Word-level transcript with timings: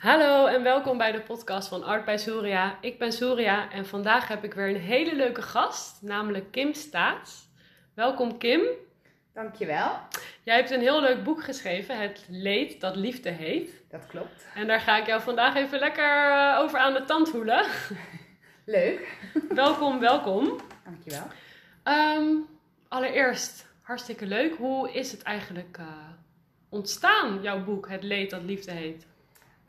Hallo 0.00 0.46
en 0.46 0.62
welkom 0.62 0.98
bij 0.98 1.12
de 1.12 1.20
podcast 1.20 1.68
van 1.68 1.84
Art 1.84 2.04
bij 2.04 2.18
Surya. 2.18 2.78
Ik 2.80 2.98
ben 2.98 3.12
Surya 3.12 3.70
en 3.70 3.86
vandaag 3.86 4.28
heb 4.28 4.44
ik 4.44 4.54
weer 4.54 4.68
een 4.68 4.80
hele 4.80 5.14
leuke 5.14 5.42
gast, 5.42 6.02
namelijk 6.02 6.50
Kim 6.50 6.74
Staats. 6.74 7.48
Welkom 7.94 8.38
Kim. 8.38 8.62
Dankjewel. 9.32 10.00
Jij 10.42 10.56
hebt 10.56 10.70
een 10.70 10.80
heel 10.80 11.00
leuk 11.00 11.24
boek 11.24 11.44
geschreven, 11.44 11.98
Het 11.98 12.24
Leed 12.28 12.80
dat 12.80 12.96
Liefde 12.96 13.30
heet. 13.30 13.82
Dat 13.90 14.06
klopt. 14.06 14.46
En 14.54 14.66
daar 14.66 14.80
ga 14.80 14.98
ik 14.98 15.06
jou 15.06 15.20
vandaag 15.20 15.54
even 15.54 15.78
lekker 15.78 16.30
eh, 16.30 16.58
over 16.58 16.78
aan 16.78 16.92
de 16.92 17.04
tand 17.04 17.28
voelen. 17.28 17.64
Leuk. 18.64 19.18
welkom, 19.48 20.00
welkom. 20.00 20.60
Dankjewel. 20.84 21.26
Um, 21.84 22.46
allereerst, 22.88 23.66
hartstikke 23.82 24.26
leuk. 24.26 24.54
Hoe 24.56 24.92
is 24.92 25.12
het 25.12 25.22
eigenlijk 25.22 25.76
uh, 25.80 25.86
ontstaan, 26.68 27.42
jouw 27.42 27.64
boek 27.64 27.88
Het 27.88 28.02
Leed 28.02 28.30
dat 28.30 28.42
Liefde 28.42 28.72
heet? 28.72 29.08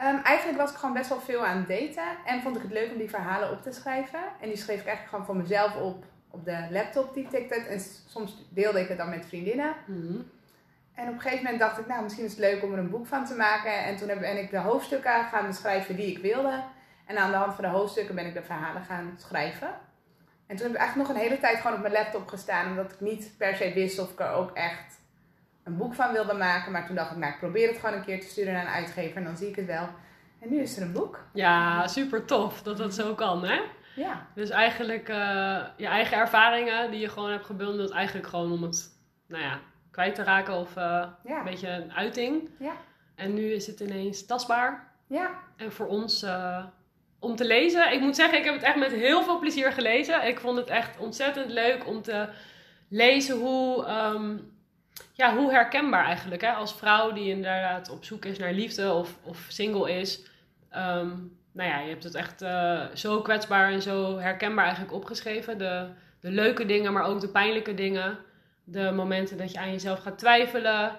Um, 0.01 0.21
eigenlijk 0.23 0.57
was 0.57 0.71
ik 0.71 0.77
gewoon 0.77 0.93
best 0.93 1.09
wel 1.09 1.19
veel 1.19 1.45
aan 1.45 1.57
het 1.57 1.67
daten. 1.67 2.17
En 2.25 2.41
vond 2.41 2.55
ik 2.55 2.61
het 2.61 2.71
leuk 2.71 2.91
om 2.91 2.97
die 2.97 3.09
verhalen 3.09 3.51
op 3.51 3.61
te 3.61 3.71
schrijven. 3.71 4.19
En 4.39 4.47
die 4.47 4.57
schreef 4.57 4.79
ik 4.79 4.87
eigenlijk 4.87 5.09
gewoon 5.09 5.25
voor 5.25 5.35
mezelf 5.35 5.75
op 5.75 6.05
op 6.31 6.45
de 6.45 6.67
laptop, 6.69 7.13
die 7.13 7.27
tikte. 7.27 7.55
En 7.55 7.79
soms 8.07 8.45
deelde 8.49 8.79
ik 8.79 8.87
het 8.87 8.97
dan 8.97 9.09
met 9.09 9.25
vriendinnen. 9.25 9.75
Mm 9.85 10.29
En 10.95 11.07
op 11.07 11.13
een 11.13 11.21
gegeven 11.21 11.43
moment 11.43 11.61
dacht 11.61 11.79
ik, 11.79 11.87
nou, 11.87 12.03
misschien 12.03 12.25
is 12.25 12.31
het 12.31 12.39
leuk 12.39 12.63
om 12.63 12.71
er 12.73 12.79
een 12.79 12.89
boek 12.89 13.07
van 13.07 13.25
te 13.25 13.35
maken. 13.35 13.83
En 13.83 13.97
toen 13.97 14.07
ben 14.07 14.37
ik 14.37 14.51
de 14.51 14.57
hoofdstukken 14.57 15.23
gaan 15.23 15.47
beschrijven 15.47 15.95
die 15.95 16.11
ik 16.11 16.17
wilde. 16.17 16.63
En 17.05 17.17
aan 17.17 17.31
de 17.31 17.37
hand 17.37 17.53
van 17.53 17.63
de 17.63 17.69
hoofdstukken 17.69 18.15
ben 18.15 18.25
ik 18.25 18.33
de 18.33 18.43
verhalen 18.43 18.83
gaan 18.83 19.13
schrijven. 19.17 19.69
En 20.47 20.55
toen 20.55 20.65
heb 20.65 20.75
ik 20.75 20.81
eigenlijk 20.81 21.09
nog 21.09 21.17
een 21.17 21.23
hele 21.23 21.39
tijd 21.39 21.57
gewoon 21.57 21.75
op 21.75 21.81
mijn 21.81 21.93
laptop 21.93 22.27
gestaan. 22.27 22.69
Omdat 22.69 22.91
ik 22.91 22.99
niet 22.99 23.33
per 23.37 23.55
se 23.55 23.73
wist 23.73 23.99
of 23.99 24.11
ik 24.11 24.19
er 24.19 24.31
ook 24.31 24.51
echt 24.51 24.99
een 25.63 25.77
boek 25.77 25.93
van 25.93 26.11
wilde 26.11 26.33
maken. 26.33 26.71
Maar 26.71 26.85
toen 26.85 26.95
dacht 26.95 27.11
ik, 27.11 27.17
nou, 27.17 27.31
ik 27.31 27.39
probeer 27.39 27.67
het 27.67 27.77
gewoon 27.77 27.95
een 27.95 28.05
keer 28.05 28.19
te 28.19 28.27
sturen 28.27 28.53
naar 28.53 28.65
een 28.65 28.73
uitgever. 28.73 29.17
En 29.17 29.23
dan 29.23 29.37
zie 29.37 29.49
ik 29.49 29.55
het 29.55 29.65
wel. 29.65 29.89
En 30.39 30.49
nu 30.49 30.61
is 30.61 30.77
er 30.77 30.83
een 30.83 30.93
boek. 30.93 31.23
Ja, 31.33 31.87
super 31.87 32.25
tof 32.25 32.61
dat 32.61 32.77
dat 32.77 32.93
zo 32.93 33.15
kan, 33.15 33.45
hè? 33.45 33.61
Ja. 33.95 34.27
Dus 34.35 34.49
eigenlijk 34.49 35.09
uh, 35.09 35.61
je 35.77 35.87
eigen 35.87 36.17
ervaringen 36.17 36.91
die 36.91 36.99
je 36.99 37.09
gewoon 37.09 37.31
hebt 37.31 37.45
gebundeld, 37.45 37.91
eigenlijk 37.91 38.27
gewoon 38.27 38.51
om 38.51 38.63
het, 38.63 38.97
nou 39.27 39.43
ja, 39.43 39.59
kwijt 39.91 40.15
te 40.15 40.23
raken 40.23 40.53
of 40.53 40.69
uh, 40.69 40.83
ja. 41.23 41.37
een 41.37 41.43
beetje 41.43 41.69
een 41.69 41.93
uiting. 41.93 42.49
Ja. 42.59 42.73
En 43.15 43.33
nu 43.33 43.51
is 43.51 43.67
het 43.67 43.79
ineens 43.79 44.25
tastbaar. 44.25 44.91
Ja. 45.07 45.31
En 45.57 45.71
voor 45.71 45.87
ons 45.87 46.23
uh, 46.23 46.65
om 47.19 47.35
te 47.35 47.45
lezen. 47.45 47.93
Ik 47.93 47.99
moet 47.99 48.15
zeggen, 48.15 48.37
ik 48.37 48.45
heb 48.45 48.53
het 48.53 48.63
echt 48.63 48.75
met 48.75 48.91
heel 48.91 49.23
veel 49.23 49.39
plezier 49.39 49.71
gelezen. 49.71 50.27
Ik 50.27 50.39
vond 50.39 50.57
het 50.57 50.69
echt 50.69 50.97
ontzettend 50.97 51.51
leuk 51.51 51.87
om 51.87 52.01
te 52.01 52.29
lezen 52.89 53.39
hoe, 53.39 53.87
um, 53.89 54.51
ja, 55.21 55.35
hoe 55.35 55.51
herkenbaar 55.51 56.05
eigenlijk. 56.05 56.41
Hè? 56.41 56.51
Als 56.51 56.73
vrouw 56.73 57.11
die 57.11 57.29
inderdaad 57.29 57.89
op 57.89 58.03
zoek 58.03 58.25
is 58.25 58.37
naar 58.37 58.53
liefde 58.53 58.93
of, 58.93 59.17
of 59.23 59.45
single 59.47 59.91
is. 59.91 60.21
Um, 60.75 61.37
nou 61.51 61.69
ja, 61.69 61.79
je 61.79 61.89
hebt 61.89 62.03
het 62.03 62.15
echt 62.15 62.41
uh, 62.41 62.81
zo 62.93 63.21
kwetsbaar 63.21 63.71
en 63.71 63.81
zo 63.81 64.17
herkenbaar 64.17 64.63
eigenlijk 64.63 64.93
opgeschreven. 64.93 65.57
De, 65.57 65.87
de 66.19 66.31
leuke 66.31 66.65
dingen, 66.65 66.93
maar 66.93 67.03
ook 67.03 67.19
de 67.19 67.27
pijnlijke 67.27 67.73
dingen. 67.73 68.17
De 68.63 68.91
momenten 68.91 69.37
dat 69.37 69.51
je 69.51 69.59
aan 69.59 69.71
jezelf 69.71 69.99
gaat 69.99 70.17
twijfelen. 70.17 70.95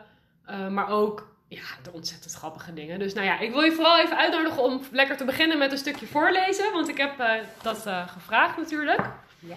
Uh, 0.51 0.69
maar 0.69 0.89
ook 0.89 1.35
ja, 1.49 1.63
de 1.83 1.93
ontzettend 1.93 2.35
grappige 2.35 2.75
dingen. 2.75 2.99
Dus 2.99 3.15
nou 3.15 3.27
ja, 3.27 3.39
ik 3.39 3.53
wil 3.53 3.63
je 3.63 3.73
vooral 3.73 3.99
even 3.99 4.17
uitnodigen 4.17 4.63
om 4.63 4.83
lekker 4.93 5.17
te 5.17 5.25
beginnen 5.25 5.59
met 5.59 5.73
een 5.73 5.79
stukje 5.79 6.07
voorlezen. 6.07 6.73
Want 6.73 6.89
ik 6.89 6.97
heb 6.97 7.21
uh, 7.21 7.33
dat 7.63 7.87
gevraagd 8.07 8.57
natuurlijk. 8.57 9.01
Ja. 9.39 9.57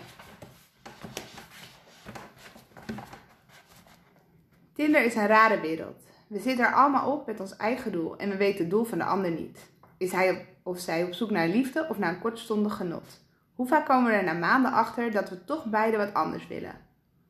Tinder 4.76 5.06
is 5.06 5.16
een 5.16 5.28
rare 5.28 5.60
wereld. 5.60 6.04
We 6.28 6.40
zitten 6.40 6.66
er 6.66 6.74
allemaal 6.74 7.12
op 7.12 7.26
met 7.26 7.40
ons 7.40 7.56
eigen 7.56 7.92
doel 7.92 8.18
en 8.18 8.30
we 8.30 8.38
weten 8.38 8.60
het 8.60 8.70
doel 8.70 8.84
van 8.84 8.98
de 8.98 9.04
ander 9.04 9.32
niet. 9.32 9.70
Is 9.98 10.12
hij 10.12 10.46
of 10.64 10.80
zij 10.80 11.04
op 11.04 11.14
zoek 11.14 11.30
naar 11.30 11.48
liefde 11.48 11.88
of 11.90 11.98
naar 11.98 12.14
een 12.14 12.20
kortstondig 12.20 12.76
genot? 12.76 13.24
Hoe 13.56 13.68
vaak 13.68 13.86
komen 13.86 14.12
we 14.12 14.18
er 14.18 14.24
na 14.24 14.34
maanden 14.34 14.72
achter 14.72 15.12
dat 15.12 15.30
we 15.30 15.46
toch 15.46 15.66
beide 15.66 15.98
wat 15.98 16.14
anders 16.14 16.48
willen? 16.48 16.76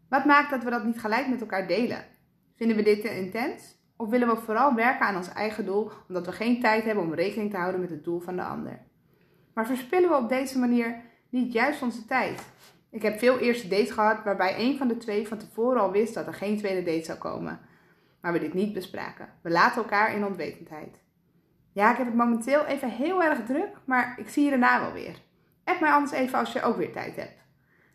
Wat 0.09 0.25
maakt 0.25 0.49
dat 0.49 0.63
we 0.63 0.69
dat 0.69 0.83
niet 0.83 0.99
gelijk 0.99 1.27
met 1.27 1.41
elkaar 1.41 1.67
delen? 1.67 2.05
Vinden 2.55 2.77
we 2.77 2.83
dit 2.83 3.01
te 3.01 3.17
intens? 3.17 3.75
Of 3.95 4.09
willen 4.09 4.27
we 4.27 4.35
vooral 4.35 4.73
werken 4.73 5.05
aan 5.05 5.15
ons 5.15 5.33
eigen 5.33 5.65
doel 5.65 5.91
omdat 6.07 6.25
we 6.25 6.31
geen 6.31 6.59
tijd 6.59 6.83
hebben 6.83 7.03
om 7.03 7.13
rekening 7.13 7.51
te 7.51 7.57
houden 7.57 7.81
met 7.81 7.89
het 7.89 8.03
doel 8.03 8.19
van 8.19 8.35
de 8.35 8.43
ander? 8.43 8.79
Maar 9.53 9.65
verspillen 9.65 10.09
we 10.09 10.15
op 10.15 10.29
deze 10.29 10.59
manier 10.59 11.01
niet 11.29 11.53
juist 11.53 11.81
onze 11.81 12.05
tijd? 12.05 12.41
Ik 12.95 13.01
heb 13.01 13.19
veel 13.19 13.39
eerste 13.39 13.67
dates 13.67 13.91
gehad 13.91 14.23
waarbij 14.23 14.59
een 14.59 14.77
van 14.77 14.87
de 14.87 14.97
twee 14.97 15.27
van 15.27 15.37
tevoren 15.37 15.81
al 15.81 15.91
wist 15.91 16.13
dat 16.13 16.27
er 16.27 16.33
geen 16.33 16.57
tweede 16.57 16.91
date 16.91 17.05
zou 17.05 17.17
komen. 17.17 17.59
Maar 18.21 18.33
we 18.33 18.39
dit 18.39 18.53
niet 18.53 18.73
bespraken. 18.73 19.29
We 19.41 19.49
laten 19.49 19.81
elkaar 19.81 20.15
in 20.15 20.25
onwetendheid. 20.25 21.01
Ja, 21.71 21.91
ik 21.91 21.97
heb 21.97 22.05
het 22.05 22.15
momenteel 22.15 22.65
even 22.65 22.89
heel 22.89 23.23
erg 23.23 23.45
druk, 23.45 23.69
maar 23.85 24.15
ik 24.19 24.29
zie 24.29 24.43
je 24.43 24.49
daarna 24.49 24.81
wel 24.81 24.91
weer. 24.91 25.15
App 25.63 25.79
mij 25.79 25.91
anders 25.91 26.11
even 26.11 26.39
als 26.39 26.53
je 26.53 26.61
ook 26.61 26.77
weer 26.77 26.91
tijd 26.91 27.15
hebt. 27.15 27.41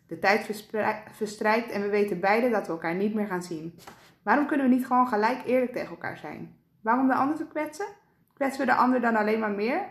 De 0.07 0.19
tijd 0.19 0.63
verstrijkt 1.11 1.71
en 1.71 1.81
we 1.81 1.89
weten 1.89 2.19
beide 2.19 2.49
dat 2.49 2.65
we 2.65 2.71
elkaar 2.71 2.95
niet 2.95 3.13
meer 3.13 3.27
gaan 3.27 3.43
zien. 3.43 3.79
Waarom 4.23 4.47
kunnen 4.47 4.69
we 4.69 4.75
niet 4.75 4.85
gewoon 4.85 5.07
gelijk 5.07 5.45
eerlijk 5.45 5.71
tegen 5.71 5.89
elkaar 5.89 6.17
zijn? 6.17 6.55
Waarom 6.81 7.07
de 7.07 7.15
ander 7.15 7.37
te 7.37 7.47
kwetsen? 7.47 7.87
Kwetsen 8.33 8.65
we 8.65 8.71
de 8.71 8.77
ander 8.77 9.01
dan 9.01 9.15
alleen 9.15 9.39
maar 9.39 9.51
meer? 9.51 9.81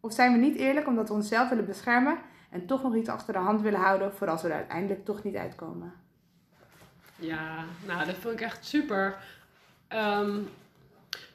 Of 0.00 0.12
zijn 0.12 0.32
we 0.32 0.38
niet 0.38 0.56
eerlijk 0.56 0.86
omdat 0.86 1.08
we 1.08 1.14
onszelf 1.14 1.48
willen 1.48 1.66
beschermen 1.66 2.18
en 2.50 2.66
toch 2.66 2.82
nog 2.82 2.94
iets 2.94 3.08
achter 3.08 3.32
de 3.32 3.38
hand 3.38 3.60
willen 3.60 3.80
houden 3.80 4.12
voor 4.12 4.28
als 4.28 4.42
we 4.42 4.48
er 4.48 4.54
uiteindelijk 4.54 5.04
toch 5.04 5.22
niet 5.22 5.36
uitkomen? 5.36 5.92
Ja, 7.16 7.64
nou 7.86 8.06
dat 8.06 8.14
vond 8.14 8.34
ik 8.34 8.40
echt 8.40 8.66
super. 8.66 9.16
Um, 9.88 10.48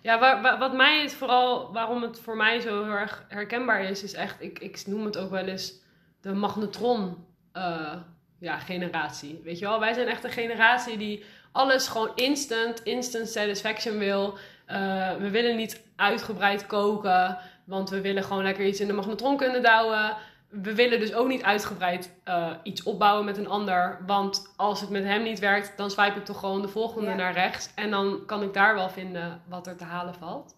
ja, 0.01 0.19
waar, 0.19 0.57
wat 0.57 0.73
mij 0.73 1.03
is 1.03 1.13
vooral, 1.13 1.73
waarom 1.73 2.01
het 2.01 2.19
voor 2.19 2.35
mij 2.35 2.59
zo 2.59 2.83
heel 2.83 2.93
erg 2.93 3.25
herkenbaar 3.27 3.83
is, 3.83 4.03
is 4.03 4.13
echt, 4.13 4.41
ik, 4.41 4.59
ik 4.59 4.83
noem 4.85 5.05
het 5.05 5.17
ook 5.17 5.29
wel 5.29 5.45
eens 5.45 5.73
de 6.21 6.33
magnetron 6.33 7.25
uh, 7.53 7.93
ja, 8.39 8.59
generatie. 8.59 9.41
Weet 9.43 9.59
je 9.59 9.65
wel, 9.65 9.79
wij 9.79 9.93
zijn 9.93 10.07
echt 10.07 10.23
een 10.23 10.31
generatie 10.31 10.97
die 10.97 11.23
alles 11.51 11.87
gewoon 11.87 12.11
instant, 12.15 12.83
instant 12.83 13.29
satisfaction 13.29 13.97
wil. 13.97 14.37
Uh, 14.67 15.15
we 15.15 15.29
willen 15.29 15.55
niet 15.55 15.81
uitgebreid 15.95 16.67
koken, 16.67 17.37
want 17.63 17.89
we 17.89 18.01
willen 18.01 18.23
gewoon 18.23 18.43
lekker 18.43 18.65
iets 18.65 18.79
in 18.79 18.87
de 18.87 18.93
magnetron 18.93 19.37
kunnen 19.37 19.61
douwen 19.61 20.15
we 20.61 20.75
willen 20.75 20.99
dus 20.99 21.13
ook 21.13 21.27
niet 21.27 21.43
uitgebreid 21.43 22.11
uh, 22.27 22.51
iets 22.63 22.83
opbouwen 22.83 23.25
met 23.25 23.37
een 23.37 23.47
ander. 23.47 23.99
Want 24.05 24.53
als 24.57 24.81
het 24.81 24.89
met 24.89 25.03
hem 25.03 25.23
niet 25.23 25.39
werkt, 25.39 25.77
dan 25.77 25.91
swipe 25.91 26.17
ik 26.19 26.25
toch 26.25 26.39
gewoon 26.39 26.61
de 26.61 26.67
volgende 26.67 27.09
Ja. 27.09 27.15
naar 27.15 27.33
rechts. 27.33 27.71
En 27.75 27.91
dan 27.91 28.23
kan 28.25 28.43
ik 28.43 28.53
daar 28.53 28.75
wel 28.75 28.89
vinden 28.89 29.41
wat 29.47 29.67
er 29.67 29.75
te 29.75 29.83
halen 29.83 30.13
valt. 30.15 30.55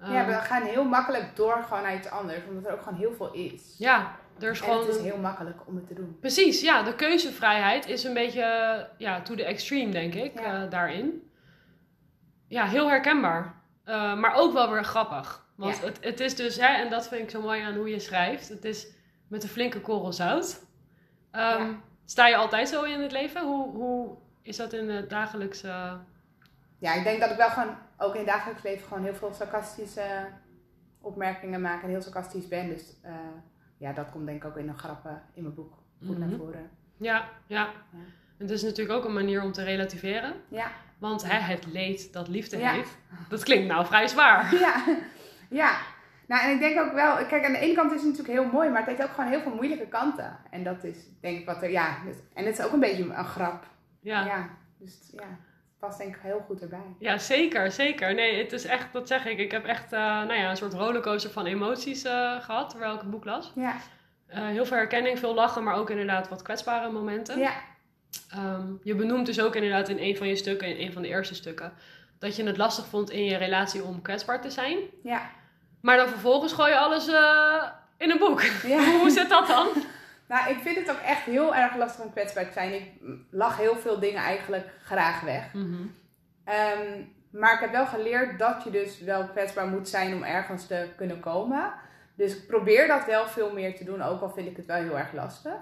Ja, 0.00 0.26
we 0.26 0.32
gaan 0.32 0.62
heel 0.62 0.84
makkelijk 0.84 1.36
door 1.36 1.62
gewoon 1.68 1.82
naar 1.82 1.94
iets 1.96 2.08
anders, 2.10 2.38
omdat 2.48 2.66
er 2.66 2.72
ook 2.72 2.82
gewoon 2.82 2.98
heel 2.98 3.12
veel 3.12 3.32
is. 3.32 3.74
ja, 3.78 4.16
er 4.38 4.50
is 4.50 4.60
en 4.60 4.64
gewoon... 4.66 4.86
het 4.86 4.96
is 4.96 5.02
heel 5.02 5.18
makkelijk 5.18 5.56
om 5.66 5.76
het 5.76 5.86
te 5.86 5.94
doen. 5.94 6.16
Precies, 6.20 6.60
ja. 6.60 6.82
De 6.82 6.94
keuzevrijheid 6.94 7.86
is 7.86 8.04
een 8.04 8.14
beetje 8.14 8.88
ja, 8.98 9.22
to 9.22 9.34
the 9.34 9.44
extreme, 9.44 9.92
denk 9.92 10.14
ik, 10.14 10.40
Ja. 10.40 10.62
eh, 10.64 10.70
daarin. 10.70 11.30
Ja, 12.48 12.64
heel 12.66 12.88
herkenbaar. 12.88 13.54
Eh, 13.84 14.14
maar 14.14 14.34
ook 14.34 14.52
wel 14.52 14.70
weer 14.70 14.84
grappig. 14.84 15.44
Want 15.56 15.76
Ja. 15.76 15.84
het, 15.84 15.98
het 16.00 16.20
is 16.20 16.36
dus, 16.36 16.56
hè, 16.56 16.66
en 16.82 16.90
dat 16.90 17.08
vind 17.08 17.22
ik 17.22 17.30
zo 17.30 17.40
mooi 17.40 17.60
aan 17.62 17.74
hoe 17.74 17.88
je 17.90 17.98
schrijft. 18.00 18.48
Het 18.48 18.64
is 18.64 18.86
met 19.28 19.42
een 19.42 19.48
flinke 19.48 19.80
korrel 19.80 20.12
zout. 20.12 20.64
Ehm, 21.30 21.62
Ja. 21.62 21.74
Sta 22.04 22.26
je 22.26 22.36
altijd 22.36 22.68
zo 22.68 22.82
in 22.82 23.00
het 23.00 23.12
leven? 23.12 23.42
Hoe, 23.46 23.70
hoe 23.74 24.16
is 24.42 24.56
dat 24.56 24.72
in 24.72 24.88
het 24.90 25.10
dagelijkse... 25.10 25.96
Ja, 26.78 26.94
ik 26.94 27.04
denk 27.04 27.20
dat 27.20 27.30
ik 27.30 27.36
wel 27.36 27.48
gewoon 27.50 27.76
ook 27.98 28.12
in 28.12 28.18
het 28.20 28.28
dagelijks 28.28 28.62
leven 28.62 28.86
gewoon 28.88 29.02
heel 29.04 29.14
veel 29.14 29.32
sarcastische 29.34 30.26
opmerkingen 31.00 31.60
maak 31.60 31.82
en 31.82 31.88
heel 31.88 32.02
sarcastisch 32.02 32.48
ben. 32.48 32.68
Dus 32.68 32.96
eh, 33.02 33.12
ja, 33.78 33.92
dat 33.92 34.10
komt 34.10 34.26
denk 34.26 34.42
ik 34.44 34.48
ook 34.50 34.56
in 34.56 34.66
de 34.66 34.72
grappen 34.72 35.22
in 35.34 35.42
mijn 35.42 35.54
boek 35.54 35.72
goed 36.06 36.18
Mhm. 36.18 36.28
naar 36.28 36.38
voren. 36.38 36.70
Ja, 36.96 37.28
ja. 37.46 37.68
Ja. 37.90 37.98
Het 38.36 38.50
is 38.50 38.62
natuurlijk 38.62 38.98
ook 38.98 39.04
een 39.04 39.12
manier 39.14 39.42
om 39.42 39.52
te 39.52 39.62
relativeren. 39.62 40.34
Ja. 40.48 40.70
Want 40.98 41.22
hè, 41.30 41.38
het 41.38 41.66
leed 41.66 42.12
dat 42.12 42.28
liefde 42.28 42.58
Ja. 42.58 42.72
heeft, 42.72 42.96
dat 43.28 43.42
klinkt 43.42 43.66
nou 43.66 43.86
vrij 43.86 44.06
zwaar. 44.08 44.54
ja, 44.66 44.84
ja. 45.50 45.76
Nou, 46.26 46.44
en 46.44 46.50
ik 46.50 46.58
denk 46.58 46.80
ook 46.80 46.92
wel, 46.92 47.26
kijk, 47.26 47.44
aan 47.44 47.52
de 47.52 47.58
ene 47.58 47.74
kant 47.74 47.92
is 47.92 48.02
het 48.02 48.10
natuurlijk 48.10 48.38
heel 48.38 48.52
mooi, 48.52 48.68
maar 48.68 48.78
het 48.78 48.88
heeft 48.88 49.02
ook 49.02 49.14
gewoon 49.14 49.30
heel 49.30 49.40
veel 49.40 49.54
moeilijke 49.54 49.86
kanten. 49.86 50.38
En 50.50 50.64
dat 50.64 50.84
is 50.84 50.96
denk 51.20 51.38
ik 51.38 51.46
wat 51.46 51.62
er, 51.62 51.70
ja, 51.70 51.98
dus- 52.04 52.16
en 52.34 52.44
het 52.44 52.58
is 52.58 52.64
ook 52.64 52.72
een 52.72 52.80
beetje 52.80 53.02
een 53.02 53.24
grap. 53.24 53.66
Ja. 54.00 54.24
Ja, 54.24 54.48
dus 54.78 55.10
ja, 55.12 55.22
het 55.22 55.78
past 55.78 55.98
denk 55.98 56.16
ik 56.16 56.22
heel 56.22 56.44
goed 56.46 56.62
erbij. 56.62 56.94
Ja, 56.98 57.18
zeker, 57.18 57.72
zeker. 57.72 58.14
Nee, 58.14 58.42
het 58.42 58.52
is 58.52 58.64
echt, 58.64 58.92
dat 58.92 59.08
zeg 59.08 59.26
ik. 59.26 59.38
Ik 59.38 59.50
heb 59.50 59.64
echt 59.64 59.92
uh, 59.92 59.98
nou 60.00 60.34
ja, 60.34 60.50
een 60.50 60.56
soort 60.56 60.74
rollercoaster 60.74 61.30
van 61.30 61.46
emoties 61.46 62.04
uh, 62.04 62.40
gehad 62.40 62.70
terwijl 62.70 62.94
ik 62.94 63.00
het 63.00 63.10
boek 63.10 63.24
las. 63.24 63.52
Ja. 63.54 63.74
Uh, 64.28 64.46
heel 64.46 64.66
veel 64.66 64.76
herkenning, 64.76 65.18
veel 65.18 65.34
lachen, 65.34 65.62
maar 65.64 65.74
ook 65.74 65.90
inderdaad 65.90 66.28
wat 66.28 66.42
kwetsbare 66.42 66.90
momenten. 66.90 67.38
Ja. 67.38 67.52
Um, 68.36 68.80
je 68.82 68.94
benoemt 68.94 69.26
dus 69.26 69.40
ook 69.40 69.54
inderdaad 69.54 69.88
in 69.88 69.98
een 69.98 70.16
van 70.16 70.28
je 70.28 70.36
stukken, 70.36 70.68
in 70.68 70.86
een 70.86 70.92
van 70.92 71.02
de 71.02 71.08
eerste 71.08 71.34
stukken, 71.34 71.72
dat 72.18 72.36
je 72.36 72.44
het 72.44 72.56
lastig 72.56 72.86
vond 72.86 73.10
in 73.10 73.24
je 73.24 73.36
relatie 73.36 73.82
om 73.82 74.02
kwetsbaar 74.02 74.40
te 74.40 74.50
zijn. 74.50 74.78
Ja. 75.02 75.30
Maar 75.86 75.96
dan 75.96 76.08
vervolgens 76.08 76.52
gooi 76.52 76.70
je 76.70 76.78
alles 76.78 77.08
in 77.96 78.10
een 78.10 78.18
boek. 78.18 78.42
Ja. 78.42 78.84
Hoe 79.00 79.10
zit 79.10 79.28
dat 79.28 79.46
dan? 79.46 79.66
Nou, 80.28 80.50
ik 80.50 80.58
vind 80.58 80.76
het 80.76 80.90
ook 80.90 81.00
echt 81.00 81.22
heel 81.22 81.54
erg 81.54 81.76
lastig 81.76 82.04
om 82.04 82.12
kwetsbaar 82.12 82.46
te 82.46 82.52
zijn. 82.52 82.74
Ik 82.74 82.90
lach 83.30 83.56
heel 83.56 83.76
veel 83.76 83.98
dingen 83.98 84.22
eigenlijk 84.22 84.66
graag 84.82 85.20
weg. 85.20 85.52
Mm 85.52 85.62
-hmm. 85.62 85.94
um, 86.54 87.12
Maar 87.30 87.54
ik 87.54 87.60
heb 87.60 87.70
wel 87.70 87.86
geleerd 87.86 88.38
dat 88.38 88.64
je 88.64 88.70
dus 88.70 89.00
wel 89.00 89.24
kwetsbaar 89.24 89.66
moet 89.66 89.88
zijn 89.88 90.14
om 90.14 90.22
ergens 90.22 90.66
te 90.66 90.88
kunnen 90.96 91.20
komen. 91.20 91.72
Dus 92.14 92.36
ik 92.36 92.46
probeer 92.46 92.86
dat 92.86 93.04
wel 93.04 93.26
veel 93.26 93.52
meer 93.52 93.76
te 93.76 93.84
doen, 93.84 94.02
ook 94.02 94.20
al 94.20 94.30
vind 94.30 94.48
ik 94.48 94.56
het 94.56 94.66
wel 94.66 94.76
heel 94.76 94.98
erg 94.98 95.12
lastig. 95.12 95.58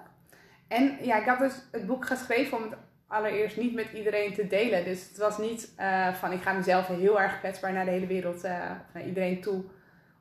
En 0.69 0.99
ja, 1.00 1.17
ik 1.17 1.26
had 1.26 1.38
dus 1.38 1.55
het 1.73 1.87
boek 1.87 2.06
geschreven 2.06 2.56
om 2.56 2.62
het 2.62 2.76
allereerst 3.06 3.56
niet 3.56 3.75
met 3.75 3.93
iedereen 3.93 4.35
te 4.35 4.47
delen. 4.47 4.85
Dus 4.85 5.09
het 5.09 5.19
was 5.19 5.38
niet 5.38 5.75
uh, 5.79 6.15
van 6.15 6.32
ik 6.32 6.43
ga 6.43 6.53
mezelf 6.53 6.87
heel 6.87 7.21
erg 7.21 7.38
kwetsbaar 7.38 7.73
naar 7.73 7.85
de 7.85 7.91
hele 7.91 8.06
wereld, 8.06 8.44
uh, 8.44 8.71
naar 8.93 9.05
iedereen 9.05 9.41
toe 9.41 9.65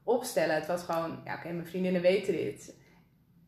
opstellen. 0.04 0.56
Het 0.56 0.68
was 0.68 0.84
gewoon, 0.84 1.22
ja 1.26 1.36
oké, 1.36 1.52
mijn 1.52 1.68
vriendinnen 1.68 2.02
weten 2.02 2.34
dit. 2.34 2.76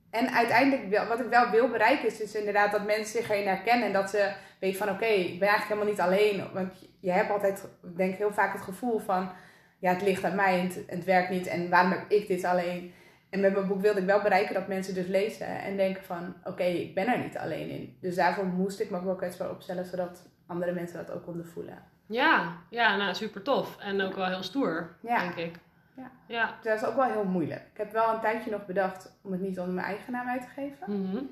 En 0.09 0.29
uiteindelijk, 0.29 1.07
wat 1.07 1.19
ik 1.19 1.29
wel 1.29 1.49
wil 1.49 1.69
bereiken, 1.69 2.07
is 2.07 2.17
dus 2.17 2.35
inderdaad 2.35 2.71
dat 2.71 2.85
mensen 2.85 3.21
zich 3.21 3.29
erin 3.29 3.47
herkennen. 3.47 3.87
En 3.87 3.93
dat 3.93 4.09
ze 4.09 4.33
weten 4.59 4.77
van, 4.77 4.89
oké, 4.89 5.05
ik 5.05 5.39
ben 5.39 5.47
eigenlijk 5.47 5.67
helemaal 5.67 5.89
niet 5.89 6.01
alleen. 6.01 6.53
Want 6.53 6.73
je 6.99 7.11
hebt 7.11 7.31
altijd, 7.31 7.67
denk 7.95 8.11
ik, 8.11 8.17
heel 8.17 8.33
vaak 8.33 8.53
het 8.53 8.61
gevoel 8.61 8.99
van... 8.99 9.31
Ja, 9.79 9.93
het 9.93 10.01
ligt 10.01 10.23
aan 10.23 10.35
mij 10.35 10.59
en 10.59 10.67
het, 10.67 10.83
het 10.87 11.03
werkt 11.03 11.29
niet. 11.29 11.47
En 11.47 11.69
waarom 11.69 11.91
heb 11.91 12.05
ik 12.07 12.27
dit 12.27 12.43
alleen? 12.43 12.93
En 13.29 13.39
met 13.39 13.53
mijn 13.53 13.67
boek 13.67 13.81
wilde 13.81 13.99
ik 13.99 14.05
wel 14.05 14.21
bereiken 14.21 14.53
dat 14.53 14.67
mensen 14.67 14.93
dus 14.93 15.07
lezen 15.07 15.47
en 15.47 15.77
denken 15.77 16.03
van... 16.03 16.35
Oké, 16.43 16.63
ik 16.63 16.95
ben 16.95 17.07
er 17.07 17.19
niet 17.19 17.37
alleen 17.37 17.69
in. 17.69 17.97
Dus 18.01 18.15
daarvoor 18.15 18.45
moest 18.45 18.79
ik 18.79 18.89
me 18.89 18.97
ook 18.97 19.03
wel 19.03 19.15
kwetsbaar 19.15 19.49
opstellen, 19.49 19.85
zodat 19.85 20.29
andere 20.47 20.71
mensen 20.71 21.05
dat 21.05 21.15
ook 21.15 21.23
konden 21.23 21.45
voelen. 21.45 21.83
Ja, 22.07 22.57
ja 22.69 22.97
nou 22.97 23.15
super 23.15 23.41
tof. 23.41 23.77
En 23.79 24.01
ook 24.01 24.15
wel 24.15 24.27
heel 24.27 24.43
stoer, 24.43 24.97
denk 25.01 25.35
ik. 25.35 25.55
Ja. 25.95 26.11
ja. 26.27 26.55
Dat 26.61 26.81
is 26.81 26.87
ook 26.87 26.95
wel 26.95 27.11
heel 27.11 27.25
moeilijk. 27.25 27.61
Ik 27.71 27.77
heb 27.77 27.91
wel 27.91 28.13
een 28.13 28.19
tijdje 28.19 28.51
nog 28.51 28.65
bedacht 28.65 29.17
om 29.21 29.31
het 29.31 29.41
niet 29.41 29.59
onder 29.59 29.73
mijn 29.73 29.87
eigen 29.87 30.11
naam 30.11 30.27
uit 30.27 30.41
te 30.41 30.47
geven. 30.47 31.01
Mhm. 31.01 31.23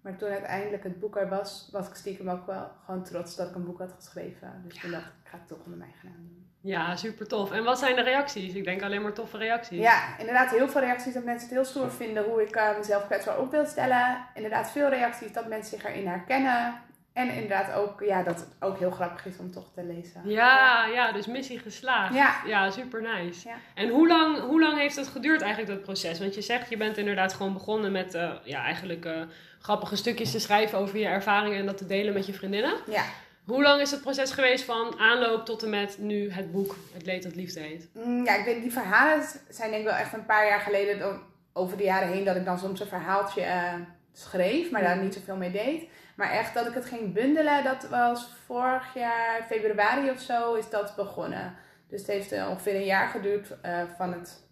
Maar 0.00 0.16
toen 0.16 0.28
uiteindelijk 0.28 0.82
het 0.82 1.00
boek 1.00 1.16
er 1.16 1.28
was, 1.28 1.68
was 1.72 1.88
ik 1.88 1.94
stiekem 1.94 2.30
ook 2.30 2.46
wel 2.46 2.70
gewoon 2.84 3.04
trots 3.04 3.36
dat 3.36 3.48
ik 3.48 3.54
een 3.54 3.64
boek 3.64 3.78
had 3.78 3.92
geschreven. 3.92 4.62
Dus 4.64 4.80
toen 4.80 4.90
dacht 4.90 5.06
ik, 5.06 5.12
ik 5.22 5.28
ga 5.28 5.38
het 5.38 5.48
toch 5.48 5.58
onder 5.64 5.78
mijn 5.78 5.90
eigen 5.90 6.08
naam 6.08 6.28
doen. 6.28 6.48
Ja, 6.62 6.96
super 6.96 7.28
tof. 7.28 7.52
En 7.52 7.64
wat 7.64 7.78
zijn 7.78 7.96
de 7.96 8.02
reacties? 8.02 8.54
Ik 8.54 8.64
denk 8.64 8.82
alleen 8.82 9.02
maar 9.02 9.12
toffe 9.12 9.36
reacties. 9.36 9.78
Ja, 9.78 10.18
inderdaad 10.18 10.50
heel 10.50 10.68
veel 10.68 10.80
reacties 10.80 11.14
dat 11.14 11.24
mensen 11.24 11.48
het 11.48 11.56
heel 11.56 11.64
stoer 11.64 11.90
vinden 11.90 12.24
hoe 12.24 12.42
ik 12.42 12.56
uh, 12.56 12.76
mezelf 12.76 13.06
kwetsbaar 13.06 13.38
op 13.38 13.50
wil 13.50 13.66
stellen. 13.66 14.26
Inderdaad 14.34 14.70
veel 14.70 14.88
reacties 14.88 15.32
dat 15.32 15.48
mensen 15.48 15.78
zich 15.78 15.88
erin 15.88 16.06
herkennen. 16.06 16.74
En 17.20 17.34
inderdaad 17.34 17.72
ook, 17.72 18.00
ja, 18.00 18.22
dat 18.22 18.38
het 18.38 18.48
ook 18.60 18.78
heel 18.78 18.90
grappig 18.90 19.26
is 19.26 19.38
om 19.38 19.50
toch 19.50 19.70
te 19.74 19.84
lezen. 19.84 20.20
Ja, 20.24 20.86
ja, 20.86 21.12
dus 21.12 21.26
missie 21.26 21.58
geslaagd. 21.58 22.14
Ja, 22.14 22.40
ja 22.46 22.70
super 22.70 23.02
nice. 23.02 23.48
Ja. 23.48 23.54
En 23.74 23.88
hoe 23.88 24.08
lang, 24.08 24.38
hoe 24.38 24.60
lang 24.60 24.78
heeft 24.78 24.96
het 24.96 25.08
geduurd 25.08 25.40
eigenlijk, 25.40 25.72
dat 25.72 25.82
proces? 25.82 26.18
Want 26.18 26.34
je 26.34 26.40
zegt, 26.40 26.70
je 26.70 26.76
bent 26.76 26.96
inderdaad 26.96 27.32
gewoon 27.32 27.52
begonnen 27.52 27.92
met, 27.92 28.14
uh, 28.14 28.32
ja, 28.44 28.62
eigenlijk 28.62 29.04
uh, 29.04 29.20
grappige 29.58 29.96
stukjes 29.96 30.30
te 30.30 30.40
schrijven 30.40 30.78
over 30.78 30.98
je 30.98 31.06
ervaringen 31.06 31.58
en 31.58 31.66
dat 31.66 31.78
te 31.78 31.86
delen 31.86 32.14
met 32.14 32.26
je 32.26 32.32
vriendinnen. 32.32 32.74
Ja. 32.86 33.02
Hoe 33.46 33.62
lang 33.62 33.80
is 33.80 33.90
het 33.90 34.00
proces 34.00 34.30
geweest 34.30 34.64
van 34.64 34.98
aanloop 34.98 35.44
tot 35.44 35.62
en 35.62 35.70
met 35.70 35.96
nu 35.98 36.30
het 36.30 36.52
boek 36.52 36.76
Het 36.92 37.06
Leed 37.06 37.22
dat 37.22 37.34
Liefde 37.34 37.60
heet? 37.60 37.88
Mm, 37.92 38.24
ja, 38.24 38.36
ik 38.36 38.44
weet 38.44 38.62
die 38.62 38.72
verhalen 38.72 39.24
zijn 39.48 39.70
denk 39.70 39.82
ik 39.82 39.88
wel 39.88 39.98
echt 39.98 40.12
een 40.12 40.26
paar 40.26 40.46
jaar 40.46 40.60
geleden, 40.60 41.20
over 41.52 41.76
de 41.76 41.82
jaren 41.82 42.08
heen, 42.08 42.24
dat 42.24 42.36
ik 42.36 42.44
dan 42.44 42.58
soms 42.58 42.80
een 42.80 42.86
verhaaltje 42.86 43.42
uh, 43.42 43.74
schreef, 44.12 44.70
maar 44.70 44.82
daar 44.82 45.02
niet 45.02 45.14
zoveel 45.14 45.36
mee 45.36 45.50
deed. 45.50 45.88
Maar 46.20 46.30
echt 46.30 46.54
dat 46.54 46.66
ik 46.66 46.74
het 46.74 46.84
ging 46.84 47.12
bundelen, 47.12 47.64
dat 47.64 47.88
was 47.88 48.28
vorig 48.46 48.94
jaar 48.94 49.44
februari 49.46 50.10
of 50.10 50.20
zo 50.20 50.54
is 50.54 50.70
dat 50.70 50.96
begonnen. 50.96 51.54
Dus 51.88 52.00
het 52.00 52.10
heeft 52.10 52.32
uh, 52.32 52.48
ongeveer 52.50 52.74
een 52.74 52.84
jaar 52.84 53.08
geduurd 53.08 53.56
uh, 53.66 53.82
van 53.96 54.12
het 54.12 54.42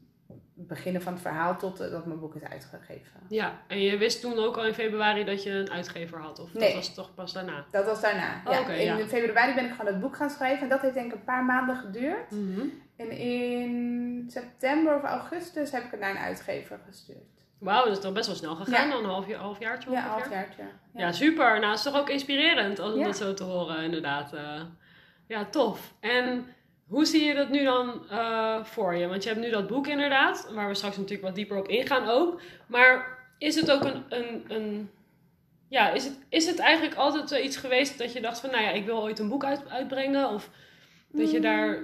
beginnen 0.55 1.03
van 1.03 1.13
het 1.13 1.23
verhaal 1.23 1.57
tot 1.57 1.81
uh, 1.81 1.91
dat 1.91 2.07
mijn 2.07 2.21
boek 2.21 2.35
is 2.35 2.43
uitgegeven. 2.43 3.21
Ja, 3.29 3.53
en 3.67 3.81
je 3.81 3.99
wist 3.99 4.21
toen 4.21 4.39
ook 4.39 4.57
al 4.57 4.67
in 4.67 4.75
februari 4.75 5.25
dat 5.25 5.43
je 5.43 5.51
een 5.51 5.71
uitgever 5.71 6.19
had? 6.21 6.39
Of 6.39 6.55
nee, 6.55 6.63
dat 6.63 6.75
was 6.75 6.95
toch 6.95 7.15
pas 7.15 7.33
daarna? 7.33 7.65
Dat 7.71 7.85
was 7.85 8.01
daarna, 8.01 8.43
oh, 8.47 8.53
ja. 8.53 8.61
Okay, 8.61 8.79
in 8.79 8.97
ja. 8.97 9.07
februari 9.07 9.55
ben 9.55 9.65
ik 9.65 9.71
gewoon 9.71 9.93
het 9.93 10.01
boek 10.01 10.17
gaan 10.17 10.31
schrijven. 10.31 10.63
En 10.63 10.69
dat 10.69 10.81
heeft 10.81 10.95
denk 10.95 11.13
ik 11.13 11.19
een 11.19 11.25
paar 11.25 11.45
maanden 11.45 11.77
geduurd. 11.77 12.31
Mm 12.31 12.55
-hmm. 12.55 12.73
En 12.97 13.11
in 13.11 14.25
september 14.31 14.97
of 14.97 15.03
augustus 15.03 15.71
heb 15.71 15.85
ik 15.85 15.91
het 15.91 16.01
naar 16.01 16.11
een 16.11 16.17
uitgever 16.17 16.81
gestuurd. 16.87 17.38
Wauw, 17.59 17.85
dat 17.85 17.93
is 17.97 18.01
toch 18.03 18.13
best 18.13 18.27
wel 18.27 18.37
snel 18.37 18.55
gegaan 18.55 18.87
Ja. 18.89 18.93
dan? 18.95 19.05
Een 19.05 19.11
half, 19.11 19.27
jaar, 19.29 19.39
halfjaartje 19.41 19.91
Ja, 19.91 19.97
ongeveer? 19.97 20.13
halfjaartje. 20.21 20.63
Ja. 20.95 21.13
super. 21.13 21.45
Nou, 21.59 21.65
het 21.67 21.75
is 21.79 21.83
toch 21.83 21.97
ook 22.01 22.09
inspirerend 22.09 22.79
om 22.79 22.99
Ja. 22.99 23.05
dat 23.05 23.17
zo 23.17 23.35
te 23.35 23.45
horen, 23.45 23.83
inderdaad. 23.85 24.33
Eh, 24.33 24.61
ja, 25.29 25.45
tof. 25.45 25.95
En 26.01 26.47
hoe 26.87 27.05
zie 27.05 27.25
je 27.25 27.35
dat 27.35 27.49
nu 27.49 27.65
dan 27.65 28.03
eh, 28.11 28.65
voor 28.65 28.95
je? 28.95 29.07
Want 29.07 29.23
je 29.23 29.29
hebt 29.29 29.41
nu 29.41 29.51
dat 29.51 29.67
boek 29.67 29.87
inderdaad, 29.87 30.49
waar 30.55 30.69
we 30.69 30.75
straks 30.75 30.97
natuurlijk 30.97 31.23
wat 31.23 31.35
dieper 31.35 31.57
op 31.59 31.69
ingaan 31.69 32.09
ook. 32.09 32.41
Maar 32.67 33.19
is 33.39 33.55
het 33.55 33.71
ook 33.71 33.85
een... 33.85 34.05
een, 34.09 34.45
een 34.49 34.91
ja, 35.71 35.91
is 35.91 36.05
het, 36.05 36.19
is 36.29 36.47
het 36.47 36.59
eigenlijk 36.59 36.97
altijd 36.97 37.45
iets 37.45 37.57
geweest 37.57 37.99
dat 37.99 38.13
je 38.13 38.21
dacht 38.21 38.41
van, 38.41 38.51
nou 38.51 38.63
ja, 38.63 38.71
ik 38.71 38.85
wil 38.85 39.03
ooit 39.03 39.19
een 39.19 39.29
boek 39.29 39.45
uit, 39.45 39.69
uitbrengen? 39.71 40.29
Of 40.31 40.51
dat 41.09 41.31
je 41.31 41.41
daar... 41.41 41.79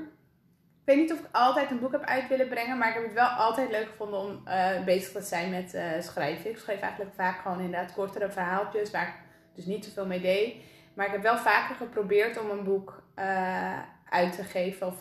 Ik 0.87 0.91
weet 0.95 0.97
niet 1.03 1.13
of 1.13 1.19
ik 1.19 1.27
altijd 1.33 1.71
een 1.71 1.79
boek 1.81 1.93
heb 1.93 2.03
uit 2.05 2.29
willen 2.29 2.49
brengen, 2.49 2.79
maar 2.79 2.89
ik 2.89 2.95
heb 2.95 3.03
het 3.05 3.13
wel 3.13 3.27
altijd 3.29 3.71
leuk 3.71 3.87
gevonden 3.89 4.19
om 4.21 4.47
eh, 4.47 4.85
bezig 4.85 5.13
te 5.13 5.21
zijn 5.23 5.51
met 5.51 5.75
eh, 5.75 6.01
schrijven. 6.01 6.51
Ik 6.51 6.59
schreef 6.59 6.81
eigenlijk 6.81 7.15
vaak 7.15 7.41
gewoon 7.41 7.61
inderdaad 7.61 7.93
kortere 7.93 8.31
verhaaltjes, 8.31 8.91
waar 8.91 9.09
ik 9.09 9.15
dus 9.55 9.65
niet 9.67 9.85
zoveel 9.85 10.07
mee 10.07 10.21
deed. 10.21 10.55
Maar 10.95 11.07
ik 11.07 11.13
heb 11.13 11.23
wel 11.23 11.37
vaker 11.37 11.75
geprobeerd 11.75 12.41
om 12.41 12.51
een 12.51 12.65
boek 12.65 13.03
eh, 13.15 13.79
uit 14.11 14.33
te 14.37 14.43
geven 14.45 14.87
of 14.87 15.01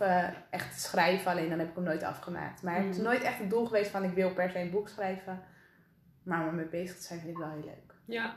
echt 0.50 0.74
te 0.74 0.80
schrijven, 0.80 1.32
alleen 1.32 1.50
dan 1.50 1.60
heb 1.60 1.70
ik 1.70 1.76
hem 1.76 1.84
nooit 1.84 2.04
afgemaakt. 2.04 2.62
Maar 2.64 2.76
het 2.76 2.90
is 2.90 2.98
Mm. 2.98 3.04
nooit 3.04 3.22
echt 3.22 3.38
het 3.38 3.50
doel 3.50 3.66
geweest 3.66 3.92
van 3.92 4.04
ik 4.04 4.14
wil 4.14 4.34
per 4.34 4.50
se 4.50 4.60
een 4.60 4.72
boek 4.72 4.90
schrijven. 4.90 5.44
Maar 6.24 6.42
om 6.42 6.48
ermee 6.48 6.66
bezig 6.66 6.96
te 6.96 7.02
zijn 7.04 7.20
vind 7.20 7.32
ik 7.32 7.38
wel 7.38 7.50
heel 7.52 7.64
leuk. 7.66 7.94
Ja. 8.06 8.24
Ja. 8.24 8.36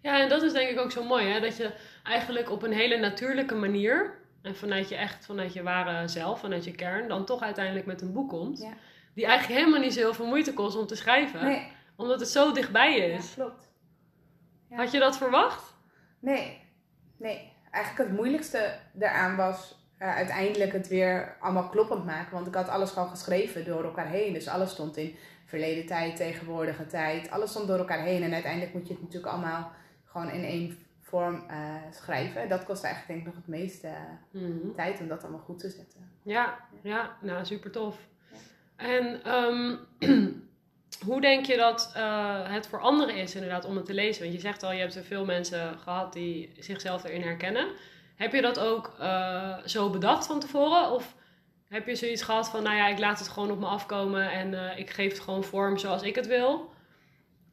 ja, 0.00 0.20
en 0.22 0.28
dat 0.28 0.42
is 0.42 0.52
denk 0.52 0.70
ik 0.70 0.78
ook 0.78 0.90
zo 0.92 1.04
mooi, 1.04 1.28
hè? 1.28 1.40
Dat 1.40 1.56
je 1.56 1.74
eigenlijk 2.04 2.50
op 2.50 2.62
een 2.62 2.72
hele 2.72 2.96
natuurlijke 2.98 3.54
manier... 3.54 4.18
En 4.42 4.56
vanuit 4.56 4.88
je 4.88 4.96
echt, 4.96 5.26
vanuit 5.26 5.52
je 5.52 5.62
ware 5.62 6.08
zelf, 6.08 6.40
vanuit 6.40 6.64
je 6.64 6.74
kern, 6.74 7.08
dan 7.08 7.24
toch 7.24 7.42
uiteindelijk 7.42 7.86
met 7.86 8.00
een 8.00 8.12
boek 8.12 8.28
komt. 8.28 8.58
Ja. 8.58 8.72
Die 9.14 9.26
eigenlijk 9.26 9.60
helemaal 9.60 9.80
niet 9.80 9.92
zo 9.92 10.00
heel 10.00 10.14
veel 10.14 10.26
moeite 10.26 10.52
kost 10.52 10.76
om 10.76 10.86
te 10.86 10.96
schrijven. 10.96 11.44
Nee, 11.44 11.72
Omdat 11.96 12.20
het 12.20 12.28
zo 12.28 12.52
dichtbij 12.52 12.96
ja, 12.96 13.16
is. 13.16 13.34
klopt. 13.34 13.68
Ja. 14.70 14.76
Had 14.76 14.90
je 14.90 14.98
dat 14.98 15.16
verwacht? 15.16 15.74
Nee, 16.18 16.60
nee. 17.16 17.52
Eigenlijk 17.70 18.08
het 18.08 18.18
moeilijkste 18.18 18.78
daaraan 18.92 19.36
was 19.36 19.78
eh, 19.98 20.14
uiteindelijk 20.14 20.72
het 20.72 20.88
weer 20.88 21.36
allemaal 21.40 21.68
kloppend 21.68 22.04
maken. 22.04 22.32
Want 22.32 22.46
ik 22.46 22.54
had 22.54 22.68
alles 22.68 22.90
gewoon 22.90 23.08
geschreven 23.08 23.64
door 23.64 23.84
elkaar 23.84 24.08
heen. 24.08 24.32
Dus 24.32 24.48
alles 24.48 24.70
stond 24.70 24.96
in 24.96 25.16
verleden 25.44 25.86
tijd, 25.86 26.16
tegenwoordige 26.16 26.86
tijd. 26.86 27.30
Alles 27.30 27.50
stond 27.50 27.68
door 27.68 27.78
elkaar 27.78 28.02
heen. 28.02 28.22
En 28.22 28.32
uiteindelijk 28.32 28.74
moet 28.74 28.86
je 28.86 28.92
het 28.92 29.02
natuurlijk 29.02 29.32
allemaal 29.32 29.72
gewoon 30.04 30.30
in 30.30 30.44
één 30.44 30.78
vorm 31.10 31.44
eh, 31.48 31.74
schrijven. 31.92 32.48
Dat 32.48 32.64
kost 32.64 32.84
eigenlijk 32.84 33.06
denk 33.06 33.18
ik 33.18 33.34
nog 33.34 33.44
het 33.44 33.60
meeste 33.60 33.88
eh, 34.32 34.40
tijd 34.76 35.00
om 35.00 35.08
dat 35.08 35.22
allemaal 35.22 35.40
goed 35.40 35.58
te 35.58 35.70
zetten. 35.70 36.10
Ja, 36.22 36.58
ja, 36.82 37.16
nou 37.20 37.44
super 37.44 37.70
tof. 37.70 37.96
Ja. 38.30 38.36
En 38.76 39.22
ehm, 39.24 39.76
hoe 41.06 41.20
denk 41.20 41.46
je 41.46 41.56
dat 41.56 41.92
eh, 41.94 42.52
het 42.52 42.66
voor 42.66 42.80
anderen 42.80 43.14
is 43.14 43.34
inderdaad 43.34 43.64
om 43.64 43.76
het 43.76 43.84
te 43.84 43.94
lezen? 43.94 44.22
Want 44.22 44.34
je 44.34 44.40
zegt 44.40 44.62
al, 44.62 44.72
je 44.72 44.80
hebt 44.80 44.94
er 44.94 45.04
veel 45.04 45.24
mensen 45.24 45.78
gehad 45.78 46.12
die 46.12 46.52
zichzelf 46.58 47.04
erin 47.04 47.22
herkennen. 47.22 47.66
Heb 48.16 48.32
je 48.32 48.40
dat 48.40 48.58
ook 48.58 48.94
zo 49.64 49.90
bedacht 49.90 50.26
van 50.26 50.40
tevoren? 50.40 50.90
Of 50.90 51.14
heb 51.68 51.86
je 51.86 51.94
zoiets 51.94 52.22
gehad 52.22 52.48
van, 52.48 52.62
nou 52.62 52.76
ja, 52.76 52.88
ik 52.88 52.98
laat 52.98 53.18
het 53.18 53.28
gewoon 53.28 53.50
op 53.50 53.58
me 53.58 53.66
afkomen 53.66 54.30
en 54.30 54.78
ik 54.78 54.90
geef 54.90 55.12
het 55.12 55.20
gewoon 55.20 55.44
vorm 55.44 55.78
zoals 55.78 56.02
ik 56.02 56.14
het 56.14 56.26
wil? 56.26 56.70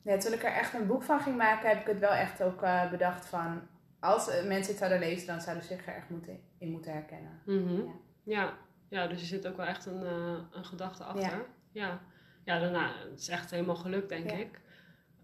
Ja, 0.07 0.17
toen 0.17 0.33
ik 0.33 0.43
er 0.43 0.51
echt 0.51 0.73
een 0.73 0.87
boek 0.87 1.03
van 1.03 1.19
ging 1.19 1.37
maken, 1.37 1.69
heb 1.69 1.79
ik 1.79 1.87
het 1.87 1.99
wel 1.99 2.11
echt 2.11 2.43
ook 2.43 2.61
eh, 2.61 2.89
bedacht 2.89 3.25
van... 3.25 3.61
Als 3.99 4.25
mensen 4.25 4.67
het 4.71 4.77
zouden 4.77 4.99
lezen, 4.99 5.27
dan 5.27 5.41
zouden 5.41 5.63
ze 5.65 5.73
zich 5.73 5.87
er 5.87 5.95
echt 5.95 6.09
moeten, 6.09 6.39
in 6.57 6.71
moeten 6.71 6.91
herkennen. 6.91 7.41
Mhm. 7.45 7.75
Ja. 7.75 7.91
ja. 8.23 8.53
Ja, 8.89 9.07
dus 9.07 9.21
er 9.21 9.27
zit 9.27 9.47
ook 9.47 9.57
wel 9.57 9.65
echt 9.65 9.85
een, 9.85 10.03
eh, 10.03 10.37
een 10.51 10.65
gedachte 10.65 11.03
achter. 11.03 11.21
Ja. 11.21 11.45
Ja, 11.71 11.99
ja 12.43 12.59
daarna, 12.59 12.91
het 13.09 13.19
is 13.19 13.27
echt 13.27 13.51
helemaal 13.51 13.75
gelukt, 13.75 14.09
denk 14.09 14.29
Ja. 14.29 14.35
ik. 14.37 14.61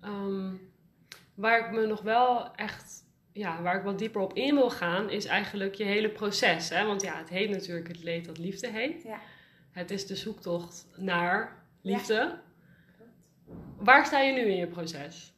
Ehm, 0.02 0.54
waar 1.36 1.66
ik 1.66 1.72
me 1.72 1.86
nog 1.86 2.02
wel 2.02 2.56
echt, 2.56 3.04
ja, 3.32 3.62
waar 3.62 3.76
ik 3.76 3.84
wat 3.84 4.00
dieper 4.00 4.22
op 4.22 4.34
in 4.34 4.56
wil 4.56 4.70
gaan, 4.70 5.10
is 5.10 5.26
eigenlijk 5.26 5.76
je 5.76 5.84
hele 5.84 6.10
proces. 6.10 6.70
Hè? 6.70 6.86
Want 6.86 7.02
ja, 7.02 7.18
het 7.18 7.30
heet 7.30 7.50
natuurlijk 7.50 7.88
het 7.88 8.04
leed 8.04 8.26
dat 8.26 8.38
liefde 8.38 8.68
heet. 8.68 9.04
Ja. 9.04 9.20
Het 9.72 9.92
is 9.92 10.08
de 10.08 10.16
zoektocht 10.16 10.88
naar 10.96 11.56
liefde. 11.82 12.40
Waar 13.84 14.06
sta 14.06 14.20
je 14.20 14.34
nu 14.34 14.42
in 14.42 14.58
je 14.58 14.68
proces? 14.68 15.38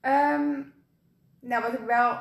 Ehm, 0.00 0.60
nou, 1.40 1.62
wat 1.62 1.72
ik 1.72 1.84
wel, 1.86 2.20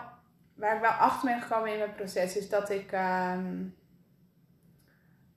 waar 0.54 0.76
ik 0.76 0.82
wel 0.82 0.90
achter 0.92 1.30
ben 1.30 1.42
gekomen 1.42 1.72
in 1.72 1.78
mijn 1.78 1.96
proces, 1.96 2.38
is 2.38 2.50
dat 2.50 2.70
ik 2.70 2.92
ehm 2.92 3.70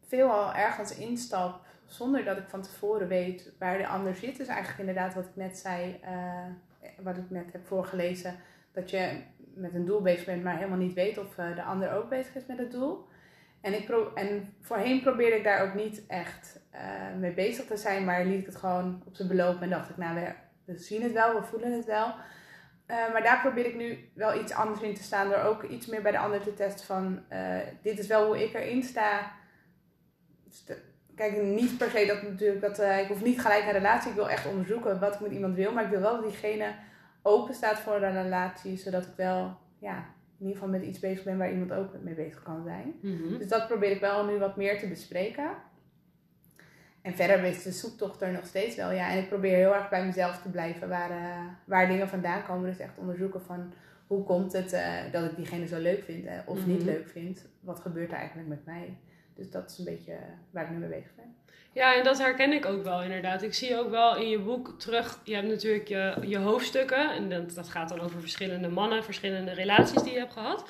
veelal 0.06 0.54
ergens 0.54 0.96
instap 0.96 1.66
zonder 1.86 2.24
dat 2.24 2.38
ik 2.38 2.48
van 2.48 2.62
tevoren 2.62 3.08
weet 3.08 3.52
waar 3.58 3.78
de 3.78 3.86
ander 3.86 4.14
zit. 4.14 4.36
Dus 4.36 4.46
eigenlijk 4.46 4.78
inderdaad 4.78 5.14
wat 5.14 5.24
ik 5.24 5.36
net 5.36 5.58
zei, 5.58 5.98
eh, 6.02 6.46
wat 7.02 7.16
ik 7.16 7.30
net 7.30 7.52
heb 7.52 7.66
voorgelezen, 7.66 8.36
dat 8.72 8.90
je 8.90 9.22
met 9.54 9.74
een 9.74 9.84
doel 9.84 10.00
bezig 10.00 10.24
bent, 10.24 10.42
maar 10.42 10.56
helemaal 10.56 10.78
niet 10.78 10.92
weet 10.94 11.18
of 11.18 11.38
eh, 11.38 11.54
de 11.54 11.62
ander 11.62 11.92
ook 11.92 12.08
bezig 12.08 12.34
is 12.34 12.46
met 12.46 12.58
het 12.58 12.70
doel. 12.70 13.06
En, 13.60 13.74
ik 13.74 13.88
en 14.14 14.54
voorheen 14.60 15.00
probeerde 15.00 15.36
ik 15.36 15.44
daar 15.44 15.68
ook 15.68 15.74
niet 15.74 16.06
echt 16.06 16.60
eh, 16.74 17.18
mee 17.18 17.32
bezig 17.32 17.64
te 17.64 17.76
zijn, 17.76 18.04
maar 18.04 18.24
liet 18.24 18.40
ik 18.40 18.46
het 18.46 18.56
gewoon 18.56 19.02
op 19.06 19.14
zijn 19.16 19.28
beloop 19.28 19.60
en 19.60 19.70
dacht 19.70 19.90
ik, 19.90 19.96
nou, 19.96 20.14
we, 20.14 20.32
we 20.64 20.78
zien 20.78 21.02
het 21.02 21.12
wel, 21.12 21.34
we 21.34 21.42
voelen 21.46 21.72
het 21.72 21.84
wel. 21.84 22.14
Eh, 22.86 23.12
maar 23.12 23.22
daar 23.22 23.40
probeer 23.40 23.66
ik 23.66 23.76
nu 23.76 24.10
wel 24.14 24.40
iets 24.40 24.52
anders 24.52 24.80
in 24.80 24.94
te 24.94 25.02
staan. 25.02 25.28
Door 25.28 25.38
ook 25.38 25.62
iets 25.62 25.86
meer 25.86 26.02
bij 26.02 26.12
de 26.12 26.18
ander 26.18 26.40
te 26.42 26.54
testen 26.54 26.86
van... 26.86 27.22
eh, 27.28 27.58
dit 27.82 27.98
is 27.98 28.06
wel 28.06 28.26
hoe 28.26 28.44
ik 28.44 28.54
erin 28.54 28.82
sta. 28.82 29.32
Dus 30.44 30.64
kijk, 31.14 31.42
niet 31.42 31.78
per 31.78 31.90
se 31.90 32.06
dat 32.06 32.22
natuurlijk... 32.22 32.60
Dat, 32.60 32.78
ik 32.78 33.08
hoef 33.08 33.22
niet 33.22 33.40
gelijk 33.40 33.64
een 33.64 33.72
relatie. 33.72 34.10
Ik 34.10 34.16
wil 34.16 34.30
echt 34.30 34.46
onderzoeken 34.46 35.00
wat 35.00 35.14
ik 35.14 35.20
met 35.20 35.32
iemand 35.32 35.54
wil. 35.54 35.72
Maar 35.72 35.84
ik 35.84 35.90
wil 35.90 36.00
wel 36.00 36.14
dat 36.14 36.22
diegene 36.22 36.74
open 37.22 37.54
staat 37.54 37.78
voor 37.78 38.02
een 38.02 38.22
relatie. 38.22 38.76
Zodat 38.76 39.02
ik 39.02 39.12
wel... 39.16 39.56
Ja, 39.78 39.96
in 40.38 40.46
ieder 40.46 40.54
geval 40.54 40.78
met 40.78 40.82
iets 40.82 40.98
bezig 40.98 41.24
ben 41.24 41.38
waar 41.38 41.52
iemand 41.52 41.72
ook 41.72 42.02
mee 42.02 42.14
bezig 42.14 42.42
kan 42.42 42.62
zijn. 42.64 42.94
Mhm. 43.00 43.38
Dus 43.38 43.48
dat 43.48 43.66
probeer 43.66 43.90
ik 43.90 44.00
wel 44.00 44.24
nu 44.24 44.38
wat 44.38 44.56
meer 44.56 44.78
te 44.78 44.88
bespreken. 44.88 45.50
En 47.04 47.14
verder 47.14 47.44
is 47.44 47.62
de 47.62 47.72
zoektocht 47.72 48.22
er 48.22 48.32
nog 48.32 48.46
steeds 48.46 48.76
wel. 48.76 48.90
Ja. 48.90 49.10
En 49.10 49.18
ik 49.18 49.28
probeer 49.28 49.56
heel 49.56 49.74
erg 49.74 49.88
bij 49.88 50.04
mezelf 50.06 50.42
te 50.42 50.48
blijven 50.48 50.88
waar, 50.88 51.10
eh, 51.10 51.38
waar 51.64 51.86
dingen 51.88 52.08
vandaan 52.08 52.44
komen. 52.46 52.70
Dus 52.70 52.78
echt 52.78 52.98
onderzoeken 52.98 53.40
van 53.42 53.72
hoe 54.06 54.24
komt 54.24 54.52
het 54.52 54.72
eh, 54.72 54.92
dat 55.12 55.24
ik 55.24 55.36
diegene 55.36 55.66
zo 55.66 55.78
leuk 55.78 56.04
vind 56.04 56.26
eh, 56.26 56.32
of 56.46 56.66
niet 56.66 56.78
Mhm. 56.78 56.86
leuk 56.86 57.08
vind. 57.08 57.46
Wat 57.60 57.80
gebeurt 57.80 58.10
er 58.10 58.16
eigenlijk 58.16 58.48
met 58.48 58.64
mij? 58.64 58.96
Dus 59.34 59.50
dat 59.50 59.70
is 59.70 59.78
een 59.78 59.84
beetje 59.84 60.16
waar 60.50 60.64
ik 60.64 60.70
nu 60.70 60.76
mee 60.76 60.88
bezig 60.88 61.14
ben. 61.16 61.34
Ja, 61.72 61.94
en 61.96 62.04
dat 62.04 62.18
herken 62.18 62.52
ik 62.52 62.66
ook 62.66 62.84
wel 62.84 63.02
inderdaad. 63.02 63.42
Ik 63.42 63.54
zie 63.54 63.78
ook 63.78 63.90
wel 63.90 64.16
in 64.16 64.28
je 64.28 64.38
boek 64.38 64.74
terug, 64.78 65.20
je 65.24 65.34
hebt 65.34 65.48
natuurlijk 65.48 65.88
je, 65.88 66.14
je 66.26 66.38
hoofdstukken. 66.38 67.10
En 67.14 67.28
dat, 67.28 67.54
dat 67.54 67.68
gaat 67.68 67.88
dan 67.88 68.00
over 68.00 68.20
verschillende 68.20 68.68
mannen, 68.68 69.04
verschillende 69.04 69.52
relaties 69.52 70.02
die 70.02 70.12
je 70.12 70.18
hebt 70.18 70.32
gehad. 70.32 70.64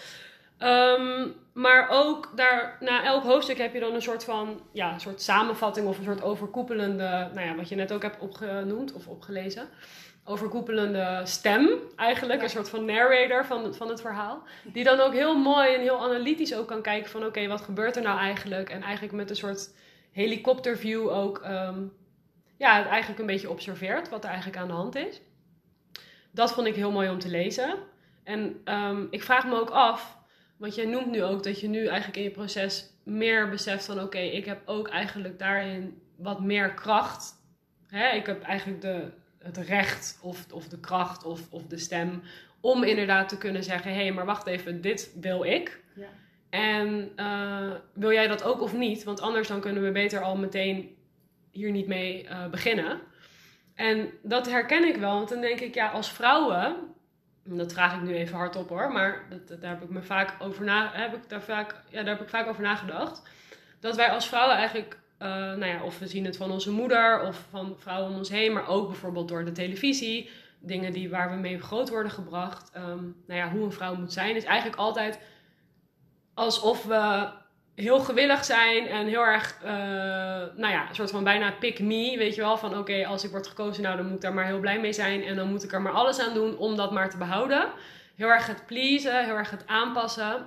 Ehm, 0.59 1.29
maar 1.53 1.89
ook 1.91 2.33
daar, 2.37 2.77
na 2.81 3.05
elk 3.05 3.23
hoofdstuk 3.23 3.59
heb 3.59 3.75
je 3.75 3.81
dan 3.81 3.95
een 3.95 4.03
soort 4.03 4.25
van, 4.25 4.61
ja, 4.73 4.93
een 4.93 5.01
soort 5.01 5.23
samenvatting 5.23 5.87
of 5.87 5.99
een 5.99 6.05
soort 6.05 6.23
overkoepelende, 6.23 7.31
nou 7.35 7.47
ja, 7.47 7.55
wat 7.55 7.69
je 7.69 7.75
net 7.75 7.93
ook 7.93 8.03
hebt 8.03 8.21
opgenoemd 8.21 8.93
of 8.93 9.07
opgelezen. 9.07 9.69
Overkoepelende 10.25 11.21
stem 11.25 11.69
eigenlijk, 11.97 12.39
Ja. 12.39 12.45
een 12.45 12.51
soort 12.51 12.69
van 12.69 12.85
narrator 12.85 13.45
van, 13.45 13.75
van 13.75 13.89
het 13.89 14.01
verhaal. 14.01 14.43
Die 14.63 14.85
dan 14.85 15.01
ook 15.01 15.13
heel 15.13 15.39
mooi 15.39 15.75
en 15.75 15.81
heel 15.81 16.03
analytisch 16.05 16.55
ook 16.55 16.67
kan 16.69 16.83
kijken 16.83 17.11
van 17.11 17.25
oké, 17.25 17.47
wat 17.47 17.61
gebeurt 17.61 17.97
er 17.97 18.03
nou 18.03 18.19
eigenlijk? 18.19 18.71
En 18.71 18.83
eigenlijk 18.83 19.15
met 19.15 19.31
een 19.31 19.37
soort 19.37 19.75
helikopterview 20.13 21.09
ook 21.09 21.39
ehm, 21.39 21.83
ja, 22.57 22.77
het 22.77 22.87
eigenlijk 22.87 23.21
een 23.21 23.27
beetje 23.27 23.51
observeert 23.51 24.09
wat 24.09 24.23
er 24.25 24.29
eigenlijk 24.31 24.59
aan 24.59 24.69
de 24.69 24.75
hand 24.75 24.95
is. 24.95 25.21
Dat 26.31 26.53
vond 26.53 26.67
ik 26.67 26.75
heel 26.75 26.91
mooi 26.91 27.09
om 27.11 27.19
te 27.19 27.29
lezen. 27.29 27.75
En 28.25 28.61
ehm, 28.65 29.03
ik 29.11 29.23
vraag 29.23 29.47
me 29.47 29.61
ook 29.61 29.71
af, 29.71 30.17
want 30.57 30.75
jij 30.75 30.87
noemt 30.87 31.11
nu 31.11 31.23
ook 31.23 31.43
dat 31.43 31.61
je 31.61 31.69
nu 31.69 31.87
eigenlijk 31.87 32.17
in 32.17 32.23
je 32.23 32.31
proces 32.31 32.91
meer 33.03 33.49
beseft 33.49 33.85
van 33.85 34.01
oké, 34.01 34.19
ik 34.19 34.45
heb 34.45 34.61
ook 34.65 34.89
eigenlijk 34.89 35.39
daarin 35.39 36.03
wat 36.17 36.41
meer 36.41 36.75
kracht. 36.75 37.33
Hè? 37.87 38.09
Ik 38.09 38.27
heb 38.27 38.43
eigenlijk 38.43 38.81
de, 38.81 39.11
het 39.39 39.57
recht 39.57 40.19
of, 40.23 40.53
of 40.53 40.69
de 40.69 40.81
kracht 40.81 41.25
of, 41.25 41.41
of 41.51 41.67
de 41.67 41.79
stem 41.79 42.23
om 42.61 42.83
inderdaad 42.83 43.29
te 43.29 43.39
kunnen 43.39 43.65
zeggen, 43.65 43.91
hé, 43.91 44.01
hey, 44.01 44.13
maar 44.13 44.25
wacht 44.25 44.47
even, 44.47 44.81
dit 44.81 45.13
wil 45.21 45.45
ik. 45.45 45.83
Ja. 45.95 46.09
En 46.51 47.13
eh, 47.17 47.71
wil 47.93 48.13
jij 48.13 48.27
dat 48.27 48.43
ook 48.43 48.61
of 48.61 48.75
niet? 48.75 49.05
Want 49.05 49.21
anders 49.21 49.49
dan 49.49 49.61
kunnen 49.61 49.83
we 49.83 49.93
beter 49.93 50.23
al 50.23 50.37
meteen 50.37 50.97
hier 51.51 51.71
niet 51.71 51.87
mee 51.87 52.29
eh, 52.29 52.47
beginnen. 52.47 53.01
En 53.75 54.11
dat 54.23 54.51
herken 54.51 54.89
ik 54.89 54.97
wel, 54.97 55.15
want 55.15 55.29
dan 55.29 55.41
denk 55.41 55.61
ik, 55.61 55.75
ja, 55.75 55.89
als 55.89 56.13
vrouwen, 56.13 56.65
en 56.65 56.75
dat 57.45 57.73
vraag 57.73 57.95
ik 57.95 58.03
nu 58.03 58.15
even 58.15 58.37
hardop 58.37 58.69
hoor, 58.69 58.93
maar 58.93 59.27
dat, 59.31 59.61
daar 59.61 59.71
heb 59.71 59.83
ik 59.83 59.91
me 59.91 60.03
vaak 60.03 60.35
over 60.39 60.65
na, 60.65 60.91
heb 60.93 61.15
ik 61.15 61.29
daar 61.29 61.43
vaak, 61.43 61.75
ja, 61.89 62.03
daar 62.03 62.15
heb 62.15 62.23
ik 62.23 62.29
vaak 62.29 62.47
over 62.47 62.63
nagedacht. 62.63 63.23
Dat 63.81 63.97
wij 63.97 64.11
als 64.11 64.29
vrouwen 64.29 64.57
eigenlijk, 64.57 64.99
eh, 65.19 65.29
nou 65.29 65.67
ja, 65.67 65.83
of 65.83 65.99
we 65.99 66.07
zien 66.07 66.25
het 66.25 66.37
van 66.37 66.51
onze 66.51 66.71
moeder 66.71 67.27
of 67.27 67.47
van 67.51 67.77
vrouwen 67.79 68.11
om 68.11 68.17
ons 68.17 68.29
heen, 68.29 68.53
maar 68.53 68.69
ook 68.69 68.89
bijvoorbeeld 68.89 69.29
door 69.29 69.45
de 69.45 69.53
televisie, 69.53 70.31
dingen 70.59 70.93
die, 70.93 71.11
waar 71.11 71.31
we 71.31 71.37
mee 71.37 71.61
groot 71.61 71.89
worden 71.89 72.13
gebracht. 72.13 72.71
Ehm, 72.71 73.03
nou 73.27 73.41
ja, 73.41 73.51
hoe 73.51 73.65
een 73.65 73.73
vrouw 73.73 73.95
moet 73.95 74.13
zijn, 74.13 74.37
is 74.37 74.45
eigenlijk 74.45 74.79
altijd 74.79 75.19
alsof 76.35 76.85
we 76.85 77.33
heel 77.75 77.99
gewillig 78.00 78.45
zijn 78.45 78.87
en 78.87 79.07
heel 79.07 79.25
erg, 79.25 79.59
eh, 79.62 79.73
nou 80.57 80.73
ja, 80.73 80.88
een 80.88 80.95
soort 80.95 81.11
van 81.11 81.25
bijna 81.25 81.52
pick 81.52 81.78
me, 81.78 82.16
weet 82.19 82.35
je 82.35 82.40
wel, 82.40 82.57
van 82.57 82.78
oké, 82.78 83.07
als 83.07 83.25
ik 83.25 83.31
word 83.31 83.47
gekozen, 83.47 83.83
nou 83.83 83.97
dan 83.97 84.07
moet 84.07 84.14
ik 84.14 84.21
daar 84.21 84.35
maar 84.35 84.47
heel 84.47 84.61
blij 84.61 84.81
mee 84.81 84.93
zijn 84.93 85.23
en 85.23 85.37
dan 85.37 85.49
moet 85.49 85.64
ik 85.64 85.73
er 85.73 85.83
maar 85.83 85.93
alles 85.93 86.21
aan 86.21 86.35
doen 86.35 86.57
om 86.57 86.76
dat 86.76 86.93
maar 86.93 87.11
te 87.11 87.16
behouden. 87.16 87.69
Heel 88.16 88.28
erg 88.28 88.47
het 88.47 88.66
pleasen, 88.66 89.25
heel 89.25 89.37
erg 89.37 89.50
het 89.50 89.66
aanpassen. 89.66 90.47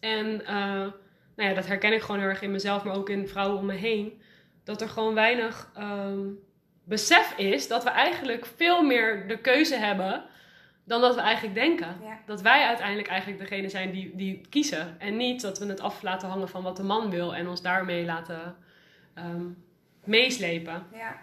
En 0.00 0.46
eh, 0.46 0.86
nou 1.36 1.48
ja, 1.48 1.54
dat 1.54 1.66
herken 1.66 1.92
ik 1.92 2.02
gewoon 2.02 2.20
heel 2.20 2.28
erg 2.28 2.42
in 2.42 2.50
mezelf, 2.50 2.84
maar 2.84 2.96
ook 2.96 3.10
in 3.10 3.28
vrouwen 3.28 3.58
om 3.58 3.66
me 3.66 3.74
heen. 3.74 4.20
Dat 4.64 4.80
er 4.80 4.88
gewoon 4.88 5.14
weinig 5.14 5.70
ehm, 5.74 6.18
besef 6.84 7.34
is 7.36 7.68
dat 7.68 7.84
we 7.84 7.90
eigenlijk 7.90 8.46
veel 8.56 8.82
meer 8.82 9.28
de 9.28 9.38
keuze 9.38 9.74
hebben 9.74 10.24
dan 10.86 11.00
dat 11.00 11.14
we 11.14 11.20
eigenlijk 11.20 11.54
denken. 11.54 11.96
Ja. 12.02 12.18
Dat 12.26 12.40
wij 12.40 12.66
uiteindelijk 12.66 13.08
eigenlijk 13.08 13.40
degene 13.40 13.68
zijn 13.68 13.90
die, 13.90 14.16
die 14.16 14.40
kiezen. 14.50 14.96
En 14.98 15.16
niet 15.16 15.40
dat 15.40 15.58
we 15.58 15.66
het 15.66 15.80
af 15.80 16.02
laten 16.02 16.28
hangen 16.28 16.48
van 16.48 16.62
wat 16.62 16.76
de 16.76 16.82
man 16.82 17.10
wil 17.10 17.34
en 17.34 17.48
ons 17.48 17.62
daarmee 17.62 18.04
laten 18.04 18.56
ehm, 19.14 19.44
meeslepen. 20.04 20.86
Ja. 20.92 21.16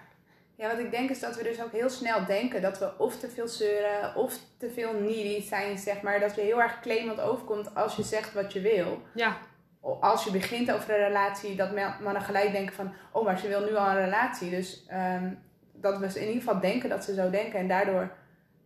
ja, 0.55 0.67
wat 0.70 0.79
ik 0.79 0.91
denk 0.91 1.10
is 1.10 1.20
dat 1.20 1.36
we 1.36 1.43
dus 1.43 1.62
ook 1.62 1.72
heel 1.72 1.89
snel 1.89 2.25
denken 2.25 2.62
dat 2.62 2.79
we 2.79 2.98
of 2.98 3.20
te 3.20 3.29
veel 3.29 3.48
zeuren 3.48 4.15
of 4.15 4.39
te 4.58 4.70
veel 4.70 4.93
needy 4.93 5.41
zijn, 5.41 5.77
zeg 5.77 6.01
maar. 6.01 6.20
Dat 6.20 6.36
je 6.36 6.41
heel 6.41 6.62
erg 6.62 6.79
claimant 6.79 7.22
overkomt 7.22 7.75
als 7.75 7.96
je 7.96 8.03
zegt 8.03 8.34
wat 8.34 8.53
je 8.53 8.62
wil. 8.62 9.01
Ja, 9.13 9.38
Als 10.00 10.24
je 10.24 10.32
begint 10.32 10.72
over 10.72 10.89
een 10.89 11.05
relatie, 11.08 11.55
dat 11.55 11.74
ma- 11.74 11.98
mannen 12.01 12.22
gelijk 12.22 12.51
denken 12.51 12.75
van, 12.75 12.93
oh, 13.12 13.25
maar 13.25 13.39
ze 13.39 13.48
wil 13.48 13.65
nu 13.65 13.75
al 13.75 13.88
een 13.89 14.03
relatie. 14.03 14.50
Dus 14.50 14.86
ehm, 14.88 15.34
dat 15.74 15.98
we 15.98 16.05
in 16.20 16.27
ieder 16.27 16.43
geval 16.43 16.60
denken 16.60 16.89
dat 16.89 17.03
ze 17.03 17.13
zo 17.13 17.29
denken 17.29 17.60
en 17.60 17.67
daardoor 17.67 18.12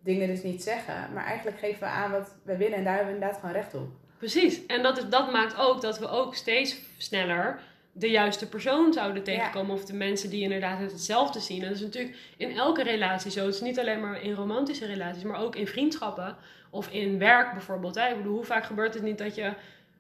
dingen 0.07 0.27
dus 0.27 0.43
niet 0.43 0.63
zeggen. 0.63 1.09
Maar 1.13 1.25
eigenlijk 1.25 1.59
geven 1.59 1.79
we 1.79 1.85
aan 1.85 2.11
wat 2.11 2.35
we 2.43 2.57
willen 2.57 2.77
en 2.77 2.83
daar 2.83 2.95
hebben 2.95 3.13
we 3.13 3.19
inderdaad 3.19 3.39
gewoon 3.39 3.55
recht 3.55 3.73
op. 3.73 3.87
precies. 4.17 4.65
En 4.65 4.83
dat, 4.83 4.97
is, 4.97 5.09
dat 5.09 5.31
maakt 5.31 5.57
ook 5.57 5.81
dat 5.81 5.99
we 5.99 6.09
ook 6.09 6.35
steeds 6.35 6.77
sneller 6.97 7.59
de 7.91 8.09
juiste 8.09 8.49
persoon 8.49 8.93
zouden 8.93 9.23
tegenkomen. 9.23 9.75
Of 9.75 9.85
de 9.85 9.93
mensen 9.93 10.29
die 10.29 10.41
inderdaad 10.41 10.79
het 10.79 10.91
hetzelfde 10.91 11.39
zien. 11.39 11.61
En 11.61 11.67
dat 11.67 11.77
is 11.77 11.83
natuurlijk 11.83 12.17
in 12.37 12.57
elke 12.57 12.83
relatie 12.83 13.31
zo. 13.31 13.45
Het 13.45 13.53
is 13.53 13.61
niet 13.61 13.79
alleen 13.79 14.01
maar 14.01 14.21
in 14.21 14.33
romantische 14.33 14.85
relaties, 14.85 15.23
maar 15.23 15.39
ook 15.39 15.55
in 15.55 15.67
vriendschappen. 15.67 16.35
Of 16.69 16.89
in 16.89 17.19
werk 17.19 17.51
bijvoorbeeld. 17.53 17.95
Hè? 17.95 18.09
Ik 18.09 18.17
bedoel, 18.17 18.35
hoe 18.35 18.45
vaak 18.45 18.65
gebeurt 18.65 18.93
het 18.93 19.03
niet 19.03 19.17
dat 19.17 19.35
je 19.35 19.53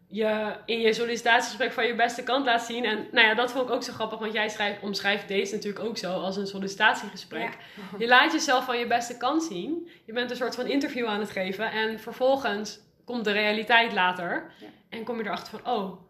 je 0.07 0.55
in 0.65 0.79
je 0.79 0.93
sollicitatiegesprek 0.93 1.71
van 1.71 1.85
je 1.85 1.95
beste 1.95 2.23
kant 2.23 2.45
laat 2.45 2.63
zien. 2.63 2.85
En 2.85 3.07
nou 3.11 3.27
ja, 3.27 3.33
dat 3.33 3.51
vond 3.51 3.69
ik 3.69 3.75
ook 3.75 3.83
zo 3.83 3.93
grappig. 3.93 4.19
Want 4.19 4.33
jij 4.33 4.49
schrijft, 4.49 4.81
omschrijft 4.81 5.27
deze 5.27 5.55
natuurlijk 5.55 5.85
ook 5.85 5.97
zo 5.97 6.11
als 6.11 6.37
een 6.37 6.47
sollicitatiegesprek. 6.47 7.57
Je 7.97 8.07
laat 8.07 8.31
jezelf 8.31 8.65
van 8.65 8.79
je 8.79 8.87
beste 8.87 9.17
kant 9.17 9.43
zien. 9.43 9.89
Je 10.05 10.13
bent 10.13 10.29
een 10.29 10.35
soort 10.35 10.55
van 10.55 10.67
interview 10.67 11.05
aan 11.05 11.19
het 11.19 11.31
geven. 11.31 11.71
En 11.71 11.99
vervolgens 11.99 12.79
komt 13.05 13.23
de 13.23 13.31
realiteit 13.31 13.93
later. 13.93 14.51
Ja. 14.59 14.67
En 14.89 15.03
kom 15.03 15.17
je 15.17 15.23
erachter 15.23 15.59
van, 15.59 15.73
oh, 15.73 16.01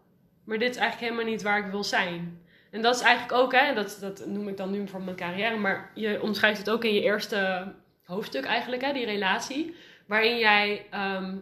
maar 0.44 0.58
dit 0.58 0.70
is 0.70 0.76
eigenlijk 0.76 1.12
helemaal 1.12 1.32
niet 1.32 1.42
waar 1.42 1.58
ik 1.58 1.70
wil 1.70 1.84
zijn. 1.84 2.46
En 2.70 2.82
dat 2.82 2.94
is 2.94 3.00
eigenlijk 3.00 3.38
ook, 3.40 3.52
hè, 3.52 3.74
dat, 3.74 3.98
dat 4.00 4.26
noem 4.26 4.48
ik 4.48 4.56
dan 4.56 4.70
nu 4.70 4.88
voor 4.88 5.02
mijn 5.02 5.16
carrière. 5.16 5.56
Maar 5.56 5.90
je 5.94 6.22
omschrijft 6.22 6.58
het 6.58 6.70
ook 6.70 6.84
in 6.84 6.94
je 6.94 7.02
eerste 7.02 7.72
hoofdstuk 8.04 8.44
eigenlijk, 8.44 8.82
hè, 8.82 8.92
die 8.92 9.04
relatie. 9.04 9.74
Waarin 10.06 10.38
jij, 10.38 10.86
ehm, 10.90 11.36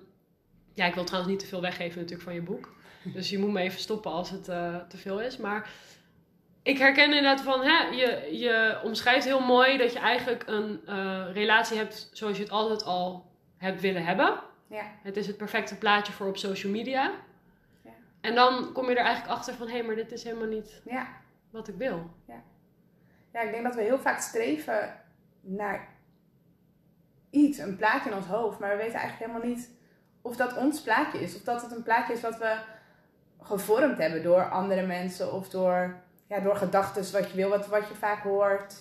ja, 0.77 0.87
ik 0.87 0.95
wil 0.95 1.05
trouwens 1.05 1.33
niet 1.33 1.41
te 1.43 1.47
veel 1.49 1.61
weggeven 1.61 1.97
natuurlijk 1.97 2.23
van 2.29 2.35
je 2.35 2.43
boek. 2.43 2.75
Dus 3.05 3.31
je 3.31 3.39
moet 3.39 3.53
me 3.53 3.61
even 3.61 3.81
stoppen 3.81 4.11
als 4.11 4.31
het 4.31 4.49
eh, 4.49 4.77
te 4.89 4.97
veel 4.97 5.21
is. 5.21 5.37
Maar 5.37 5.71
ik 6.63 6.79
herken 6.79 7.05
inderdaad 7.05 7.41
van, 7.41 7.63
hè, 7.63 7.85
je, 7.85 8.37
je 8.39 8.81
omschrijft 8.85 9.25
heel 9.25 9.41
mooi 9.41 9.77
dat 9.79 9.93
je 9.93 9.99
eigenlijk 9.99 10.43
een 10.47 10.81
eh, 10.87 11.27
relatie 11.33 11.77
hebt 11.77 12.11
zoals 12.13 12.37
je 12.37 12.43
het 12.43 12.53
altijd 12.53 12.85
al 12.85 13.31
hebt 13.57 13.81
willen 13.81 14.05
hebben. 14.05 14.41
Ja. 14.67 14.91
Het 15.03 15.17
is 15.17 15.27
het 15.27 15.37
perfecte 15.37 15.79
plaatje 15.79 16.13
voor 16.13 16.27
op 16.27 16.37
social 16.37 16.73
media. 16.73 17.13
Ja. 17.85 17.91
En 18.21 18.35
dan 18.35 18.73
kom 18.73 18.85
je 18.89 18.95
er 18.97 19.05
eigenlijk 19.05 19.35
achter 19.37 19.55
van, 19.55 19.67
hé, 19.67 19.73
hey, 19.73 19.83
maar 19.83 19.95
dit 19.95 20.13
is 20.13 20.25
helemaal 20.25 20.49
niet 20.49 20.83
Ja. 20.85 21.09
wat 21.51 21.69
ik 21.69 21.77
wil. 21.77 22.11
ja, 23.33 23.41
ik 23.43 23.51
denk 23.51 23.65
dat 23.65 23.75
we 23.75 23.83
heel 23.83 23.99
vaak 23.99 24.21
streven 24.21 25.01
naar 25.41 25.89
iets, 27.31 27.59
een 27.59 27.77
plaatje 27.77 28.11
in 28.11 28.17
ons 28.17 28.27
hoofd. 28.27 28.59
Maar 28.59 28.71
we 28.71 28.77
weten 28.83 28.99
eigenlijk 28.99 29.31
helemaal 29.33 29.49
niet 29.51 29.71
of 30.27 30.37
dat 30.37 30.57
ons 30.57 30.81
plaatje 30.81 31.21
is. 31.21 31.37
Of 31.37 31.43
dat 31.43 31.63
het 31.63 31.73
een 31.73 31.83
plaatje 31.83 32.13
is 32.13 32.21
wat 32.21 32.39
we 32.39 32.57
gevormd 33.41 33.99
hebben 33.99 34.23
door 34.23 34.51
andere 34.51 34.87
mensen. 34.87 35.33
Of 35.33 35.49
door, 35.49 35.97
ja, 36.27 36.41
door 36.41 36.57
gedachten 36.57 37.13
wat 37.13 37.31
je 37.31 37.37
wil, 37.37 37.49
wat, 37.49 37.67
wat 37.67 37.89
je 37.89 37.95
vaak 37.95 38.23
hoort. 38.23 38.75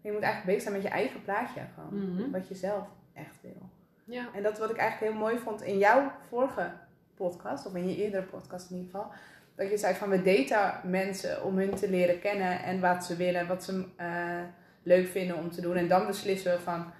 Je 0.00 0.12
moet 0.12 0.22
eigenlijk 0.22 0.44
bezig 0.44 0.62
zijn 0.62 0.74
met 0.74 0.82
je 0.82 0.88
eigen 0.88 1.22
plaatje 1.22 1.60
gewoon. 1.74 2.14
Mhm. 2.14 2.30
Wat 2.30 2.48
je 2.48 2.54
zelf 2.54 2.86
echt 3.14 3.36
wil. 3.40 3.70
Ja. 4.04 4.28
En 4.34 4.42
dat 4.42 4.58
wat 4.58 4.70
ik 4.70 4.76
eigenlijk 4.76 5.12
heel 5.12 5.22
mooi 5.22 5.38
vond 5.38 5.62
in 5.62 5.78
jouw 5.78 6.12
vorige 6.28 6.72
podcast, 7.14 7.66
of 7.66 7.74
in 7.74 7.88
je 7.88 7.96
eerdere 7.96 8.22
podcast 8.22 8.70
in 8.70 8.76
ieder 8.76 8.90
geval. 8.90 9.12
Dat 9.54 9.70
je 9.70 9.76
zei 9.76 9.94
van 9.94 10.08
we 10.08 10.22
daten 10.22 10.90
mensen 10.90 11.44
om 11.44 11.58
hun 11.58 11.74
te 11.74 11.90
leren 11.90 12.20
kennen 12.20 12.62
en 12.62 12.80
wat 12.80 13.04
ze 13.04 13.16
willen, 13.16 13.46
wat 13.46 13.64
ze 13.64 13.84
eh, 13.96 14.40
leuk 14.82 15.08
vinden 15.08 15.36
om 15.36 15.50
te 15.50 15.60
doen. 15.60 15.76
En 15.76 15.88
dan 15.88 16.06
beslissen 16.06 16.52
we 16.52 16.60
van 16.60 16.92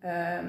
ehm, 0.00 0.46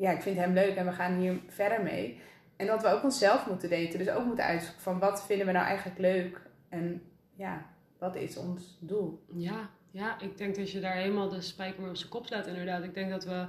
ja, 0.00 0.10
ik 0.10 0.22
vind 0.22 0.36
hem 0.36 0.52
leuk 0.52 0.74
en 0.74 0.86
we 0.86 0.92
gaan 0.92 1.18
hier 1.18 1.40
verder 1.46 1.82
mee. 1.82 2.20
En 2.56 2.66
dat 2.66 2.82
we 2.82 2.88
ook 2.88 3.02
onszelf 3.02 3.46
moeten 3.46 3.70
daten. 3.70 3.98
Dus 3.98 4.10
ook 4.10 4.24
moeten 4.24 4.44
uitzoeken 4.44 4.82
van 4.82 4.98
wat 4.98 5.24
vinden 5.26 5.46
we 5.46 5.52
nou 5.52 5.66
eigenlijk 5.66 5.98
leuk. 5.98 6.40
En 6.68 7.02
ja, 7.36 7.66
wat 7.98 8.16
is 8.16 8.36
ons 8.36 8.78
doel? 8.80 9.24
Ja, 9.32 9.70
ja, 9.90 10.20
ik 10.20 10.38
denk 10.38 10.56
dat 10.56 10.70
je 10.70 10.80
daar 10.80 10.94
helemaal 10.94 11.28
de 11.28 11.40
spijker 11.40 11.80
mee 11.80 11.90
op 11.90 11.96
zijn 11.96 12.10
kop 12.10 12.26
slaat 12.26 12.46
inderdaad. 12.46 12.82
Ik 12.84 12.94
denk 12.94 13.10
dat 13.10 13.24
we 13.24 13.46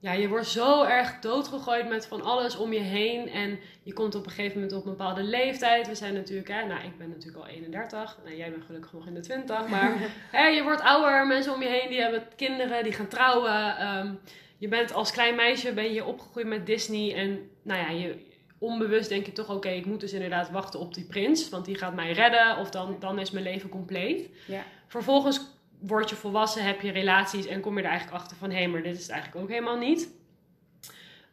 ja, 0.00 0.12
je 0.12 0.28
wordt 0.28 0.46
zo 0.46 0.84
erg 0.84 1.18
doodgegooid 1.18 1.88
met 1.88 2.06
van 2.06 2.22
alles 2.22 2.56
om 2.56 2.72
je 2.72 2.80
heen. 2.80 3.28
En 3.28 3.58
je 3.82 3.92
komt 3.92 4.14
op 4.14 4.24
een 4.24 4.30
gegeven 4.30 4.60
moment 4.60 4.76
op 4.76 4.84
een 4.84 4.96
bepaalde 4.96 5.22
leeftijd. 5.22 5.86
We 5.86 5.94
zijn 5.94 6.14
natuurlijk, 6.14 6.48
hè, 6.48 6.66
nou, 6.66 6.84
ik 6.84 6.98
ben 6.98 7.08
natuurlijk 7.08 7.44
al 7.44 7.46
31. 7.46 8.18
Nou, 8.24 8.36
jij 8.36 8.50
bent 8.50 8.64
gelukkig 8.64 8.92
nog 8.92 9.06
in 9.06 9.14
de 9.14 9.20
20. 9.20 9.68
Maar 9.68 9.92
hè, 10.38 10.46
je 10.46 10.62
wordt 10.62 10.80
ouder. 10.80 11.26
Mensen 11.26 11.54
om 11.54 11.62
je 11.62 11.68
heen 11.68 11.88
die 11.88 12.00
hebben 12.00 12.22
kinderen, 12.36 12.82
die 12.82 12.92
gaan 12.92 13.08
trouwen. 13.08 13.76
Ehm, 13.76 14.14
je 14.58 14.68
bent 14.68 14.92
als 14.92 15.12
klein 15.12 15.34
meisje 15.34 15.72
ben 15.72 15.92
je 15.92 16.04
opgegroeid 16.04 16.46
met 16.46 16.66
Disney. 16.66 17.14
En 17.14 17.50
nou 17.62 17.80
ja, 17.80 17.90
je, 17.90 18.26
onbewust 18.58 19.08
denk 19.08 19.26
je 19.26 19.32
toch, 19.32 19.50
oké, 19.50 19.68
ik 19.68 19.86
moet 19.86 20.00
dus 20.00 20.12
inderdaad 20.12 20.50
wachten 20.50 20.80
op 20.80 20.94
die 20.94 21.04
prins. 21.04 21.48
Want 21.48 21.64
die 21.64 21.78
gaat 21.78 21.94
mij 21.94 22.12
redden. 22.12 22.56
Of 22.56 22.70
dan, 22.70 22.96
dan 23.00 23.18
is 23.18 23.30
mijn 23.30 23.44
leven 23.44 23.68
compleet. 23.68 24.28
Ja. 24.46 24.62
Vervolgens 24.86 25.40
word 25.80 26.10
je 26.10 26.16
volwassen, 26.16 26.64
heb 26.64 26.80
je 26.80 26.90
relaties 26.90 27.46
en 27.46 27.60
kom 27.60 27.76
je 27.76 27.82
er 27.82 27.88
eigenlijk 27.88 28.20
achter 28.20 28.36
van 28.36 28.50
hé, 28.50 28.56
hey, 28.56 28.68
maar 28.68 28.82
dit 28.82 28.94
is 28.94 29.02
het 29.02 29.10
eigenlijk 29.10 29.42
ook 29.42 29.50
helemaal 29.50 29.78
niet. 29.78 30.16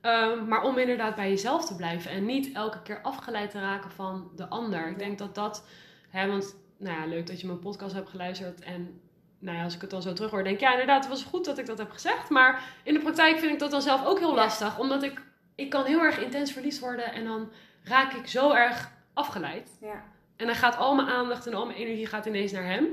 Ehm, 0.02 0.48
maar 0.48 0.64
om 0.64 0.78
inderdaad 0.78 1.16
bij 1.16 1.30
jezelf 1.30 1.66
te 1.66 1.76
blijven 1.76 2.12
en 2.12 2.26
niet 2.26 2.52
elke 2.54 2.82
keer 2.82 3.02
afgeleid 3.02 3.52
te 3.52 3.60
raken 3.60 3.92
van 3.92 4.32
de 4.36 4.48
ander. 4.48 4.90
Ik 4.90 5.00
denk 5.00 5.18
dat 5.18 5.36
dat, 5.36 5.68
hè, 6.10 6.28
want 6.28 6.56
nou 6.78 7.00
ja, 7.00 7.06
leuk 7.06 7.28
dat 7.28 7.42
je 7.42 7.48
mijn 7.48 7.60
podcast 7.60 7.94
hebt 7.94 8.10
geluisterd 8.10 8.62
en 8.62 9.02
nou 9.46 9.58
ja, 9.58 9.64
als 9.64 9.76
ik 9.76 9.82
het 9.82 9.90
dan 9.90 10.02
zo 10.02 10.14
terug 10.14 10.32
hoor, 10.32 10.44
denk 10.44 10.56
ik 10.56 10.62
ja, 10.62 10.72
inderdaad, 10.72 11.00
het 11.04 11.10
was 11.14 11.24
goed 11.24 11.46
dat 11.46 11.58
ik 11.58 11.66
dat 11.66 11.78
heb 11.78 11.92
gezegd. 11.92 12.30
Maar 12.30 12.64
in 12.84 12.94
de 12.94 13.00
praktijk 13.00 13.38
vind 13.40 13.54
ik 13.54 13.60
dat 13.60 13.72
dan 13.72 13.82
zelf 13.82 14.06
ook 14.06 14.20
heel 14.20 14.34
lastig, 14.36 14.80
omdat 14.80 15.04
ik, 15.04 15.22
ik 15.56 15.70
kan 15.70 15.86
heel 15.86 16.02
erg 16.02 16.20
intens 16.20 16.52
verliefd 16.52 16.80
worden 16.80 17.14
en 17.14 17.24
dan 17.24 17.52
raak 17.84 18.14
ik 18.14 18.28
zo 18.28 18.52
erg 18.52 18.92
afgeleid. 19.14 19.70
Ja. 19.82 20.04
En 20.36 20.46
dan 20.46 20.56
gaat 20.56 20.78
al 20.78 20.96
mijn 20.96 21.08
aandacht 21.08 21.48
en 21.48 21.54
al 21.54 21.66
mijn 21.66 21.78
energie 21.78 22.06
gaat 22.06 22.26
ineens 22.26 22.52
naar 22.52 22.66
hem. 22.66 22.86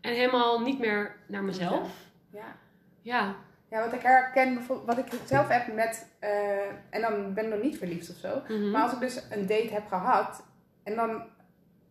En 0.00 0.12
helemaal 0.12 0.60
niet 0.60 0.78
meer 0.78 1.16
naar 1.26 1.42
mezelf. 1.44 1.90
Ja. 2.32 2.56
Ja. 3.02 3.34
Ja, 3.70 3.80
wat 3.84 3.92
ik 3.92 4.02
herken, 4.02 4.54
bijvoorbeeld- 4.54 4.86
wat 4.96 4.98
ik 5.12 5.20
zelf 5.24 5.48
heb 5.48 5.74
met, 5.74 6.06
eh, 6.18 6.66
en 6.90 7.00
dan 7.00 7.34
ben 7.34 7.44
ik 7.44 7.50
nog 7.50 7.62
niet 7.62 7.78
verliefd 7.78 8.10
of 8.10 8.16
zo, 8.16 8.42
Mhm. 8.48 8.70
maar 8.70 8.82
als 8.82 8.92
ik 8.92 9.00
dus 9.00 9.22
een 9.30 9.46
date 9.46 9.72
heb 9.72 9.86
gehad 9.88 10.44
en 10.84 10.94
dan 10.96 11.22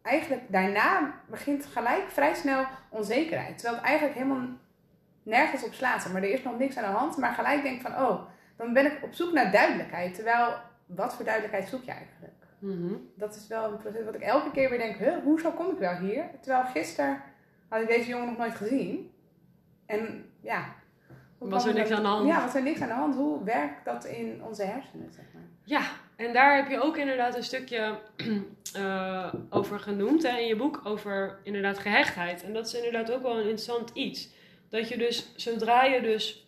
eigenlijk 0.08 0.44
daarna 0.48 1.14
begint 1.30 1.66
gelijk 1.66 2.10
vrij 2.10 2.34
snel 2.34 2.66
onzekerheid. 2.90 3.58
Terwijl 3.58 3.76
het 3.76 3.86
eigenlijk 3.86 4.18
helemaal 4.18 4.48
nergens 5.24 5.64
op 5.64 5.74
slaat, 5.74 6.10
maar 6.14 6.24
er 6.24 6.30
is 6.30 6.44
nog 6.44 6.58
niks 6.58 6.78
aan 6.78 6.92
de 6.92 6.98
hand, 6.98 7.18
maar 7.18 7.34
gelijk 7.34 7.64
denk 7.64 7.76
ik 7.76 7.82
van, 7.82 8.06
oh, 8.06 8.22
dan 8.58 8.74
ben 8.74 8.86
ik 8.86 9.00
op 9.04 9.14
zoek 9.14 9.34
naar 9.34 9.52
duidelijkheid. 9.52 10.16
Terwijl, 10.16 10.54
wat 10.86 11.16
voor 11.16 11.26
duidelijkheid 11.26 11.68
zoek 11.70 11.84
je 11.84 11.92
eigenlijk? 11.92 12.34
Mhm. 12.60 12.94
Dat 13.16 13.36
is 13.36 13.48
wel 13.48 13.72
een 13.72 13.78
proces 13.78 14.06
wat 14.06 14.16
ik 14.16 14.22
elke 14.22 14.52
keer 14.52 14.70
weer 14.70 14.80
denk, 14.80 14.98
huh, 14.98 15.18
hoezo 15.24 15.52
kom 15.52 15.72
ik 15.72 15.78
wel 15.78 15.98
hier? 15.98 16.24
Terwijl 16.42 16.66
gisteren 16.66 17.22
had 17.70 17.82
ik 17.82 17.88
deze 17.88 18.10
jongen 18.10 18.28
nog 18.28 18.38
nooit 18.38 18.56
gezien. 18.56 19.12
En 19.86 20.32
ja. 20.42 20.66
Was 21.38 21.66
er 21.66 21.74
niks 21.74 21.92
aan 21.92 22.02
de 22.02 22.08
hand? 22.08 22.28
Ja, 22.28 22.42
was 22.42 22.56
er 22.56 22.64
niks 22.64 22.82
aan 22.82 22.88
de 22.88 22.94
hand. 22.94 23.16
Hoe 23.16 23.44
werkt 23.44 23.86
dat 23.86 24.06
in 24.06 24.44
onze 24.44 24.64
hersenen, 24.64 25.12
zeg 25.12 25.26
maar? 25.34 25.44
Ja, 25.64 25.82
en 26.18 26.34
daar 26.34 26.56
heb 26.56 26.70
je 26.70 26.82
ook 26.82 26.98
inderdaad 26.98 27.36
een 27.36 27.44
stukje 27.44 28.00
eh, 28.74 29.34
over 29.50 29.80
genoemd 29.80 30.24
hè, 30.24 30.38
in 30.38 30.48
je 30.48 30.56
boek, 30.56 30.82
over 30.84 31.40
inderdaad 31.44 31.80
gehechtheid. 31.80 32.44
En 32.44 32.54
dat 32.54 32.68
is 32.68 32.74
inderdaad 32.74 33.12
ook 33.12 33.22
wel 33.22 33.32
een 33.32 33.42
interessant 33.42 33.90
iets. 33.94 34.30
Dat 34.70 34.90
je 34.90 34.98
dus, 34.98 35.32
zodra 35.36 35.84
je 35.84 36.02
dus 36.02 36.46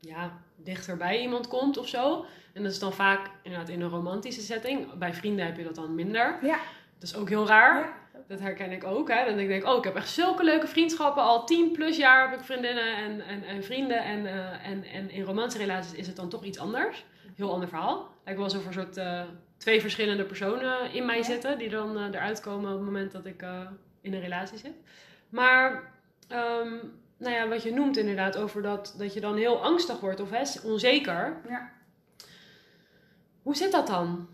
ja, 0.00 0.40
dichter 0.56 0.96
bij 0.96 1.20
iemand 1.20 1.48
komt 1.48 1.78
of 1.78 1.88
zo, 1.88 2.24
en 2.52 2.62
dat 2.62 2.72
is 2.72 2.78
dan 2.78 2.92
vaak 2.92 3.30
inderdaad 3.42 3.68
in 3.68 3.80
een 3.80 3.88
romantische 3.88 4.40
setting, 4.40 4.92
bij 4.98 5.14
vrienden 5.14 5.46
heb 5.46 5.56
je 5.56 5.64
dat 5.64 5.74
dan 5.74 5.94
minder. 5.94 6.38
Ja. 6.42 6.58
Dat 6.98 7.08
is 7.08 7.14
ook 7.14 7.28
heel 7.28 7.46
raar. 7.46 7.80
Ja. 7.80 8.02
Dat 8.28 8.40
herken 8.40 8.72
ik 8.72 8.84
ook. 8.84 9.10
Hè. 9.10 9.24
Dan 9.24 9.36
denk 9.36 9.50
ik, 9.50 9.66
oh, 9.66 9.78
ik 9.78 9.84
heb 9.84 9.96
echt 9.96 10.08
zulke 10.08 10.44
leuke 10.44 10.66
vriendschappen. 10.66 11.22
Al 11.22 11.46
tien 11.46 11.72
plus 11.72 11.96
jaar 11.96 12.30
heb 12.30 12.38
ik 12.38 12.44
vriendinnen 12.44 12.96
en, 12.96 13.20
en, 13.20 13.44
en 13.44 13.64
vrienden. 13.64 14.04
En, 14.04 14.26
eh, 14.26 14.66
en, 14.66 14.84
en 14.84 15.10
in 15.10 15.22
romantische 15.22 15.64
relaties 15.64 15.92
is 15.92 16.06
het 16.06 16.16
dan 16.16 16.28
toch 16.28 16.44
iets 16.44 16.58
anders. 16.58 17.04
Heel 17.34 17.52
ander 17.52 17.68
verhaal. 17.68 18.12
Lijkt 18.24 18.40
wel 18.40 18.48
alsof 18.48 18.66
er 18.66 18.72
soort 18.72 18.96
eh, 18.96 19.22
twee 19.56 19.80
verschillende 19.80 20.24
personen 20.24 20.92
in 20.92 21.06
mij 21.06 21.16
Ja. 21.16 21.22
zitten. 21.22 21.58
Die 21.58 21.68
dan 21.68 21.98
eh, 21.98 22.04
eruit 22.04 22.40
komen 22.40 22.70
op 22.70 22.76
het 22.76 22.84
moment 22.86 23.12
dat 23.12 23.26
ik 23.26 23.42
eh, 23.42 23.60
in 24.00 24.14
een 24.14 24.20
relatie 24.20 24.58
zit. 24.58 24.72
Maar, 25.28 25.92
ehm, 26.28 26.68
nou 27.18 27.34
ja, 27.34 27.48
wat 27.48 27.62
je 27.62 27.72
noemt 27.72 27.96
inderdaad 27.96 28.36
over 28.36 28.62
dat, 28.62 28.94
dat 28.98 29.14
je 29.14 29.20
dan 29.20 29.36
heel 29.36 29.62
angstig 29.62 30.00
wordt 30.00 30.20
of 30.20 30.30
hè, 30.30 30.42
onzeker. 30.68 31.36
Ja. 31.48 31.70
Hoe 33.42 33.56
zit 33.56 33.72
dat 33.72 33.86
dan? 33.86 34.28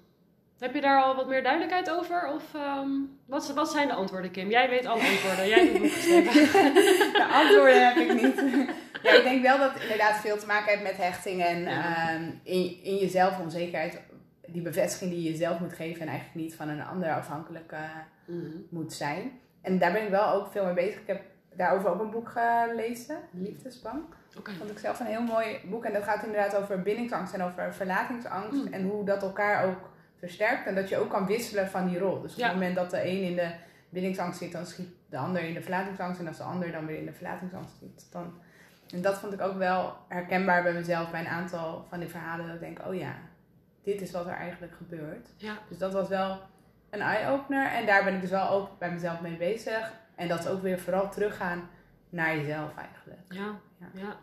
Heb 0.58 0.74
je 0.74 0.80
daar 0.80 1.02
al 1.02 1.14
wat 1.16 1.28
meer 1.28 1.42
duidelijkheid 1.42 1.90
over? 1.90 2.26
Of 2.34 2.54
ehm, 2.54 2.88
wat, 3.26 3.52
wat 3.54 3.70
zijn 3.70 3.88
de 3.88 3.94
antwoorden, 3.94 4.30
Kim? 4.30 4.50
Jij 4.50 4.68
weet 4.68 4.86
alle 4.86 5.02
antwoorden. 5.08 5.48
Jij 5.48 5.58
hebt 5.58 5.72
het 5.72 5.82
boek 5.82 5.90
geschreven. 5.90 6.74
De 7.12 7.28
antwoorden 7.32 7.88
heb 7.88 7.96
ik 7.96 8.22
niet. 8.22 8.42
Ja, 9.02 9.12
ik 9.12 9.22
denk 9.22 9.42
wel 9.42 9.58
dat 9.58 9.72
het 9.72 9.82
inderdaad 9.82 10.16
veel 10.16 10.36
te 10.38 10.46
maken 10.46 10.68
heeft 10.68 10.82
met 10.82 10.96
hechting 10.96 11.42
en 11.44 11.60
Ja. 11.62 12.08
ehm, 12.08 12.22
in, 12.42 12.82
in 12.82 12.96
jezelf 12.96 13.38
onzekerheid. 13.38 14.00
Die 14.46 14.62
bevestiging 14.62 15.10
die 15.10 15.22
je 15.22 15.30
jezelf 15.30 15.60
moet 15.60 15.72
geven 15.72 16.00
en 16.02 16.08
eigenlijk 16.08 16.40
niet 16.40 16.54
van 16.54 16.68
een 16.68 16.82
ander 16.82 17.14
afhankelijk 17.14 17.72
eh, 17.72 17.80
Mhm. 18.26 18.56
moet 18.70 18.92
zijn. 18.92 19.30
En 19.62 19.78
daar 19.78 19.92
ben 19.92 20.02
ik 20.02 20.08
wel 20.10 20.32
ook 20.32 20.50
veel 20.52 20.64
mee 20.64 20.74
bezig. 20.74 21.00
Ik 21.00 21.06
heb 21.06 21.22
daarover 21.56 21.90
ook 21.90 22.00
een 22.00 22.10
boek 22.10 22.28
gelezen, 22.36 23.18
Liefdesbang. 23.30 24.02
Oké. 24.38 24.50
vond 24.52 24.70
ik 24.70 24.78
zelf 24.78 25.00
een 25.00 25.06
heel 25.06 25.22
mooi 25.22 25.58
boek. 25.64 25.84
En 25.84 25.92
dat 25.92 26.02
gaat 26.02 26.22
inderdaad 26.24 26.56
over 26.56 26.82
bindingsangst 26.82 27.34
en 27.34 27.42
over 27.42 27.74
verlatingsangst. 27.74 28.52
Mm. 28.66 28.72
En 28.72 28.82
hoe 28.82 29.04
dat 29.04 29.22
elkaar 29.22 29.64
ook 29.66 29.90
versterkt. 30.18 30.66
En 30.66 30.74
dat 30.74 30.88
je 30.88 30.96
ook 30.96 31.10
kan 31.10 31.26
wisselen 31.26 31.68
van 31.68 31.88
die 31.88 31.98
rol. 31.98 32.20
Dus 32.20 32.32
op 32.32 32.38
Ja. 32.38 32.44
het 32.44 32.54
moment 32.54 32.74
dat 32.76 32.90
de 32.90 33.06
een 33.08 33.22
in 33.22 33.36
de 33.36 33.50
bindingsangst 33.88 34.38
zit, 34.38 34.52
dan 34.52 34.66
schiet 34.66 34.88
de 35.10 35.16
ander 35.16 35.42
in 35.42 35.54
de 35.54 35.62
verlatingsangst. 35.62 36.20
En 36.20 36.26
als 36.28 36.36
de 36.36 36.42
ander 36.42 36.72
dan 36.72 36.86
weer 36.86 36.98
in 36.98 37.06
de 37.06 37.12
verlatingsangst 37.12 37.74
zit, 37.80 38.06
dan... 38.12 38.32
En 38.92 39.02
dat 39.02 39.18
vond 39.18 39.32
ik 39.32 39.40
ook 39.40 39.56
wel 39.56 39.96
herkenbaar 40.08 40.62
bij 40.62 40.72
mezelf 40.72 41.10
bij 41.10 41.20
een 41.20 41.28
aantal 41.28 41.86
van 41.88 42.00
die 42.00 42.08
verhalen. 42.08 42.46
Dat 42.46 42.54
ik 42.54 42.60
denk, 42.60 42.86
oh 42.86 42.94
ja, 42.94 43.14
dit 43.82 44.00
is 44.00 44.10
wat 44.10 44.26
er 44.26 44.32
eigenlijk 44.32 44.72
gebeurt. 44.76 45.28
Ja. 45.36 45.58
Dus 45.68 45.78
dat 45.78 45.92
was 45.92 46.08
wel 46.08 46.40
een 46.90 47.00
eye-opener. 47.00 47.66
En 47.66 47.86
daar 47.86 48.04
ben 48.04 48.14
ik 48.14 48.20
dus 48.20 48.30
wel 48.30 48.48
ook 48.48 48.78
bij 48.78 48.90
mezelf 48.92 49.20
mee 49.20 49.36
bezig. 49.36 49.92
En 50.14 50.28
dat 50.28 50.38
is 50.38 50.46
ook 50.46 50.62
weer 50.62 50.78
vooral 50.78 51.10
teruggaan 51.10 51.68
naar 52.08 52.36
jezelf 52.36 52.76
eigenlijk. 52.76 53.20
Ja, 53.28 53.58
Ja. 53.78 53.90
ja. 53.94 54.16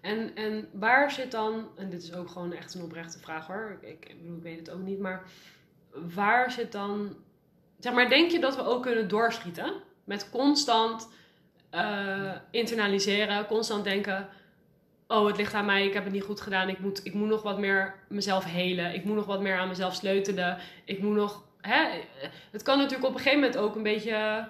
En, 0.00 0.34
en 0.34 0.68
waar 0.72 1.10
zit 1.10 1.30
dan, 1.30 1.68
en 1.76 1.90
dit 1.90 2.02
is 2.02 2.14
ook 2.14 2.28
gewoon 2.28 2.52
echt 2.52 2.74
een 2.74 2.82
oprechte 2.82 3.18
vraag 3.18 3.46
hoor, 3.46 3.78
ik, 3.80 4.06
ik 4.08 4.20
bedoel, 4.20 4.36
ik 4.36 4.42
weet 4.42 4.58
het 4.58 4.70
ook 4.70 4.82
niet, 4.82 4.98
maar 4.98 5.22
waar 6.14 6.50
zit 6.50 6.72
dan, 6.72 7.16
zeg 7.78 7.92
maar, 7.92 8.08
denk 8.08 8.30
je 8.30 8.40
dat 8.40 8.56
we 8.56 8.62
ook 8.62 8.82
kunnen 8.82 9.08
doorschieten 9.08 9.72
met 10.04 10.30
constant 10.30 11.08
eh, 11.72 12.32
internaliseren, 12.50 13.46
constant 13.46 13.84
denken, 13.84 14.28
oh 15.06 15.26
het 15.26 15.36
ligt 15.36 15.54
aan 15.54 15.64
mij, 15.64 15.86
ik 15.86 15.94
heb 15.94 16.04
het 16.04 16.12
niet 16.12 16.22
goed 16.22 16.40
gedaan, 16.40 16.68
ik 16.68 16.78
moet, 16.78 17.00
ik 17.04 17.14
moet 17.14 17.28
nog 17.28 17.42
wat 17.42 17.58
meer 17.58 17.94
mezelf 18.08 18.44
helen, 18.44 18.94
ik 18.94 19.04
moet 19.04 19.16
nog 19.16 19.26
wat 19.26 19.40
meer 19.40 19.58
aan 19.58 19.68
mezelf 19.68 19.94
sleutelen, 19.94 20.58
ik 20.84 20.98
moet 20.98 21.14
nog, 21.14 21.42
hè, 21.60 21.88
het 22.50 22.62
kan 22.62 22.78
natuurlijk 22.78 23.08
op 23.08 23.14
een 23.14 23.20
gegeven 23.20 23.40
moment 23.40 23.58
ook 23.58 23.74
een 23.74 23.82
beetje 23.82 24.48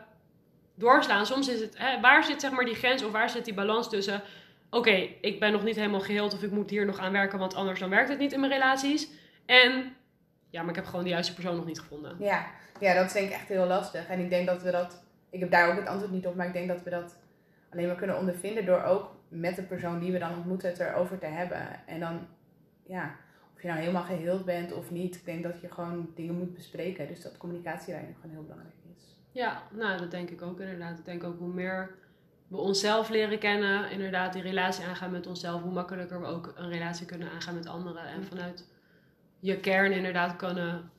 doorslaan. 0.74 1.26
Soms 1.26 1.48
is 1.48 1.60
het, 1.60 1.78
hè, 1.78 2.00
waar 2.00 2.24
zit 2.24 2.40
zeg 2.40 2.50
maar 2.50 2.64
die 2.64 2.74
grens 2.74 3.04
of 3.04 3.12
waar 3.12 3.30
zit 3.30 3.44
die 3.44 3.54
balans 3.54 3.88
tussen 3.88 4.22
oké, 4.72 5.08
ik 5.20 5.40
ben 5.40 5.52
nog 5.52 5.64
niet 5.64 5.76
helemaal 5.76 6.00
geheeld 6.00 6.34
of 6.34 6.42
ik 6.42 6.50
moet 6.50 6.70
hier 6.70 6.86
nog 6.86 6.98
aan 6.98 7.12
werken, 7.12 7.38
want 7.38 7.54
anders 7.54 7.80
dan 7.80 7.90
werkt 7.90 8.08
het 8.08 8.18
niet 8.18 8.32
in 8.32 8.40
mijn 8.40 8.52
relaties. 8.52 9.08
En 9.46 9.96
ja, 10.50 10.60
maar 10.60 10.70
ik 10.70 10.76
heb 10.76 10.86
gewoon 10.86 11.04
de 11.04 11.10
juiste 11.10 11.34
persoon 11.34 11.56
nog 11.56 11.66
niet 11.66 11.80
gevonden. 11.80 12.16
Ja, 12.18 12.46
ja, 12.80 12.94
dat 12.94 13.12
denk 13.12 13.26
ik 13.26 13.32
echt 13.32 13.48
heel 13.48 13.66
lastig. 13.66 14.06
En 14.08 14.20
ik 14.20 14.30
denk 14.30 14.46
dat 14.46 14.62
we 14.62 14.70
dat, 14.70 15.02
ik 15.32 15.40
heb 15.40 15.50
daar 15.50 15.70
ook 15.70 15.76
het 15.76 15.86
antwoord 15.86 16.12
niet 16.12 16.26
op, 16.26 16.34
maar 16.34 16.46
ik 16.46 16.52
denk 16.52 16.68
dat 16.68 16.82
we 16.82 16.90
dat 16.90 17.16
alleen 17.70 17.86
maar 17.86 17.96
kunnen 17.96 18.18
ondervinden 18.18 18.66
door 18.66 18.82
ook 18.82 19.10
met 19.28 19.56
de 19.56 19.62
persoon 19.62 19.98
die 19.98 20.12
we 20.12 20.18
dan 20.18 20.36
ontmoeten 20.36 20.68
het 20.68 20.78
erover 20.78 21.18
te 21.18 21.26
hebben. 21.26 21.86
En 21.86 22.00
dan, 22.00 22.26
ja, 22.86 23.16
of 23.54 23.62
je 23.62 23.68
nou 23.68 23.80
helemaal 23.80 24.02
geheeld 24.02 24.44
bent 24.44 24.72
of 24.72 24.90
niet, 24.90 25.14
ik 25.14 25.24
denk 25.24 25.42
dat 25.42 25.60
je 25.60 25.70
gewoon 25.70 26.10
dingen 26.14 26.38
moet 26.38 26.54
bespreken. 26.54 27.08
Dus 27.08 27.22
dat 27.22 27.36
communicatie 27.36 27.92
daarin 27.92 28.14
gewoon 28.14 28.30
heel 28.30 28.42
belangrijk 28.42 28.74
is. 28.96 29.16
Ja, 29.30 29.62
nou, 29.70 29.98
dat 29.98 30.10
denk 30.10 30.30
ik 30.30 30.42
ook 30.42 30.60
inderdaad. 30.60 30.98
Ik 30.98 31.04
denk 31.04 31.24
ook 31.24 31.38
hoe 31.38 31.52
meer 31.52 31.94
we 32.48 32.56
onszelf 32.56 33.08
leren 33.08 33.38
kennen, 33.38 33.90
inderdaad 33.90 34.32
die 34.32 34.42
relatie 34.42 34.84
aangaan 34.84 35.10
met 35.10 35.26
onszelf, 35.26 35.62
hoe 35.62 35.72
makkelijker 35.72 36.20
we 36.20 36.26
ook 36.26 36.52
een 36.56 36.68
relatie 36.68 37.06
kunnen 37.06 37.30
aangaan 37.30 37.54
met 37.54 37.66
anderen. 37.66 38.04
En 38.04 38.24
vanuit 38.24 38.68
je 39.38 39.60
kern 39.60 39.92
inderdaad 39.92 40.36
kunnen 40.36 40.90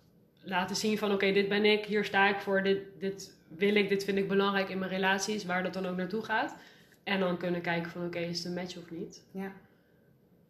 laten 0.42 0.76
zien 0.76 0.98
van 0.98 1.12
oké, 1.12 1.32
dit 1.32 1.50
ben 1.50 1.66
ik, 1.66 1.86
hier 1.86 2.06
sta 2.06 2.28
ik 2.28 2.40
voor, 2.40 2.64
dit, 2.64 2.80
dit 3.00 3.42
wil 3.58 3.76
ik, 3.76 3.90
dit 3.90 4.04
vind 4.04 4.18
ik 4.18 4.28
belangrijk 4.28 4.70
in 4.70 4.80
mijn 4.80 4.92
relaties, 4.92 5.46
waar 5.46 5.64
dat 5.64 5.74
dan 5.74 5.86
ook 5.86 5.98
naartoe 5.98 6.24
gaat. 6.24 6.56
En 7.04 7.20
dan 7.20 7.38
kunnen 7.38 7.62
kijken 7.62 7.92
van 7.92 8.06
oké, 8.06 8.20
is 8.20 8.38
het 8.38 8.46
een 8.48 8.54
match 8.54 8.78
of 8.78 8.92
niet. 8.92 9.24
Ja. 9.32 9.52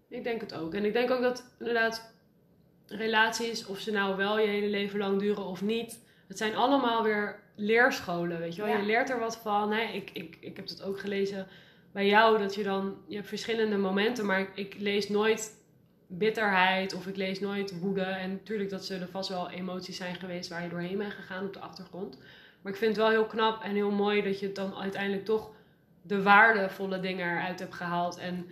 Ik 0.09 0.23
denk 0.23 0.41
het 0.41 0.53
ook. 0.53 0.73
En 0.73 0.85
ik 0.85 0.93
denk 0.93 1.11
ook 1.11 1.21
dat 1.21 1.55
inderdaad 1.59 2.13
relaties, 2.87 3.65
of 3.65 3.79
ze 3.79 3.91
nou 3.91 4.15
wel 4.15 4.39
je 4.39 4.47
hele 4.47 4.67
leven 4.67 4.99
lang 4.99 5.19
duren 5.19 5.45
of 5.45 5.61
niet, 5.61 5.99
het 6.27 6.37
zijn 6.37 6.55
allemaal 6.55 7.03
weer 7.03 7.39
leerscholen, 7.55 8.39
weet 8.39 8.55
je 8.55 8.61
wel. 8.61 8.71
Ja. 8.71 8.77
Je 8.77 8.85
leert 8.85 9.09
er 9.09 9.19
wat 9.19 9.37
van. 9.37 9.71
Hè? 9.71 9.81
Ik, 9.81 10.09
ik, 10.13 10.37
ik 10.39 10.55
heb 10.55 10.67
het 10.67 10.83
ook 10.83 10.99
gelezen 10.99 11.47
bij 11.91 12.07
jou, 12.07 12.37
dat 12.37 12.55
je 12.55 12.63
dan, 12.63 12.97
je 13.07 13.15
hebt 13.15 13.27
verschillende 13.27 13.77
momenten, 13.77 14.25
maar 14.25 14.39
ik, 14.39 14.49
ik 14.55 14.75
lees 14.79 15.09
nooit 15.09 15.61
bitterheid 16.07 16.93
of 16.93 17.07
ik 17.07 17.15
lees 17.15 17.39
nooit 17.39 17.79
woede. 17.79 18.01
En 18.01 18.31
natuurlijk 18.31 18.69
dat 18.69 18.85
zullen 18.85 19.09
vast 19.09 19.29
wel 19.29 19.49
emoties 19.49 19.97
zijn 19.97 20.15
geweest 20.15 20.49
waar 20.49 20.63
je 20.63 20.69
doorheen 20.69 20.97
bent 20.97 21.13
gegaan 21.13 21.45
op 21.45 21.53
de 21.53 21.59
achtergrond. 21.59 22.17
Maar 22.63 22.71
ik 22.71 22.77
vind 22.77 22.95
het 22.95 23.05
wel 23.05 23.09
heel 23.09 23.25
knap 23.25 23.63
en 23.63 23.71
heel 23.71 23.91
mooi 23.91 24.21
dat 24.21 24.39
je 24.39 24.51
dan 24.51 24.75
uiteindelijk 24.75 25.25
toch 25.25 25.51
de 26.01 26.23
waardevolle 26.23 26.99
dingen 26.99 27.27
eruit 27.27 27.59
hebt 27.59 27.73
gehaald 27.73 28.17
en 28.17 28.47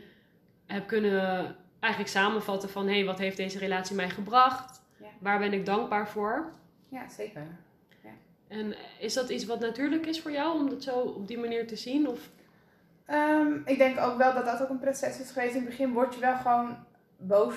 hebt 0.65 0.85
kunnen 0.85 1.55
eigenlijk 1.79 2.13
samenvatten 2.13 2.69
van... 2.69 2.87
hé, 2.87 2.93
hey, 2.93 3.05
wat 3.05 3.17
heeft 3.17 3.37
deze 3.37 3.59
relatie 3.59 3.95
mij 3.95 4.09
gebracht? 4.09 4.81
Ja. 4.97 5.07
Waar 5.19 5.39
ben 5.39 5.53
ik 5.53 5.65
dankbaar 5.65 6.09
voor? 6.09 6.51
Ja, 6.89 7.09
zeker. 7.09 7.47
En 8.51 8.75
is 8.99 9.13
dat 9.13 9.29
iets 9.29 9.45
wat 9.45 9.59
natuurlijk 9.59 10.05
is 10.05 10.21
voor 10.21 10.31
jou 10.31 10.59
om 10.59 10.69
dat 10.69 10.83
zo 10.83 10.99
op 10.99 11.27
die 11.27 11.37
manier 11.37 11.67
te 11.67 11.75
zien? 11.75 12.07
Of... 12.07 12.29
Ehm, 13.05 13.53
ik 13.65 13.77
denk 13.77 13.99
ook 13.99 14.17
wel 14.17 14.33
dat 14.33 14.45
dat 14.45 14.61
ook 14.61 14.69
een 14.69 14.79
proces 14.79 15.19
is 15.19 15.31
geweest. 15.31 15.55
In 15.55 15.61
het 15.61 15.69
begin 15.69 15.93
word 15.93 16.13
je 16.13 16.19
wel 16.19 16.35
gewoon 16.35 16.77
boos 17.17 17.53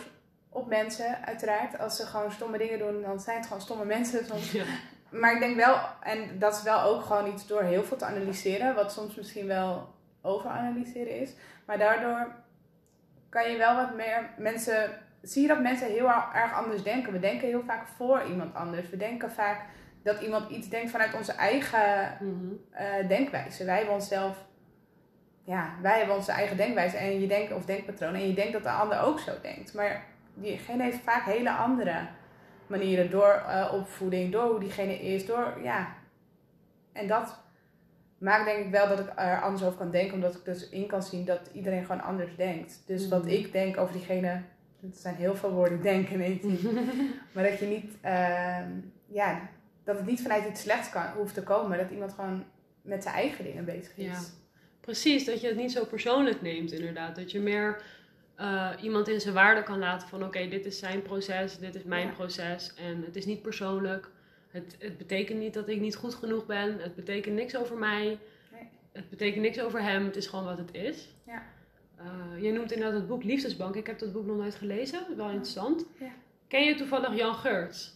op 0.49 0.69
mensen, 0.69 1.25
uiteraard. 1.25 1.79
Als 1.79 1.97
ze 1.97 2.07
gewoon 2.07 2.33
stomme 2.33 2.59
dingen 2.59 2.79
doen, 2.79 3.03
dan 3.03 3.21
zijn 3.21 3.37
het 3.37 3.47
gewoon 3.47 3.63
stomme 3.63 3.85
mensen 3.85 4.25
soms. 4.27 4.53
Ja. 4.53 4.65
Maar 5.21 5.33
ik 5.35 5.41
denk 5.41 5.57
wel, 5.57 5.77
en 6.03 6.39
dat 6.39 6.55
is 6.57 6.63
wel 6.63 6.81
ook 6.83 7.03
gewoon 7.03 7.27
iets 7.33 7.47
door 7.47 7.63
heel 7.63 7.85
veel 7.85 7.97
te 7.97 8.05
analyseren, 8.05 8.75
wat 8.75 8.93
soms 8.93 9.15
misschien 9.15 9.47
wel 9.47 9.95
overanalyseren 10.23 11.21
is. 11.21 11.35
Maar 11.67 11.79
daardoor 11.79 12.35
kan 13.29 13.51
je 13.51 13.57
wel 13.57 13.77
wat 13.77 13.95
meer 13.95 14.31
mensen. 14.39 14.91
Zie 15.23 15.43
je 15.43 15.49
dat 15.49 15.61
mensen 15.61 15.87
heel 15.89 16.09
erg 16.35 16.55
anders 16.55 16.83
denken? 16.83 17.13
We 17.13 17.19
denken 17.19 17.49
heel 17.49 17.63
vaak 17.67 17.87
voor 17.97 18.23
iemand 18.29 18.55
anders. 18.55 18.91
We 18.91 18.97
denken 18.97 19.31
vaak 19.33 19.61
dat 20.03 20.21
iemand 20.21 20.51
iets 20.51 20.69
denkt 20.69 20.91
vanuit 20.91 21.15
onze 21.15 21.33
eigen 21.33 22.17
Mhm. 22.21 22.53
eh, 22.71 23.09
denkwijze. 23.09 23.65
Wij 23.65 23.77
hebben 23.77 23.95
onszelf. 23.95 24.37
Ja, 25.45 25.69
wij 25.83 25.99
hebben 25.99 26.17
onze 26.17 26.33
eigen 26.33 26.57
denkwijze 26.57 26.97
en 26.97 27.21
je 27.21 27.27
denkt, 27.27 27.53
of 27.53 27.65
denkpatroon. 27.65 28.15
En 28.15 28.29
je 28.29 28.35
denkt 28.35 28.53
dat 28.53 28.63
de 28.63 28.71
ander 28.71 29.01
ook 29.01 29.19
zo 29.21 29.33
denkt. 29.43 29.75
Maar 29.75 30.05
diegene 30.35 30.83
heeft 30.83 31.01
vaak 31.03 31.25
hele 31.25 31.51
andere 31.51 32.07
manieren. 32.69 33.11
Door 33.11 33.43
eh, 33.49 33.73
opvoeding, 33.75 34.33
door 34.33 34.51
hoe 34.51 34.61
diegene 34.61 34.99
is, 34.99 35.27
door 35.27 35.55
ja. 35.63 35.95
En 36.93 37.07
dat 37.07 37.39
maakt 38.19 38.45
denk 38.45 38.65
ik 38.65 38.71
wel 38.71 38.89
dat 38.89 38.99
ik 38.99 39.13
er 39.17 39.41
anders 39.43 39.63
over 39.65 39.79
kan 39.79 39.91
denken. 39.91 40.15
Omdat 40.15 40.35
ik 40.35 40.45
dus 40.45 40.69
in 40.69 40.87
kan 40.87 41.03
zien 41.03 41.25
dat 41.25 41.41
iedereen 41.53 41.85
gewoon 41.85 42.03
anders 42.03 42.37
denkt. 42.37 42.83
Dus 42.87 43.09
wat 43.09 43.23
Mhm. 43.25 43.33
ik 43.33 43.53
denk 43.53 43.77
over 43.79 43.93
diegene. 43.95 44.41
Het 44.81 44.97
zijn 44.97 45.15
heel 45.15 45.35
veel 45.37 45.51
woorden 45.51 45.83
denken, 45.93 46.19
weet 46.19 46.43
je. 46.43 46.83
Maar 47.33 47.45
dat 47.45 47.59
je 47.59 47.67
niet, 47.67 47.93
ehm, 48.01 48.69
ja, 49.07 49.41
dat 49.85 49.97
het 49.97 50.07
niet 50.07 50.23
vanuit 50.23 50.49
iets 50.49 50.61
slechts 50.61 50.91
kan, 50.91 51.07
hoeft 51.17 51.35
te 51.35 51.43
komen. 51.43 51.79
Dat 51.79 51.91
iemand 51.91 52.13
gewoon 52.13 52.45
met 52.83 53.03
zijn 53.03 53.15
eigen 53.15 53.45
dingen 53.45 53.65
bezig 53.65 53.97
is. 53.97 54.05
Ja. 54.07 54.19
Precies, 54.81 55.25
dat 55.25 55.41
je 55.41 55.47
het 55.47 55.57
niet 55.57 55.73
zo 55.73 55.85
persoonlijk 55.85 56.43
neemt 56.43 56.73
inderdaad. 56.73 57.17
Dat 57.17 57.31
je 57.31 57.41
meer 57.41 57.83
eh, 58.37 58.71
iemand 58.83 59.09
in 59.09 59.21
zijn 59.21 59.35
waarde 59.35 59.63
kan 59.63 59.79
laten 59.79 60.09
van 60.09 60.25
oké, 60.25 60.49
dit 60.49 60.67
is 60.67 60.79
zijn 60.79 61.03
proces, 61.03 61.59
dit 61.59 61.75
is 61.75 61.83
mijn 61.83 62.07
Ja. 62.07 62.13
proces. 62.13 62.75
En 62.75 63.03
het 63.05 63.17
is 63.17 63.27
niet 63.27 63.43
persoonlijk. 63.43 64.11
Het, 64.49 64.77
het 64.79 64.99
betekent 64.99 65.39
niet 65.39 65.55
dat 65.55 65.69
ik 65.69 65.81
niet 65.81 65.97
goed 65.97 66.15
genoeg 66.15 66.47
ben. 66.47 66.79
Het 66.79 66.95
betekent 66.95 67.35
niks 67.35 67.57
over 67.57 67.77
mij. 67.77 68.19
Nee. 68.53 68.69
Het 68.93 69.09
betekent 69.11 69.43
niks 69.43 69.61
over 69.61 69.83
hem. 69.83 70.05
Het 70.05 70.17
is 70.17 70.27
gewoon 70.27 70.45
wat 70.45 70.59
het 70.59 70.75
is. 70.75 71.09
Ja. 71.27 71.43
Eh, 71.97 72.43
je 72.43 72.53
noemt 72.53 72.73
inderdaad 72.73 72.99
het 72.99 73.09
boek 73.09 73.25
Liefdesbank. 73.25 73.75
Ik 73.75 73.87
heb 73.87 73.99
dat 73.99 74.13
boek 74.13 74.27
nog 74.27 74.37
nooit 74.37 74.55
gelezen. 74.55 75.01
Wel 75.17 75.27
interessant. 75.29 75.85
Ja. 75.99 76.11
Ken 76.49 76.65
je 76.65 76.75
toevallig 76.75 77.17
Jan 77.17 77.35
Geurts? 77.35 77.93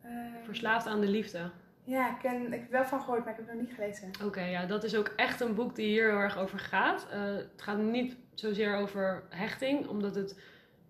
Eh, 0.00 0.10
Verslaafd 0.44 0.86
aan 0.86 1.00
de 1.00 1.08
liefde. 1.08 1.50
Ja, 1.84 2.10
ik, 2.10 2.16
ken, 2.22 2.46
ik 2.46 2.52
heb 2.52 2.62
er 2.62 2.70
wel 2.70 2.84
van 2.84 3.00
gehoord, 3.00 3.24
maar 3.24 3.30
ik 3.32 3.36
heb 3.36 3.46
het 3.46 3.56
nog 3.56 3.64
niet 3.66 3.74
gelezen. 3.74 4.10
Oké, 4.24 4.40
ja, 4.44 4.66
dat 4.66 4.84
is 4.84 4.96
ook 4.96 5.12
echt 5.16 5.40
een 5.40 5.54
boek 5.54 5.76
die 5.76 5.86
hier 5.86 6.08
heel 6.08 6.18
erg 6.18 6.38
over 6.38 6.58
gaat. 6.58 7.06
Eh, 7.10 7.20
het 7.34 7.62
gaat 7.62 7.78
niet 7.78 8.16
zozeer 8.34 8.76
over 8.76 9.22
hechting, 9.28 9.86
omdat 9.86 10.14
het 10.14 10.38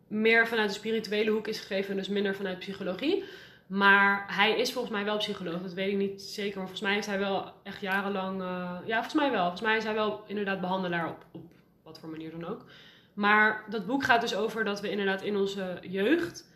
meer 0.09 0.47
vanuit 0.49 0.69
de 0.69 0.75
spirituele 0.75 1.31
hoek 1.31 1.47
is 1.47 1.61
gegeven, 1.61 1.97
dus 1.97 2.09
minder 2.09 2.35
vanuit 2.35 2.59
psychologie. 2.59 3.25
Maar 3.67 4.35
hij 4.35 4.59
is 4.59 4.73
volgens 4.73 4.95
mij 4.95 5.05
wel 5.05 5.17
psycholoog, 5.17 5.63
dat 5.63 5.73
weet 5.73 5.93
ik 5.93 5.99
niet 5.99 6.23
zeker. 6.23 6.59
Maar 6.59 6.69
volgens 6.69 6.81
mij 6.81 6.95
heeft 6.95 7.07
hij 7.07 7.19
wel 7.19 7.53
echt 7.63 7.81
jarenlang. 7.81 8.41
eh, 8.41 8.77
ja, 8.85 8.95
volgens 8.95 9.15
mij 9.15 9.31
wel. 9.31 9.41
Volgens 9.41 9.61
mij 9.63 9.77
is 9.77 9.85
hij 9.85 9.95
wel 9.95 10.25
inderdaad 10.27 10.61
behandelaar 10.61 11.09
op, 11.09 11.25
op 11.33 11.53
wat 11.83 11.99
voor 11.99 12.09
manier 12.09 12.31
dan 12.31 12.47
ook. 12.47 12.65
Maar 13.15 13.65
dat 13.69 13.87
boek 13.87 14.05
gaat 14.05 14.21
dus 14.21 14.35
over 14.35 14.65
dat 14.65 14.81
we 14.81 14.91
inderdaad 14.91 15.23
in 15.23 15.37
onze 15.37 15.79
jeugd 15.83 16.49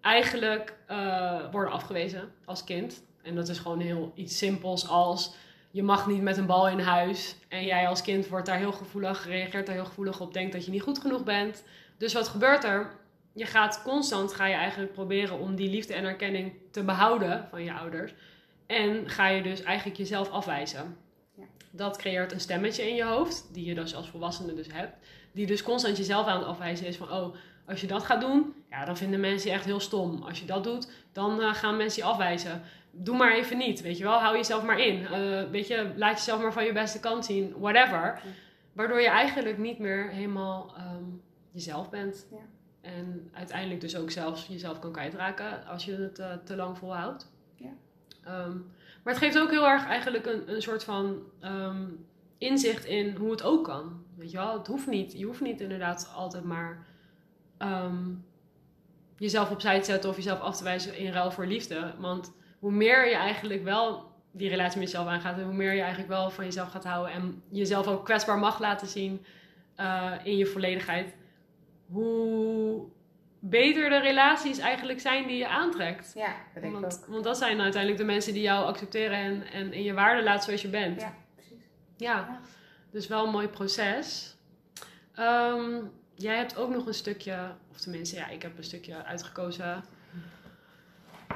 eigenlijk 0.00 0.76
eh, 0.86 1.50
worden 1.50 1.72
afgewezen 1.72 2.32
als 2.44 2.64
kind. 2.64 3.02
En 3.22 3.34
dat 3.34 3.48
is 3.48 3.58
gewoon 3.58 3.80
heel 3.80 4.12
iets 4.14 4.38
simpels 4.38 4.88
als 4.88 5.34
je 5.72 5.82
mag 5.82 6.06
niet 6.06 6.22
met 6.22 6.36
een 6.36 6.46
bal 6.46 6.68
in 6.68 6.78
huis. 6.78 7.36
En 7.48 7.64
jij 7.64 7.88
als 7.88 8.02
kind 8.02 8.28
wordt 8.28 8.46
daar 8.46 8.58
heel 8.58 8.72
gevoelig, 8.72 9.26
reageert 9.26 9.66
daar 9.66 9.74
heel 9.74 9.84
gevoelig 9.84 10.20
op, 10.20 10.32
denkt 10.32 10.52
dat 10.52 10.64
je 10.64 10.70
niet 10.70 10.82
goed 10.82 10.98
genoeg 10.98 11.24
bent. 11.24 11.64
Dus 11.98 12.12
wat 12.12 12.28
gebeurt 12.28 12.64
er? 12.64 12.90
Je 13.32 13.46
gaat 13.46 13.82
constant, 13.82 14.32
ga 14.32 14.46
je 14.46 14.54
eigenlijk 14.54 14.92
proberen 14.92 15.38
om 15.38 15.54
die 15.54 15.70
liefde 15.70 15.94
en 15.94 16.04
erkenning 16.04 16.52
te 16.70 16.82
behouden 16.82 17.46
van 17.50 17.64
je 17.64 17.72
ouders. 17.72 18.14
En 18.66 19.10
ga 19.10 19.28
je 19.28 19.42
dus 19.42 19.62
eigenlijk 19.62 19.98
jezelf 19.98 20.30
afwijzen. 20.30 20.96
Ja. 21.34 21.44
Dat 21.70 21.96
creëert 21.96 22.32
een 22.32 22.40
stemmetje 22.40 22.88
in 22.88 22.94
je 22.94 23.04
hoofd, 23.04 23.48
die 23.52 23.64
je 23.64 23.74
dus 23.74 23.94
als 23.94 24.08
volwassene 24.08 24.54
dus 24.54 24.72
hebt. 24.72 24.96
Die 25.32 25.46
dus 25.46 25.62
constant 25.62 25.96
jezelf 25.96 26.26
aan 26.26 26.38
het 26.38 26.46
afwijzen 26.46 26.86
is 26.86 26.96
van, 26.96 27.12
oh, 27.12 27.34
als 27.66 27.80
je 27.80 27.86
dat 27.86 28.02
gaat 28.02 28.20
doen, 28.20 28.54
ja, 28.70 28.84
dan 28.84 28.96
vinden 28.96 29.20
mensen 29.20 29.50
je 29.50 29.56
echt 29.56 29.64
heel 29.64 29.80
stom. 29.80 30.22
Als 30.22 30.40
je 30.40 30.46
dat 30.46 30.64
doet, 30.64 30.88
dan 31.12 31.40
eh, 31.40 31.54
gaan 31.54 31.76
mensen 31.76 32.02
je 32.02 32.08
afwijzen. 32.08 32.62
Doe 32.94 33.16
maar 33.16 33.32
even 33.32 33.58
niet, 33.58 33.80
weet 33.80 33.98
je 33.98 34.04
wel. 34.04 34.18
Hou 34.18 34.36
jezelf 34.36 34.62
maar 34.64 34.80
in. 34.80 35.06
Eh, 35.06 35.50
weet 35.50 35.66
je, 35.66 35.92
laat 35.96 36.16
jezelf 36.16 36.42
maar 36.42 36.52
van 36.52 36.64
je 36.64 36.72
beste 36.72 37.00
kant 37.00 37.24
zien. 37.24 37.54
Whatever. 37.58 38.22
Waardoor 38.72 39.00
je 39.00 39.08
eigenlijk 39.08 39.58
niet 39.58 39.78
meer 39.78 40.08
helemaal 40.08 40.74
ehm, 40.76 41.04
jezelf 41.50 41.90
bent. 41.90 42.26
Ja. 42.30 42.38
En 42.80 43.30
uiteindelijk 43.32 43.80
dus 43.80 43.96
ook 43.96 44.10
zelfs 44.10 44.46
jezelf 44.46 44.78
kan 44.78 44.92
kwijtraken 44.92 45.66
als 45.66 45.84
je 45.84 45.92
het 45.92 46.18
eh, 46.18 46.32
te 46.44 46.56
lang 46.56 46.78
volhoudt. 46.78 47.32
Ja. 47.54 47.70
Ehm, 48.24 48.56
maar 49.02 49.14
het 49.14 49.22
geeft 49.22 49.38
ook 49.38 49.50
heel 49.50 49.68
erg 49.68 49.86
eigenlijk 49.86 50.26
een, 50.26 50.54
een 50.54 50.62
soort 50.62 50.84
van 50.84 51.22
ehm, 51.40 51.86
inzicht 52.38 52.84
in 52.84 53.16
hoe 53.16 53.30
het 53.30 53.42
ook 53.42 53.64
kan. 53.64 54.04
Weet 54.16 54.30
je 54.30 54.36
wel, 54.36 54.58
het 54.58 54.66
hoeft 54.66 54.86
niet. 54.86 55.12
Je 55.12 55.24
hoeft 55.24 55.40
niet 55.40 55.60
inderdaad 55.60 56.12
altijd 56.16 56.44
maar 56.44 56.86
jezelf 59.16 59.50
opzij 59.50 59.78
te 59.78 59.84
zetten 59.84 60.10
of 60.10 60.16
jezelf 60.16 60.40
af 60.40 60.56
te 60.56 60.64
wijzen 60.64 60.96
in 60.96 61.12
ruil 61.12 61.30
voor 61.30 61.46
liefde. 61.46 61.94
Want 61.98 62.32
hoe 62.62 62.72
meer 62.72 63.08
je 63.08 63.14
eigenlijk 63.14 63.62
wel 63.64 64.10
die 64.32 64.48
relatie 64.48 64.78
met 64.78 64.90
jezelf 64.90 65.08
aangaat 65.08 65.38
en 65.38 65.44
hoe 65.44 65.52
meer 65.54 65.72
je 65.72 65.80
eigenlijk 65.80 66.08
wel 66.08 66.30
van 66.30 66.44
jezelf 66.44 66.70
gaat 66.70 66.84
houden 66.84 67.12
en 67.14 67.42
jezelf 67.50 67.86
ook 67.86 68.04
kwetsbaar 68.04 68.38
mag 68.38 68.60
laten 68.60 68.86
zien 68.86 69.24
eh, 69.76 70.12
in 70.22 70.36
je 70.36 70.46
volledigheid, 70.46 71.14
hoe 71.86 72.82
beter 73.40 73.90
de 73.90 73.98
relaties 73.98 74.58
eigenlijk 74.58 75.00
zijn 75.00 75.26
die 75.26 75.36
je 75.36 75.48
aantrekt. 75.48 76.12
Ja, 76.14 76.34
dat 76.54 76.62
denk 76.62 76.74
ik 76.74 76.80
Want, 76.80 77.00
ook. 77.02 77.06
want 77.12 77.24
dat 77.24 77.38
zijn 77.38 77.60
uiteindelijk 77.60 78.00
de 78.00 78.06
mensen 78.06 78.32
die 78.32 78.42
jou 78.42 78.66
accepteren 78.66 79.18
en, 79.18 79.42
en 79.52 79.72
in 79.72 79.82
je 79.82 79.92
waarde 79.94 80.22
laten 80.22 80.44
zoals 80.44 80.62
je 80.62 80.68
bent. 80.68 81.00
Ja, 81.00 81.14
precies. 81.34 81.64
Ja, 81.96 82.16
Ja. 82.16 82.40
dus 82.90 83.06
wel 83.06 83.24
een 83.24 83.30
mooi 83.32 83.48
proces. 83.48 84.36
Ehm, 85.14 85.80
jij 86.14 86.36
hebt 86.36 86.56
ook 86.56 86.70
nog 86.70 86.86
een 86.86 86.94
stukje, 86.94 87.54
of 87.70 87.80
tenminste, 87.80 88.16
ja, 88.16 88.28
ik 88.28 88.42
heb 88.42 88.58
een 88.58 88.64
stukje 88.64 89.04
uitgekozen. 89.04 89.84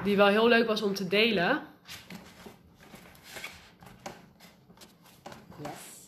Die 0.03 0.17
wel 0.17 0.27
heel 0.27 0.47
leuk 0.47 0.67
was 0.67 0.81
om 0.81 0.93
te 0.93 1.07
delen. 1.07 1.61
Yes. 5.63 6.07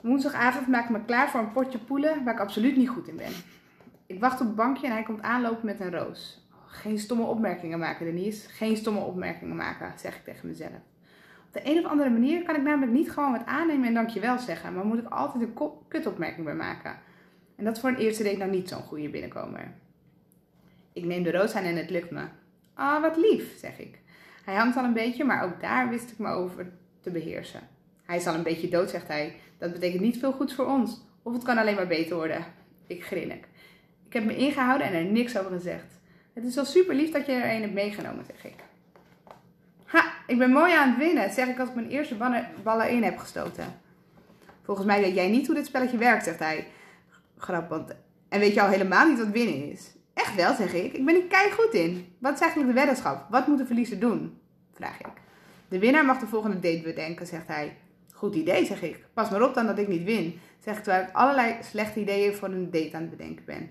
Woensdagavond 0.00 0.66
maak 0.66 0.84
ik 0.84 0.90
me 0.90 1.04
klaar 1.04 1.30
voor 1.30 1.40
een 1.40 1.52
potje 1.52 1.78
poelen 1.78 2.24
waar 2.24 2.34
ik 2.34 2.40
absoluut 2.40 2.76
niet 2.76 2.88
goed 2.88 3.08
in 3.08 3.16
ben. 3.16 3.32
Ik 4.06 4.20
wacht 4.20 4.40
op 4.40 4.46
het 4.46 4.56
bankje 4.56 4.86
en 4.86 4.92
hij 4.92 5.02
komt 5.02 5.22
aanlopen 5.22 5.66
met 5.66 5.80
een 5.80 5.90
roos. 5.90 6.48
Geen 6.66 6.98
stomme 6.98 7.24
opmerkingen 7.24 7.78
maken, 7.78 8.06
Denise. 8.06 8.48
Geen 8.48 8.76
stomme 8.76 9.00
opmerkingen 9.00 9.56
maken, 9.56 9.92
zeg 9.98 10.16
ik 10.16 10.24
tegen 10.24 10.48
mezelf. 10.48 10.70
Op 11.46 11.52
de 11.52 11.70
een 11.70 11.84
of 11.84 11.90
andere 11.90 12.10
manier 12.10 12.42
kan 12.42 12.54
ik 12.54 12.62
namelijk 12.62 12.92
niet 12.92 13.10
gewoon 13.10 13.32
wat 13.32 13.46
aannemen 13.46 13.86
en 13.86 13.94
dankjewel 13.94 14.38
zeggen, 14.38 14.74
maar 14.74 14.84
moet 14.84 14.98
ik 14.98 15.08
altijd 15.08 15.42
een 15.42 15.70
kutopmerking 15.88 16.44
bij 16.44 16.54
maken. 16.54 16.98
En 17.56 17.64
dat 17.64 17.80
voor 17.80 17.88
een 17.88 17.96
eerste 17.96 18.22
date 18.22 18.36
nou 18.36 18.50
niet 18.50 18.68
zo'n 18.68 18.82
goede 18.82 19.08
binnenkomer. 19.08 19.72
Ik 20.92 21.04
neem 21.04 21.22
de 21.22 21.30
roos 21.30 21.54
aan 21.54 21.64
en 21.64 21.76
het 21.76 21.90
lukt 21.90 22.10
me. 22.10 22.24
Ah, 22.74 23.02
wat 23.02 23.16
lief, 23.16 23.58
zeg 23.58 23.78
ik. 23.78 23.98
Hij 24.44 24.54
hangt 24.54 24.76
al 24.76 24.84
een 24.84 24.92
beetje, 24.92 25.24
maar 25.24 25.44
ook 25.44 25.60
daar 25.60 25.88
wist 25.88 26.10
ik 26.10 26.18
me 26.18 26.28
over 26.28 26.72
te 27.00 27.10
beheersen. 27.10 27.60
Hij 28.04 28.16
is 28.16 28.26
al 28.26 28.34
een 28.34 28.42
beetje 28.42 28.68
dood, 28.68 28.90
zegt 28.90 29.08
hij. 29.08 29.34
Dat 29.58 29.72
betekent 29.72 30.02
niet 30.02 30.18
veel 30.18 30.32
goeds 30.32 30.54
voor 30.54 30.66
ons. 30.66 31.00
Of 31.22 31.32
het 31.32 31.42
kan 31.42 31.58
alleen 31.58 31.74
maar 31.74 31.86
beter 31.86 32.16
worden. 32.16 32.44
Ik 32.86 33.04
grinnik. 33.04 33.44
Ik 34.06 34.12
heb 34.12 34.24
me 34.24 34.36
ingehouden 34.36 34.86
en 34.86 34.92
er 34.92 35.04
niks 35.04 35.38
over 35.38 35.50
gezegd. 35.50 35.98
Het 36.32 36.44
is 36.44 36.54
wel 36.54 36.64
super 36.64 36.94
lief 36.94 37.10
dat 37.10 37.26
je 37.26 37.32
er 37.32 37.54
een 37.54 37.60
hebt 37.60 37.72
meegenomen, 37.72 38.24
zeg 38.24 38.44
ik. 38.44 38.64
Ha, 39.84 40.12
ik 40.26 40.38
ben 40.38 40.50
mooi 40.50 40.72
aan 40.72 40.88
het 40.88 40.98
winnen, 40.98 41.30
zeg 41.30 41.48
ik 41.48 41.58
als 41.58 41.68
ik 41.68 41.74
mijn 41.74 41.88
eerste 41.88 42.16
ballen, 42.62 42.90
in 42.90 43.02
heb 43.02 43.18
gestoten. 43.18 43.64
Volgens 44.62 44.86
mij 44.86 45.00
weet 45.00 45.14
jij 45.14 45.28
niet 45.28 45.46
hoe 45.46 45.54
dit 45.54 45.66
spelletje 45.66 45.96
werkt, 45.96 46.24
zegt 46.24 46.38
hij. 46.38 46.66
Grappig. 47.36 47.96
En 48.28 48.40
weet 48.40 48.54
je 48.54 48.62
al 48.62 48.68
helemaal 48.68 49.08
niet 49.08 49.18
wat 49.18 49.28
winnen 49.28 49.70
is. 49.70 49.92
Echt 50.14 50.34
wel, 50.34 50.54
zeg 50.54 50.74
ik. 50.74 50.92
Ik 50.92 51.04
ben 51.04 51.14
er 51.14 51.22
kei 51.22 51.50
goed 51.50 51.74
in. 51.74 52.14
Wat 52.18 52.34
is 52.34 52.40
eigenlijk 52.40 52.72
de 52.72 52.80
weddenschap? 52.80 53.26
Wat 53.30 53.46
moet 53.46 53.58
de 53.58 53.66
verliezer 53.66 53.98
doen? 53.98 54.38
Vraag 54.72 55.00
ik. 55.00 55.06
De 55.68 55.78
winnaar 55.78 56.04
mag 56.04 56.18
de 56.18 56.26
volgende 56.26 56.58
date 56.60 56.82
bedenken, 56.82 57.26
zegt 57.26 57.46
hij. 57.46 57.76
Goed 58.12 58.34
idee, 58.34 58.64
zeg 58.64 58.82
ik. 58.82 59.04
Pas 59.14 59.30
maar 59.30 59.42
op 59.42 59.54
dan 59.54 59.66
dat 59.66 59.78
ik 59.78 59.88
niet 59.88 60.04
win, 60.04 60.40
zeg 60.64 60.76
ik 60.76 60.82
terwijl 60.82 61.04
ik 61.04 61.14
allerlei 61.14 61.56
slechte 61.62 62.00
ideeën 62.00 62.34
voor 62.34 62.48
een 62.48 62.70
date 62.70 62.90
aan 62.92 63.00
het 63.00 63.10
bedenken 63.10 63.44
ben. 63.44 63.70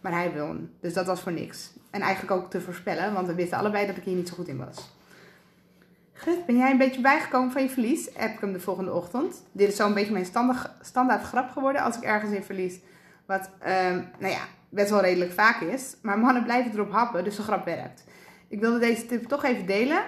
Maar 0.00 0.12
hij 0.12 0.32
won, 0.32 0.70
dus 0.80 0.92
dat 0.92 1.06
was 1.06 1.20
voor 1.20 1.32
niks. 1.32 1.72
En 1.90 2.00
eigenlijk 2.00 2.32
ook 2.32 2.50
te 2.50 2.60
voorspellen, 2.60 3.12
want 3.12 3.26
we 3.26 3.34
wisten 3.34 3.58
allebei 3.58 3.86
dat 3.86 3.96
ik 3.96 4.04
hier 4.04 4.16
niet 4.16 4.28
zo 4.28 4.34
goed 4.34 4.48
in 4.48 4.58
was. 4.58 4.90
Gut, 6.12 6.46
ben 6.46 6.56
jij 6.56 6.70
een 6.70 6.78
beetje 6.78 7.00
bijgekomen 7.00 7.52
van 7.52 7.62
je 7.62 7.68
verlies? 7.68 8.14
App 8.14 8.34
ik 8.34 8.40
hem 8.40 8.52
de 8.52 8.60
volgende 8.60 8.92
ochtend. 8.92 9.42
Dit 9.52 9.68
is 9.68 9.76
zo'n 9.76 9.94
beetje 9.94 10.12
mijn 10.12 10.24
standaard, 10.24 10.70
standaard 10.80 11.22
grap 11.22 11.50
geworden 11.50 11.82
als 11.82 11.96
ik 11.96 12.02
ergens 12.02 12.32
in 12.32 12.42
verlies. 12.42 12.78
Wat, 13.26 13.50
ehm, 13.58 14.02
nou 14.18 14.32
ja, 14.32 14.42
best 14.70 14.90
wel 14.90 15.00
redelijk 15.00 15.32
vaak 15.32 15.60
is. 15.60 15.96
Maar 16.02 16.18
mannen 16.18 16.44
blijven 16.44 16.72
erop 16.72 16.92
happen, 16.92 17.24
dus 17.24 17.36
de 17.36 17.42
grap 17.42 17.64
werkt. 17.64 18.04
Ik 18.48 18.60
wilde 18.60 18.78
deze 18.78 19.06
tip 19.06 19.24
toch 19.24 19.44
even 19.44 19.66
delen. 19.66 20.02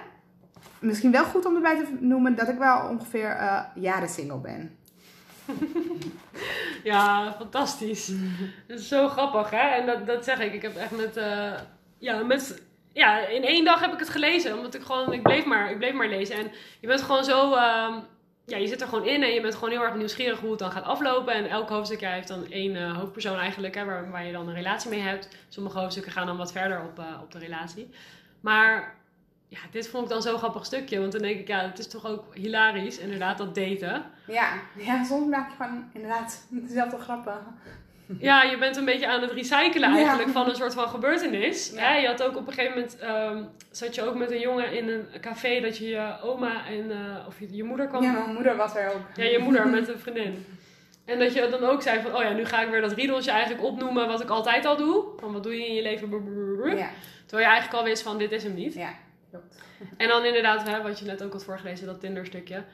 Misschien 0.79 1.13
wel 1.13 1.25
goed 1.25 1.47
om 1.47 1.55
erbij 1.55 1.77
te 1.77 1.97
noemen 2.01 2.35
dat 2.35 2.49
ik 2.49 2.59
wel 2.59 2.89
ongeveer 2.89 3.31
eh, 3.31 3.61
jaren 3.75 4.09
single 4.09 4.39
ben. 4.39 4.77
Ja, 6.83 7.35
fantastisch. 7.39 8.13
Is 8.67 8.89
zo 8.89 9.09
grappig, 9.09 9.51
hè? 9.51 9.69
En 9.69 9.87
dat, 9.87 10.07
dat 10.07 10.25
zeg 10.25 10.41
ik. 10.41 10.53
Ik 10.53 10.63
heb 10.63 10.77
echt 10.77 10.91
met, 10.91 11.17
eh, 11.17 11.53
ja, 11.99 12.23
met, 12.23 12.63
ja, 12.93 13.27
in 13.27 13.45
één 13.45 13.65
dag 13.65 13.81
heb 13.81 13.93
ik 13.93 13.99
het 13.99 14.09
gelezen. 14.09 14.57
Omdat 14.57 14.75
ik 14.75 14.83
gewoon, 14.83 15.13
ik 15.13 15.23
bleef 15.23 15.45
maar, 15.45 15.71
ik 15.71 15.79
bleef 15.79 15.93
maar 15.93 16.09
lezen. 16.09 16.37
En 16.37 16.51
je 16.81 16.87
bent 16.87 17.03
gewoon 17.03 17.25
zo, 17.25 17.55
ehm, 17.55 17.99
ja, 18.53 18.59
je 18.59 18.67
zit 18.67 18.81
er 18.81 18.89
gewoon 18.89 19.07
in 19.07 19.23
en 19.23 19.33
je 19.35 19.41
bent 19.41 19.55
gewoon 19.55 19.71
heel 19.71 19.83
erg 19.83 19.95
nieuwsgierig 19.95 20.41
hoe 20.41 20.51
het 20.51 20.59
dan 20.59 20.71
gaat 20.71 20.85
aflopen. 20.85 21.35
En 21.35 21.49
elk 21.49 21.69
hoofdstuk 21.69 22.01
ja, 22.01 22.11
heeft 22.11 22.29
dan 22.29 22.51
één 22.51 22.77
eh, 22.77 22.97
hoofdpersoon 22.99 23.39
eigenlijk, 23.39 23.75
hè, 23.75 23.85
waar, 23.85 24.11
waar 24.11 24.27
je 24.27 24.33
dan 24.33 24.49
een 24.49 24.55
relatie 24.55 24.91
mee 24.91 25.01
hebt. 25.01 25.29
Sommige 25.49 25.79
hoofdstukken 25.79 26.13
gaan 26.13 26.27
dan 26.27 26.37
wat 26.37 26.53
verder 26.53 26.81
op, 26.81 26.99
eh, 26.99 27.05
op 27.23 27.33
de 27.33 27.39
relatie. 27.39 27.91
Maar 28.41 28.95
ja, 29.49 29.59
dit 29.71 29.89
vond 29.89 30.05
ik 30.05 30.11
dan 30.11 30.23
zo'n 30.23 30.39
grappig 30.39 30.65
stukje. 30.65 31.01
Want 31.01 31.13
dan 31.13 31.23
denk 31.23 31.39
ik, 31.39 31.49
ja, 31.49 31.61
het 31.61 31.79
is 31.79 31.89
toch 31.89 32.07
ook 32.07 32.35
hilarisch, 32.35 32.99
inderdaad, 32.99 33.39
dat 33.39 33.55
daten. 33.55 34.03
Ja, 34.27 34.53
ja 34.77 35.05
soms 35.05 35.29
maak 35.29 35.51
je 35.51 35.57
gewoon 35.57 35.91
inderdaad 35.93 36.47
dezelfde 36.49 36.99
grappen. 36.99 37.39
Ja, 38.19 38.43
je 38.43 38.59
bent 38.59 38.77
een 38.77 38.85
beetje 38.85 39.07
aan 39.09 39.21
het 39.23 39.31
recyclen 39.31 39.91
Ja. 39.91 39.97
eigenlijk 39.97 40.29
van 40.31 40.49
een 40.49 40.55
soort 40.57 40.75
van 40.75 40.89
gebeurtenis. 40.89 41.73
Ja. 41.75 41.95
Je 41.97 42.07
had 42.07 42.23
ook 42.23 42.37
op 42.37 42.47
een 42.47 42.53
gegeven 42.53 42.75
moment, 42.75 42.99
ehm, 42.99 43.43
zat 43.71 43.95
je 43.95 44.03
ook 44.03 44.15
met 44.15 44.31
een 44.31 44.41
jongen 44.41 44.73
in 44.73 44.89
een 44.89 45.07
café 45.21 45.61
dat 45.61 45.77
je 45.79 45.89
je 45.89 46.17
oma 46.23 46.67
en, 46.67 46.91
eh, 46.91 47.27
of 47.27 47.39
je, 47.39 47.57
je 47.57 47.65
moeder 47.65 47.87
kwam. 47.87 48.03
Ja, 48.03 48.13
mijn 48.13 48.33
moeder 48.35 48.57
was 48.57 48.77
er 48.77 48.89
ook. 48.95 49.01
Ja, 49.17 49.25
je 49.25 49.39
moeder 49.39 49.69
met 49.69 49.89
een 49.93 49.99
vriendin. 49.99 50.45
En 51.05 51.19
dat 51.19 51.33
je 51.35 51.49
dan 51.51 51.65
ook 51.65 51.83
zei 51.83 52.01
van, 52.03 52.15
oh 52.17 52.23
ja, 52.23 52.33
nu 52.33 52.45
ga 52.45 52.63
ik 52.63 52.71
weer 52.71 52.81
dat 52.81 52.93
riedeltje 52.93 53.31
eigenlijk 53.31 53.65
opnoemen 53.65 54.07
wat 54.09 54.23
ik 54.23 54.29
altijd 54.29 54.65
al 54.65 54.77
doe. 54.77 55.05
Van 55.17 55.33
wat 55.33 55.43
doe 55.43 55.57
je 55.59 55.67
in 55.67 55.75
je 55.75 55.83
leven? 55.83 56.09
Ja, 56.77 56.91
Terwijl 57.27 57.49
je 57.49 57.53
eigenlijk 57.55 57.73
al 57.75 57.85
wist 57.85 58.03
van, 58.03 58.19
dit 58.19 58.33
is 58.33 58.43
hem 58.43 58.55
niet. 58.55 58.75
ja, 58.75 58.95
klopt. 59.31 59.63
En 59.97 60.09
dan 60.09 60.25
inderdaad, 60.25 60.69
hè, 60.69 60.83
wat 60.83 60.99
je 60.99 61.05
net 61.05 61.23
ook 61.25 61.33
had 61.33 61.45
voorgelezen, 61.45 61.87
dat 61.87 62.01
Tinder 62.01 62.27
stukje. 62.27 62.65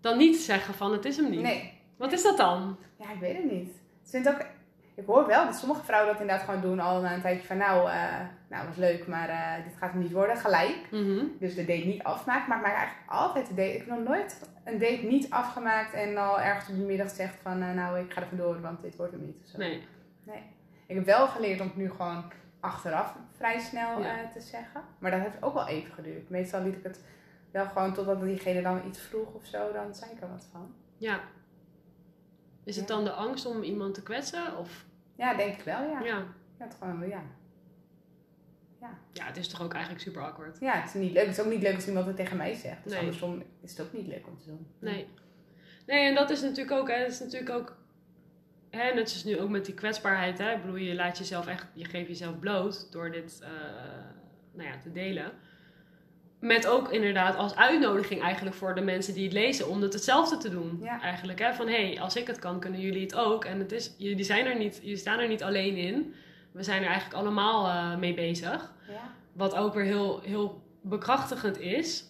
Dan 0.00 0.16
niet 0.18 0.36
zeggen 0.36 0.74
van, 0.74 0.92
het 0.92 1.04
is 1.04 1.16
hem 1.16 1.30
niet. 1.30 1.40
Nee, 1.40 1.72
Wat 1.96 2.12
is 2.12 2.22
dat 2.22 2.36
dan? 2.36 2.78
ja, 2.98 3.04
ik 3.12 3.20
weet 3.20 3.36
het 3.36 3.50
niet. 3.52 3.68
Ik 4.04 4.10
vind 4.10 4.28
ook, 4.28 4.46
ik 4.94 5.06
hoor 5.06 5.26
wel 5.26 5.44
dat 5.44 5.54
sommige 5.56 5.84
vrouwen 5.84 6.12
dat 6.12 6.20
inderdaad 6.20 6.44
gewoon 6.44 6.60
doen 6.60 6.80
al 6.80 7.00
na 7.00 7.14
een 7.14 7.20
tijdje 7.20 7.46
van 7.46 7.56
nou, 7.56 7.90
eh 7.90 8.20
nou 8.48 8.66
was 8.66 8.76
leuk, 8.76 9.06
maar 9.06 9.28
eh, 9.28 9.64
dit 9.64 9.76
gaat 9.76 9.90
hem 9.92 10.00
niet 10.00 10.12
worden, 10.12 10.36
gelijk. 10.36 10.78
Mhm. 10.90 11.24
Dus 11.38 11.54
de 11.54 11.64
date 11.64 11.86
niet 11.86 12.02
afmaakt, 12.02 12.48
maar 12.48 12.56
ik 12.58 12.64
maak 12.64 12.74
eigenlijk 12.74 13.10
altijd 13.10 13.46
de 13.48 13.54
date. 13.54 13.72
Ik 13.72 13.78
heb 13.78 13.86
nog 13.86 14.04
nooit 14.08 14.48
een 14.64 14.78
date 14.78 15.02
niet 15.02 15.30
afgemaakt 15.30 15.92
en 15.94 16.16
al 16.16 16.40
ergens 16.40 16.68
op 16.68 16.76
de 16.76 16.82
middag 16.84 17.10
zegt 17.10 17.36
van 17.42 17.62
eh, 17.62 17.72
nou, 17.72 17.98
ik 17.98 18.12
ga 18.12 18.20
er 18.20 18.26
vandoor, 18.26 18.60
want 18.60 18.82
dit 18.82 18.96
wordt 18.96 19.12
hem 19.12 19.20
niet. 19.26 19.36
of 19.42 19.48
zo. 19.50 19.58
Nee. 19.58 19.82
Ik 20.86 20.94
heb 20.96 21.04
wel 21.04 21.26
geleerd 21.26 21.60
om 21.60 21.66
het 21.66 21.76
nu 21.76 21.90
gewoon 21.90 22.32
achteraf 22.60 23.14
vrij 23.36 23.58
snel 23.58 24.00
Ja. 24.02 24.28
te 24.32 24.40
zeggen. 24.40 24.80
Maar 24.98 25.10
dat 25.10 25.20
heeft 25.20 25.42
ook 25.42 25.54
wel 25.54 25.68
even 25.68 25.94
geduurd. 25.94 26.30
Meestal 26.30 26.62
liet 26.62 26.74
ik 26.76 26.82
het 26.82 27.04
wel 27.50 27.66
gewoon 27.66 27.92
totdat 27.94 28.20
diegene 28.22 28.62
dan 28.62 28.80
iets 28.86 29.00
vroeg 29.00 29.32
of 29.34 29.44
zo, 29.44 29.72
dan 29.72 29.94
zei 29.94 30.10
ik 30.10 30.20
er 30.22 30.28
wat 30.30 30.46
van. 30.52 30.74
Ja. 30.96 31.20
Is 32.64 32.76
het 32.76 32.88
Ja. 32.88 32.94
dan 32.94 33.04
de 33.04 33.10
angst 33.10 33.46
om 33.46 33.62
iemand 33.62 33.94
te 33.94 34.02
kwetsen? 34.02 34.58
Of 34.58 34.84
Ja, 35.16 35.34
denk 35.34 35.54
ik 35.58 35.64
wel, 35.64 35.82
ja. 35.82 36.00
Ja, 36.00 36.04
ja. 36.06 36.26
het 36.58 36.76
gewoon 36.80 37.00
wel, 37.00 37.08
ja. 37.08 37.22
Ja, 39.12 39.24
het 39.26 39.36
is 39.36 39.48
toch 39.48 39.62
ook 39.62 39.72
eigenlijk 39.72 40.02
super 40.02 40.22
awkward. 40.22 40.60
Ja, 40.60 40.72
het 40.80 40.84
is 40.94 41.00
niet 41.00 41.12
leuk. 41.12 41.26
Het 41.26 41.38
is 41.38 41.44
ook 41.44 41.50
niet 41.52 41.62
leuk 41.62 41.74
als 41.74 41.86
iemand 41.86 42.06
het 42.06 42.16
tegen 42.16 42.36
mij 42.36 42.54
zegt. 42.54 42.82
Dus 42.82 42.92
Nee. 42.92 43.00
andersom 43.00 43.42
is 43.62 43.70
het 43.76 43.86
ook 43.86 43.92
niet 43.92 44.06
leuk 44.06 44.26
om 44.26 44.38
te 44.38 44.46
doen. 44.46 44.66
Nee. 44.78 45.06
Nee, 45.86 46.08
en 46.08 46.14
dat 46.14 46.30
is 46.30 46.40
natuurlijk 46.42 46.70
ook, 46.76 46.88
hè, 46.88 46.94
het 46.94 47.12
is 47.12 47.20
natuurlijk 47.20 47.50
ook, 47.50 47.76
hè, 48.70 48.94
net 48.94 49.10
zoals 49.10 49.24
nu 49.24 49.40
ook 49.40 49.48
met 49.48 49.64
die 49.64 49.74
kwetsbaarheid, 49.74 50.38
hè. 50.38 50.52
Ik 50.54 50.60
bedoel, 50.60 50.76
je 50.76 50.94
laat 50.94 51.18
jezelf 51.18 51.46
echt, 51.46 51.66
je 51.72 51.84
geeft 51.84 52.08
jezelf 52.08 52.38
bloot 52.38 52.92
door 52.92 53.10
dit, 53.10 53.40
eh, 53.42 53.50
nou 54.52 54.68
ja, 54.68 54.78
te 54.78 54.92
delen. 54.92 55.32
Met 56.44 56.66
ook 56.66 56.92
inderdaad 56.92 57.36
als 57.36 57.56
uitnodiging 57.56 58.22
eigenlijk 58.22 58.56
voor 58.56 58.74
de 58.74 58.80
mensen 58.80 59.14
die 59.14 59.24
het 59.24 59.32
lezen 59.32 59.68
om 59.68 59.82
het 59.82 59.92
hetzelfde 59.92 60.36
te 60.36 60.50
doen. 60.50 60.78
Ja. 60.82 61.00
Eigenlijk, 61.00 61.38
hè. 61.38 61.54
Van, 61.54 61.66
hé, 61.66 61.86
hey, 61.86 62.00
als 62.00 62.16
ik 62.16 62.26
het 62.26 62.38
kan, 62.38 62.60
kunnen 62.60 62.80
jullie 62.80 63.02
het 63.02 63.14
ook. 63.14 63.44
En 63.44 63.58
het 63.58 63.72
is, 63.72 63.94
jullie 63.98 64.24
zijn 64.24 64.46
er 64.46 64.56
niet, 64.56 64.78
jullie 64.82 64.96
staan 64.96 65.18
er 65.18 65.28
niet 65.28 65.42
alleen 65.42 65.76
in. 65.76 66.14
We 66.52 66.62
zijn 66.62 66.82
er 66.82 66.88
eigenlijk 66.88 67.16
allemaal 67.16 67.66
eh, 67.66 67.98
mee 67.98 68.14
bezig. 68.14 68.72
Ja. 68.88 69.12
Wat 69.32 69.54
ook 69.54 69.74
weer 69.74 69.84
heel, 69.84 70.20
heel 70.20 70.62
bekrachtigend 70.80 71.60
is. 71.60 72.04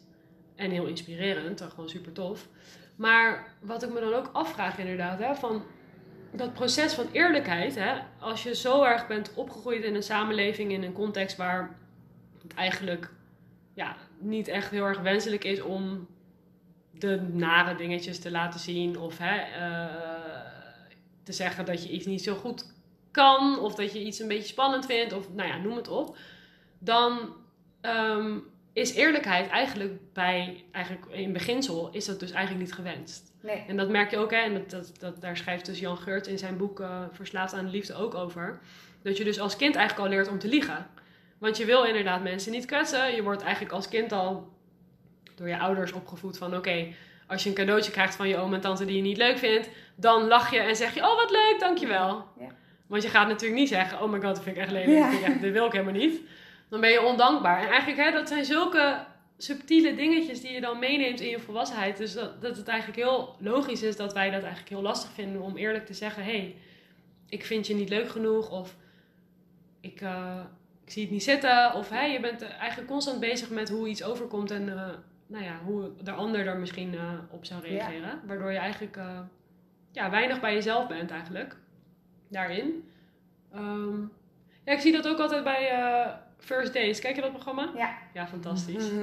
En 0.57 0.71
heel 0.71 0.87
inspirerend. 0.87 1.61
En 1.61 1.71
gewoon 1.71 1.89
super 1.89 2.13
tof. 2.13 2.49
Maar 2.97 3.55
wat 3.61 3.83
ik 3.83 3.93
me 3.93 4.01
dan 4.01 4.15
ook 4.15 4.31
afvraag 4.33 4.79
inderdaad. 4.79 5.19
Hè, 5.19 5.35
van 5.35 5.63
dat 6.33 6.55
proces 6.55 6.95
van 6.95 7.07
eerlijkheid. 7.13 7.75
Hè, 7.75 7.95
als 8.19 8.43
je 8.43 8.55
zo 8.55 8.83
erg 8.83 9.07
bent 9.07 9.35
opgegroeid 9.35 9.85
in 9.85 9.95
een 9.95 10.03
samenleving. 10.03 10.73
In 10.73 10.83
een 10.83 10.93
context 10.93 11.37
waar 11.37 11.77
het 12.43 12.55
eigenlijk 12.55 13.11
ja, 13.75 13.97
niet 14.25 14.49
echt 14.49 14.71
heel 14.71 14.85
erg 14.85 15.01
wenselijk 15.01 15.45
is 15.45 15.63
om 15.63 16.07
de 16.91 17.21
nare 17.33 17.77
dingetjes 17.77 18.19
te 18.19 18.31
laten 18.31 18.61
zien. 18.61 18.99
Of 18.99 19.19
hè, 19.19 19.37
eh, 19.37 19.95
te 21.23 21.33
zeggen 21.33 21.65
dat 21.65 21.83
je 21.83 21.91
iets 21.91 22.07
niet 22.07 22.23
zo 22.23 22.35
goed 22.35 22.73
kan. 23.11 23.59
Of 23.59 23.75
dat 23.75 23.93
je 23.93 24.05
iets 24.05 24.19
een 24.19 24.29
beetje 24.29 24.49
spannend 24.49 24.87
vindt. 24.87 25.13
Of 25.13 25.33
nou 25.33 25.49
ja, 25.49 25.57
noem 25.57 25.77
het 25.77 25.89
op. 25.89 26.17
Dan 26.79 27.35
ehm, 27.81 28.39
is 28.73 28.95
eerlijkheid 28.95 29.49
eigenlijk 29.49 30.13
bij, 30.13 30.65
eigenlijk 30.71 31.07
in 31.07 31.33
beginsel, 31.33 31.89
is 31.93 32.05
dat 32.05 32.21
dus 32.21 32.31
eigenlijk 32.31 32.67
niet 32.67 32.75
gewenst. 32.75 33.33
Nee. 33.43 33.65
En 33.67 33.77
dat 33.77 33.89
merk 33.89 34.11
je 34.11 34.19
ook, 34.19 34.31
hè, 34.31 34.37
en 34.37 34.55
dat, 34.55 34.71
dat, 34.71 34.93
dat, 34.99 35.21
daar 35.21 35.37
schrijft 35.37 35.67
dus 35.67 35.79
Jan 35.79 35.99
Geurt 35.99 36.27
in 36.27 36.39
zijn 36.39 36.57
boek 36.57 36.81
eh, 36.81 37.03
Verslaafd 37.13 37.55
aan 37.55 37.65
de 37.65 37.71
Liefde 37.71 37.95
ook 37.95 38.15
over. 38.15 38.61
Dat 39.03 39.17
je 39.17 39.25
dus 39.25 39.41
als 39.41 39.57
kind 39.57 39.77
eigenlijk 39.77 40.09
al 40.09 40.15
leert 40.15 40.29
om 40.29 40.39
te 40.39 40.49
liegen. 40.49 40.87
Want 41.45 41.57
je 41.57 41.65
wil 41.65 41.85
inderdaad 41.85 42.23
mensen 42.23 42.53
niet 42.53 42.65
kwetsen. 42.65 43.15
Je 43.15 43.23
wordt 43.23 43.43
eigenlijk 43.43 43.75
als 43.75 43.89
kind 43.89 44.13
al 44.13 44.53
door 45.35 45.49
je 45.49 45.59
ouders 45.59 45.93
opgevoed 45.93 46.39
van 46.39 46.57
oké, 46.57 46.87
als 47.27 47.43
je 47.43 47.49
een 47.49 47.55
cadeautje 47.55 47.91
krijgt 47.93 48.15
van 48.17 48.29
je 48.29 48.37
oom 48.37 48.55
en 48.55 48.61
tante 48.61 48.85
die 48.85 48.97
je 48.97 49.03
niet 49.03 49.17
leuk 49.17 49.39
vindt, 49.39 49.69
dan 49.97 50.27
lach 50.27 50.51
je 50.51 50.59
en 50.59 50.77
zeg 50.77 50.95
je, 50.95 51.01
oh 51.01 51.17
wat 51.17 51.31
leuk, 51.31 51.57
dankjewel. 51.59 52.25
Ja. 52.39 52.47
Want 52.87 53.03
je 53.03 53.09
gaat 53.09 53.29
natuurlijk 53.29 53.61
niet 53.61 53.69
zeggen, 53.69 54.03
oh 54.03 54.11
my 54.11 54.21
god, 54.21 54.35
dat 54.35 54.43
vind 54.43 54.57
ik 54.57 54.63
echt 54.63 54.71
lelijk, 54.73 54.91
Ja. 54.99 55.11
ik 55.11 55.21
echt- 55.23 55.41
dit 55.41 55.53
wil 55.53 55.67
ik 55.67 55.73
helemaal 55.73 55.93
niet. 55.95 56.21
Dan 56.69 56.81
ben 56.81 56.91
je 56.91 57.03
ondankbaar. 57.03 57.63
En 57.63 57.69
eigenlijk, 57.69 58.03
hè, 58.03 58.11
dat 58.11 58.29
zijn 58.29 58.45
zulke 58.45 59.05
subtiele 59.39 59.95
dingetjes 59.95 60.41
die 60.41 60.53
je 60.53 60.61
dan 60.61 60.79
meeneemt 60.79 61.21
in 61.21 61.29
je 61.29 61.41
volwassenheid. 61.41 61.97
Dus 61.97 62.13
dat, 62.13 62.43
dat 62.43 62.57
het 62.57 62.69
eigenlijk 62.69 63.01
heel 63.01 63.37
logisch 63.41 63.83
is 63.83 63.97
dat 63.97 64.13
wij 64.13 64.31
dat 64.31 64.41
eigenlijk 64.43 64.69
heel 64.69 64.83
lastig 64.83 65.11
vinden 65.11 65.41
om 65.41 65.57
eerlijk 65.57 65.87
te 65.87 65.95
zeggen: 65.95 66.25
hé, 66.25 66.31
hey, 66.31 66.57
ik 67.29 67.45
vind 67.45 67.67
je 67.67 67.75
niet 67.75 67.89
leuk 67.89 68.09
genoeg. 68.09 68.51
Of 68.51 68.77
ik, 69.81 70.01
eh, 70.01 70.41
ik 70.85 70.91
zie 70.91 71.03
het 71.03 71.11
niet 71.11 71.23
zitten. 71.23 71.75
Of 71.75 71.89
hey, 71.89 72.13
je 72.13 72.21
bent 72.21 72.43
eigenlijk 72.43 72.91
constant 72.91 73.21
bezig 73.21 73.51
met 73.51 73.69
hoe 73.69 73.89
iets 73.89 74.03
overkomt 74.03 74.51
en 74.51 74.69
eh, 74.69 74.89
nou 75.27 75.45
ja, 75.45 75.59
hoe 75.65 75.91
de 76.03 76.11
ander 76.11 76.47
er 76.47 76.59
misschien 76.59 76.95
eh, 76.95 77.13
op 77.31 77.45
zou 77.45 77.63
reageren. 77.63 78.21
Waardoor 78.27 78.53
je 78.53 78.59
eigenlijk 78.59 78.97
eh, 78.97 79.21
ja, 79.93 80.11
weinig 80.11 80.41
bij 80.41 80.55
jezelf 80.55 80.87
bent 80.87 81.11
eigenlijk. 81.11 81.57
Daarin. 82.29 82.91
Ehm, 83.53 84.01
ja, 84.65 84.73
ik 84.73 84.81
zie 84.81 84.93
dat 84.93 85.09
ook 85.09 85.19
altijd 85.19 85.45
bij 85.45 85.73
First 86.39 86.73
Days. 86.73 87.01
Kijk 87.01 87.15
je 87.15 87.23
dat 87.23 87.33
programma? 87.33 87.71
Ja. 87.77 87.99
Ja, 88.13 88.27
fantastisch. 88.27 88.91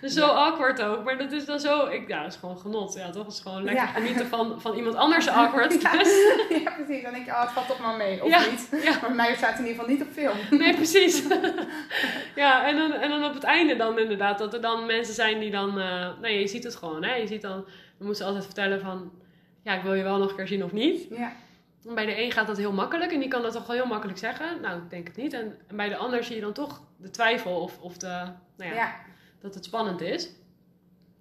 Is 0.00 0.12
zo 0.12 0.26
awkward 0.26 0.82
ook, 0.82 1.04
maar 1.04 1.18
dat 1.18 1.32
is 1.32 1.44
dan 1.44 1.60
zo... 1.60 1.86
Ik, 1.86 2.08
ja, 2.08 2.22
dat 2.22 2.32
is 2.32 2.38
gewoon 2.38 2.58
genot. 2.58 2.94
Ja, 2.94 3.10
toch? 3.10 3.24
Het 3.24 3.32
is 3.34 3.40
gewoon 3.40 3.64
lekker 3.64 3.86
genieten 3.86 4.26
van, 4.26 4.60
van 4.60 4.76
iemand 4.76 4.94
anders 4.94 5.28
awkward. 5.38 5.78
Ja. 5.82 5.92
Dus, 5.92 6.12
ja, 6.48 6.70
precies. 6.70 7.02
Dan 7.02 7.12
denk 7.12 7.24
je, 7.26 7.30
oh, 7.30 7.40
het 7.40 7.50
valt 7.50 7.66
toch 7.66 7.80
maar 7.80 7.96
mee. 7.96 8.24
Of 8.24 8.50
niet. 8.50 8.68
ja, 8.88 8.98
Maar 9.00 9.14
mij 9.14 9.34
staat 9.34 9.58
in 9.58 9.66
ieder 9.66 9.80
geval 9.80 9.96
niet 9.96 10.02
op 10.02 10.12
film. 10.12 10.36
nee, 10.60 10.74
precies. 10.74 11.22
ja, 12.34 12.66
en 12.66 12.76
dan, 12.76 12.92
en 12.92 13.08
dan 13.08 13.24
op 13.24 13.34
het 13.34 13.42
einde 13.44 13.76
dan 13.76 13.98
inderdaad, 13.98 14.38
dat 14.38 14.54
er 14.54 14.60
dan 14.60 14.86
mensen 14.86 15.14
zijn 15.14 15.38
die 15.40 15.50
dan... 15.50 15.80
eh 15.80 16.08
nee, 16.20 16.40
je 16.40 16.46
ziet 16.46 16.64
het 16.64 16.76
gewoon, 16.76 17.04
hè. 17.04 17.14
Je 17.14 17.26
ziet 17.26 17.42
dan... 17.42 17.64
Dan 17.98 18.06
moet 18.06 18.16
ze 18.16 18.24
altijd 18.24 18.44
vertellen 18.44 18.80
van... 18.80 19.10
Ja, 19.62 19.74
ik 19.74 19.82
wil 19.82 19.94
je 19.94 20.02
wel 20.02 20.18
nog 20.18 20.30
een 20.30 20.36
keer 20.36 20.46
zien 20.48 20.64
of 20.64 20.72
niet. 20.72 21.06
Ja. 21.10 21.32
Bij 21.94 22.06
de 22.06 22.22
een 22.22 22.32
gaat 22.32 22.46
dat 22.46 22.56
heel 22.56 22.72
makkelijk 22.72 23.12
en 23.12 23.20
die 23.20 23.28
kan 23.28 23.42
dat 23.42 23.52
toch 23.52 23.66
wel 23.66 23.76
heel 23.76 23.86
makkelijk 23.86 24.18
zeggen. 24.18 24.60
Nou, 24.60 24.76
ik 24.82 24.90
denk 24.90 25.06
het 25.06 25.16
niet. 25.16 25.32
En, 25.32 25.58
en 25.66 25.76
bij 25.76 25.88
de 25.88 25.96
ander 25.96 26.24
zie 26.24 26.34
je 26.34 26.40
dan 26.40 26.52
toch 26.52 26.82
de 26.96 27.10
twijfel 27.10 27.60
of, 27.60 27.78
of 27.80 27.96
de, 27.96 28.06
nou 28.56 28.70
ja, 28.70 28.74
ja. 28.74 28.94
Dat 29.40 29.54
het 29.54 29.64
spannend 29.64 30.00
is. 30.00 30.24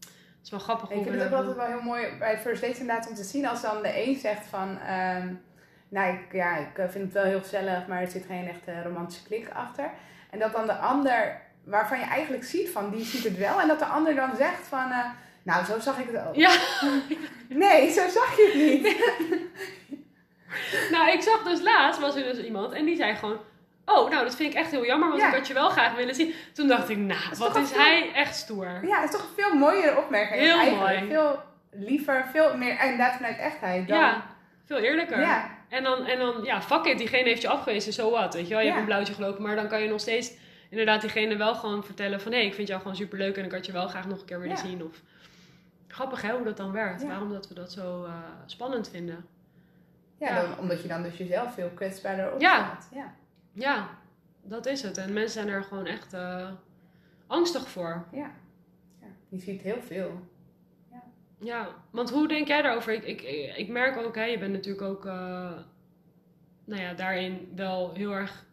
Het 0.03 0.47
is 0.47 0.49
wel 0.49 0.59
grappig 0.59 0.89
Ik 0.89 1.03
vind 1.03 1.15
het 1.15 1.25
ook 1.25 1.37
altijd 1.37 1.55
wel 1.55 1.65
heel 1.65 1.81
mooi 1.81 2.07
bij 2.19 2.39
First 2.39 2.61
Dates 2.61 2.79
inderdaad 2.79 3.09
om 3.09 3.15
te 3.15 3.23
zien 3.23 3.47
als 3.47 3.61
dan 3.61 3.81
de 3.81 4.07
een 4.07 4.19
zegt 4.19 4.45
van... 4.45 4.79
ehm, 4.79 5.33
nou, 5.89 6.13
ik, 6.13 6.33
ja, 6.33 6.57
ik 6.57 6.77
eh, 6.77 6.89
vind 6.89 7.03
het 7.03 7.13
wel 7.13 7.23
heel 7.23 7.39
gezellig, 7.39 7.87
maar 7.87 8.01
er 8.01 8.07
zit 8.07 8.25
geen 8.25 8.47
echte 8.47 8.81
romantische 8.81 9.23
klik 9.23 9.49
achter. 9.53 9.91
En 10.29 10.39
dat 10.39 10.51
dan 10.51 10.65
de 10.65 10.75
ander, 10.75 11.41
waarvan 11.63 11.99
je 11.99 12.05
eigenlijk 12.05 12.43
ziet 12.43 12.69
van, 12.69 12.89
die 12.89 13.05
ziet 13.05 13.23
het 13.23 13.37
wel. 13.37 13.61
En 13.61 13.67
dat 13.67 13.79
de 13.79 13.85
ander 13.85 14.15
dan 14.15 14.35
zegt 14.37 14.67
van, 14.67 14.91
eh, 14.91 15.05
nou, 15.43 15.65
zo 15.65 15.79
zag 15.79 15.99
ik 15.99 16.07
het 16.11 16.27
ook. 16.27 16.35
Ja, 16.35 16.51
Nee, 17.63 17.91
zo 17.91 18.07
zag 18.07 18.35
je 18.35 18.45
het 18.45 18.55
niet. 18.55 18.97
nou 20.95 21.11
ik 21.11 21.21
zag 21.21 21.43
dus 21.43 21.61
laatst, 21.61 22.01
was 22.01 22.15
er 22.15 22.23
dus 22.23 22.43
iemand 22.43 22.73
en 22.73 22.85
die 22.85 22.95
zei 22.95 23.15
gewoon... 23.15 23.37
Oh, 23.91 24.09
nou 24.09 24.23
dat 24.23 24.35
vind 24.35 24.51
ik 24.53 24.57
echt 24.59 24.71
heel 24.71 24.85
jammer, 24.85 25.07
want 25.09 25.21
Ja. 25.21 25.27
ik 25.27 25.33
had 25.35 25.47
je 25.47 25.53
wel 25.53 25.69
graag 25.69 25.95
willen 25.95 26.15
zien. 26.15 26.33
Toen 26.53 26.67
dacht 26.67 26.89
ik, 26.89 26.97
nou, 26.97 27.19
wat 27.37 27.55
is 27.55 27.71
hij 27.75 28.11
echt 28.13 28.35
stoer. 28.35 28.79
Ja, 28.87 29.01
het 29.01 29.09
is 29.13 29.19
toch 29.19 29.27
een 29.29 29.43
veel 29.43 29.53
mooiere 29.57 29.97
opmerking 29.97 30.41
Heel 30.41 30.57
eigenlijk. 30.59 30.99
mooi. 30.99 31.09
Veel 31.11 31.39
liever, 31.71 32.25
veel 32.31 32.57
meer 32.57 32.79
inderdaad 32.83 33.15
vanuit 33.15 33.37
echtheid 33.37 33.87
dan... 33.87 33.97
Ja, 33.97 34.25
Veel 34.65 34.77
eerlijker. 34.77 35.19
Ja, 35.19 35.49
En 35.69 35.83
dan, 35.83 36.05
en 36.05 36.19
dan, 36.19 36.43
ja, 36.43 36.61
fuck 36.61 36.85
it, 36.85 36.97
diegene 36.97 37.23
heeft 37.29 37.41
je 37.41 37.47
afgewezen, 37.47 37.93
so 37.93 38.09
what, 38.11 38.33
weet 38.33 38.47
je 38.47 38.49
wel. 38.53 38.59
Je 38.59 38.65
Ja. 38.65 38.71
hebt 38.71 38.79
een 38.81 38.87
blauwtje 38.89 39.13
gelopen, 39.13 39.41
maar 39.43 39.55
dan 39.55 39.67
kan 39.67 39.81
je 39.81 39.89
nog 39.89 39.99
steeds 39.99 40.31
inderdaad 40.69 41.01
diegene 41.01 41.35
wel 41.37 41.55
gewoon 41.55 41.83
vertellen 41.83 42.21
van... 42.21 42.31
hé, 42.31 42.37
hey, 42.37 42.47
ik 42.47 42.53
vind 42.53 42.67
jou 42.67 42.81
gewoon 42.81 42.95
superleuk 42.95 43.37
en 43.37 43.45
ik 43.45 43.51
had 43.51 43.65
je 43.65 43.71
wel 43.71 43.87
graag 43.87 44.07
nog 44.07 44.19
een 44.19 44.25
keer 44.25 44.39
willen 44.39 44.55
Ja. 44.55 44.61
zien. 44.61 44.83
Of, 44.83 45.01
grappig 45.87 46.21
hè, 46.21 46.31
hoe 46.33 46.43
dat 46.43 46.57
dan 46.57 46.71
werkt. 46.71 47.03
Waarom 47.03 47.31
dat 47.31 47.47
we 47.47 47.53
dat 47.53 47.71
zo 47.71 48.03
eh, 48.05 48.11
spannend 48.45 48.89
vinden. 48.89 49.25
ja. 50.17 50.41
Dan, 50.41 50.57
omdat 50.59 50.81
je 50.81 50.87
dan 50.87 51.03
dus 51.03 51.17
jezelf 51.17 51.53
veel 51.53 51.69
kwetsbaarder 51.75 52.33
op 52.33 52.41
Ja. 52.41 52.77
Ja. 52.93 53.13
Ja, 53.53 53.89
dat 54.41 54.65
is 54.65 54.81
het. 54.81 54.97
En 54.97 55.13
mensen 55.13 55.41
zijn 55.41 55.47
er 55.47 55.63
gewoon 55.63 55.85
echt 55.85 56.13
eh, 56.13 56.51
angstig 57.27 57.69
voor. 57.69 58.05
Ja. 58.11 58.31
ja. 59.01 59.07
Je 59.29 59.39
ziet 59.39 59.61
heel 59.61 59.81
veel. 59.81 60.27
Ja, 61.41 61.69
want 61.91 62.09
hoe 62.09 62.27
denk 62.27 62.47
jij 62.47 62.61
daarover? 62.61 62.93
Ik, 62.93 63.03
ik, 63.03 63.21
ik 63.57 63.67
merk 63.67 63.97
ook, 63.97 64.15
hè, 64.15 64.23
je 64.23 64.37
bent 64.37 64.53
natuurlijk 64.53 64.85
ook 64.85 65.05
eh, 65.05 65.51
nou 66.65 66.81
ja, 66.81 66.93
daarin 66.93 67.51
wel 67.55 67.93
heel 67.93 68.11
erg 68.11 68.45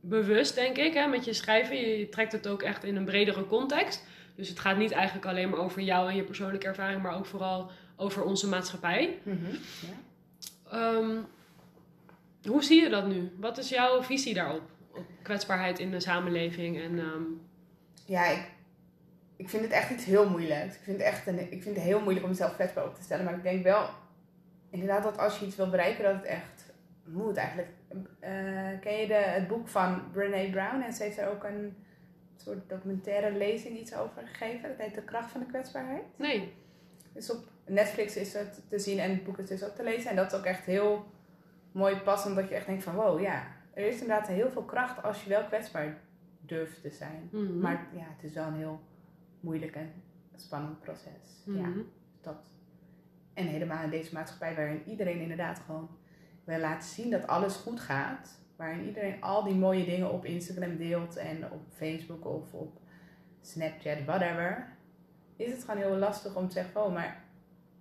bewust, 0.00 0.54
denk 0.54 0.76
ik, 0.76 0.94
hè, 0.94 1.06
met 1.06 1.24
je 1.24 1.32
schrijven. 1.32 1.76
Je, 1.76 1.98
je 1.98 2.08
trekt 2.08 2.32
het 2.32 2.48
ook 2.48 2.62
echt 2.62 2.84
in 2.84 2.96
een 2.96 3.04
bredere 3.04 3.46
context. 3.46 4.06
Dus 4.34 4.48
het 4.48 4.58
gaat 4.58 4.76
niet 4.76 4.92
eigenlijk 4.92 5.26
alleen 5.26 5.50
maar 5.50 5.58
over 5.58 5.82
jou 5.82 6.08
en 6.08 6.16
je 6.16 6.22
persoonlijke 6.22 6.66
ervaring, 6.66 7.02
maar 7.02 7.16
ook 7.16 7.26
vooral 7.26 7.70
over 7.96 8.22
onze 8.22 8.48
maatschappij. 8.48 9.18
Mhm. 9.22 9.54
Ja. 9.80 9.98
Ehm, 10.70 11.16
hoe 12.48 12.62
zie 12.64 12.82
je 12.82 12.88
dat 12.88 13.06
nu? 13.06 13.32
Wat 13.40 13.58
is 13.58 13.68
jouw 13.68 14.02
visie 14.02 14.34
daarop? 14.34 14.62
Op 14.94 15.04
kwetsbaarheid 15.22 15.78
in 15.78 15.90
de 15.90 16.00
samenleving 16.00 16.80
en... 16.80 16.98
ehm, 16.98 17.22
Ja, 18.06 18.24
ik, 18.26 18.50
ik 19.36 19.48
vind 19.48 19.62
het 19.62 19.72
echt 19.72 19.90
iets 19.90 20.04
heel 20.04 20.28
moeilijks. 20.30 20.74
Ik 20.74 20.80
vind, 20.82 20.96
het 20.96 21.06
echt 21.06 21.26
een, 21.26 21.38
ik 21.52 21.62
vind 21.62 21.76
het 21.76 21.84
heel 21.84 22.00
moeilijk 22.00 22.24
om 22.24 22.30
mezelf 22.30 22.54
kwetsbaar 22.54 22.84
op 22.86 22.94
te 22.94 23.02
stellen. 23.02 23.24
Maar 23.24 23.34
ik 23.36 23.42
denk 23.42 23.62
wel, 23.62 23.88
inderdaad, 24.70 25.02
dat 25.02 25.18
als 25.18 25.38
je 25.38 25.46
iets 25.46 25.56
wil 25.56 25.70
bereiken, 25.70 26.04
dat 26.04 26.14
het 26.14 26.24
echt 26.24 26.72
moet 27.04 27.36
eigenlijk. 27.36 27.68
Eh, 28.20 28.30
ken 28.80 28.96
je 28.96 29.06
de, 29.06 29.14
het 29.14 29.48
boek 29.48 29.68
van 29.68 30.02
Brené 30.12 30.50
Brown? 30.50 30.80
En 30.82 30.92
ze 30.92 31.02
heeft 31.02 31.18
er 31.18 31.28
ook 31.30 31.44
een 31.44 31.76
soort 32.36 32.68
documentaire 32.68 33.36
lezing 33.36 33.78
iets 33.78 33.94
over 33.94 34.22
gegeven. 34.26 34.68
Dat 34.68 34.78
heet 34.86 34.94
De 34.94 35.02
Kracht 35.02 35.30
van 35.30 35.40
de 35.40 35.46
Kwetsbaarheid. 35.46 36.02
nee. 36.16 36.52
Dus 37.12 37.30
op 37.30 37.44
Netflix 37.66 38.16
is 38.16 38.32
het 38.34 38.62
te 38.68 38.78
zien 38.78 38.98
en 38.98 39.10
het 39.10 39.24
boek 39.24 39.38
is 39.38 39.46
dus 39.46 39.64
ook 39.64 39.74
te 39.74 39.82
lezen. 39.82 40.10
En 40.10 40.16
dat 40.16 40.32
is 40.32 40.38
ook 40.38 40.44
echt 40.44 40.64
heel 40.64 41.06
mooi 41.72 41.96
passend, 41.96 42.36
dat 42.36 42.48
je 42.48 42.54
echt 42.54 42.66
denkt 42.66 42.82
van 42.82 42.94
wow, 42.94 43.20
ja, 43.20 43.42
er 43.74 43.86
is 43.86 44.00
inderdaad 44.00 44.26
heel 44.26 44.50
veel 44.50 44.62
kracht 44.64 45.02
als 45.02 45.22
je 45.22 45.28
wel 45.28 45.44
kwetsbaar 45.44 45.98
durft 46.40 46.82
te 46.82 46.90
zijn. 46.90 47.28
Mhm. 47.32 47.58
Maar 47.58 47.86
ja, 47.92 48.04
het 48.16 48.24
is 48.24 48.32
wel 48.34 48.46
een 48.46 48.54
heel 48.54 48.80
moeilijk 49.40 49.74
en 49.74 49.92
spannend 50.36 50.80
proces. 50.80 51.42
Ja, 51.44 51.66
Mhm. 51.66 51.78
dat. 52.20 52.36
En 53.34 53.46
helemaal 53.46 53.84
in 53.84 53.90
deze 53.90 54.14
maatschappij 54.14 54.54
waarin 54.54 54.82
iedereen 54.86 55.20
inderdaad 55.20 55.58
gewoon 55.58 55.88
wil 56.44 56.58
laten 56.58 56.88
zien 56.88 57.10
dat 57.10 57.26
alles 57.26 57.56
goed 57.56 57.80
gaat. 57.80 58.38
Waarin 58.56 58.86
iedereen 58.86 59.22
al 59.22 59.44
die 59.44 59.54
mooie 59.54 59.84
dingen 59.84 60.10
op 60.12 60.24
Instagram 60.24 60.76
deelt 60.76 61.16
en 61.16 61.50
op 61.52 61.60
Facebook 61.72 62.24
of 62.26 62.52
op 62.54 62.78
Snapchat, 63.40 64.04
whatever. 64.04 64.68
Is 65.36 65.52
het 65.52 65.64
gewoon 65.64 65.80
heel 65.80 65.96
lastig 65.96 66.36
om 66.36 66.46
te 66.48 66.52
zeggen, 66.52 66.84
oh, 66.84 66.92
maar 66.92 67.22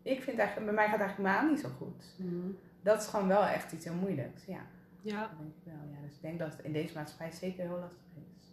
ik 0.01 0.21
vind 0.21 0.37
eigenlijk, 0.39 0.65
bij 0.65 0.75
mij 0.75 0.85
gaat 0.89 0.99
het 0.99 1.01
eigenlijk 1.07 1.29
helemaal 1.29 1.51
niet 1.53 1.61
zo 1.63 1.69
goed. 1.77 2.15
Mhm. 2.17 2.49
Dat 2.81 3.01
is 3.01 3.07
gewoon 3.07 3.27
wel 3.27 3.43
echt 3.45 3.71
iets 3.71 3.85
heel 3.85 3.93
moeilijks. 3.93 4.45
Ja, 4.45 4.59
Ja. 5.01 5.19
dat 5.21 5.29
denk 5.37 5.49
ik 5.49 5.63
wel. 5.63 5.89
Ja. 5.91 6.05
Dus 6.07 6.15
ik 6.15 6.21
denk 6.21 6.39
dat 6.39 6.51
het 6.51 6.65
in 6.65 6.73
deze 6.73 6.93
maatschappij 6.93 7.31
zeker 7.31 7.63
heel 7.63 7.79
lastig 7.79 7.99
is. 8.15 8.47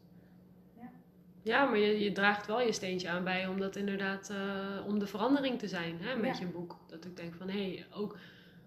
Ja, 1.42 1.64
maar 1.64 1.78
je, 1.78 2.00
je 2.00 2.12
draagt 2.12 2.46
wel 2.46 2.60
je 2.60 2.72
steentje 2.72 3.08
aan 3.08 3.24
bij 3.24 3.46
om 3.46 3.60
dat 3.60 3.76
inderdaad, 3.76 4.30
eh, 4.30 4.86
om 4.86 4.98
de 4.98 5.06
verandering 5.06 5.58
te 5.58 5.68
zijn 5.68 5.96
hè, 6.00 6.16
met 6.16 6.38
Ja. 6.38 6.44
je 6.44 6.50
boek. 6.50 6.76
Dat 6.86 7.04
ik 7.04 7.16
denk 7.16 7.34
van, 7.34 7.48
hé, 7.48 7.72
hey, 7.74 7.86
ook 7.90 8.16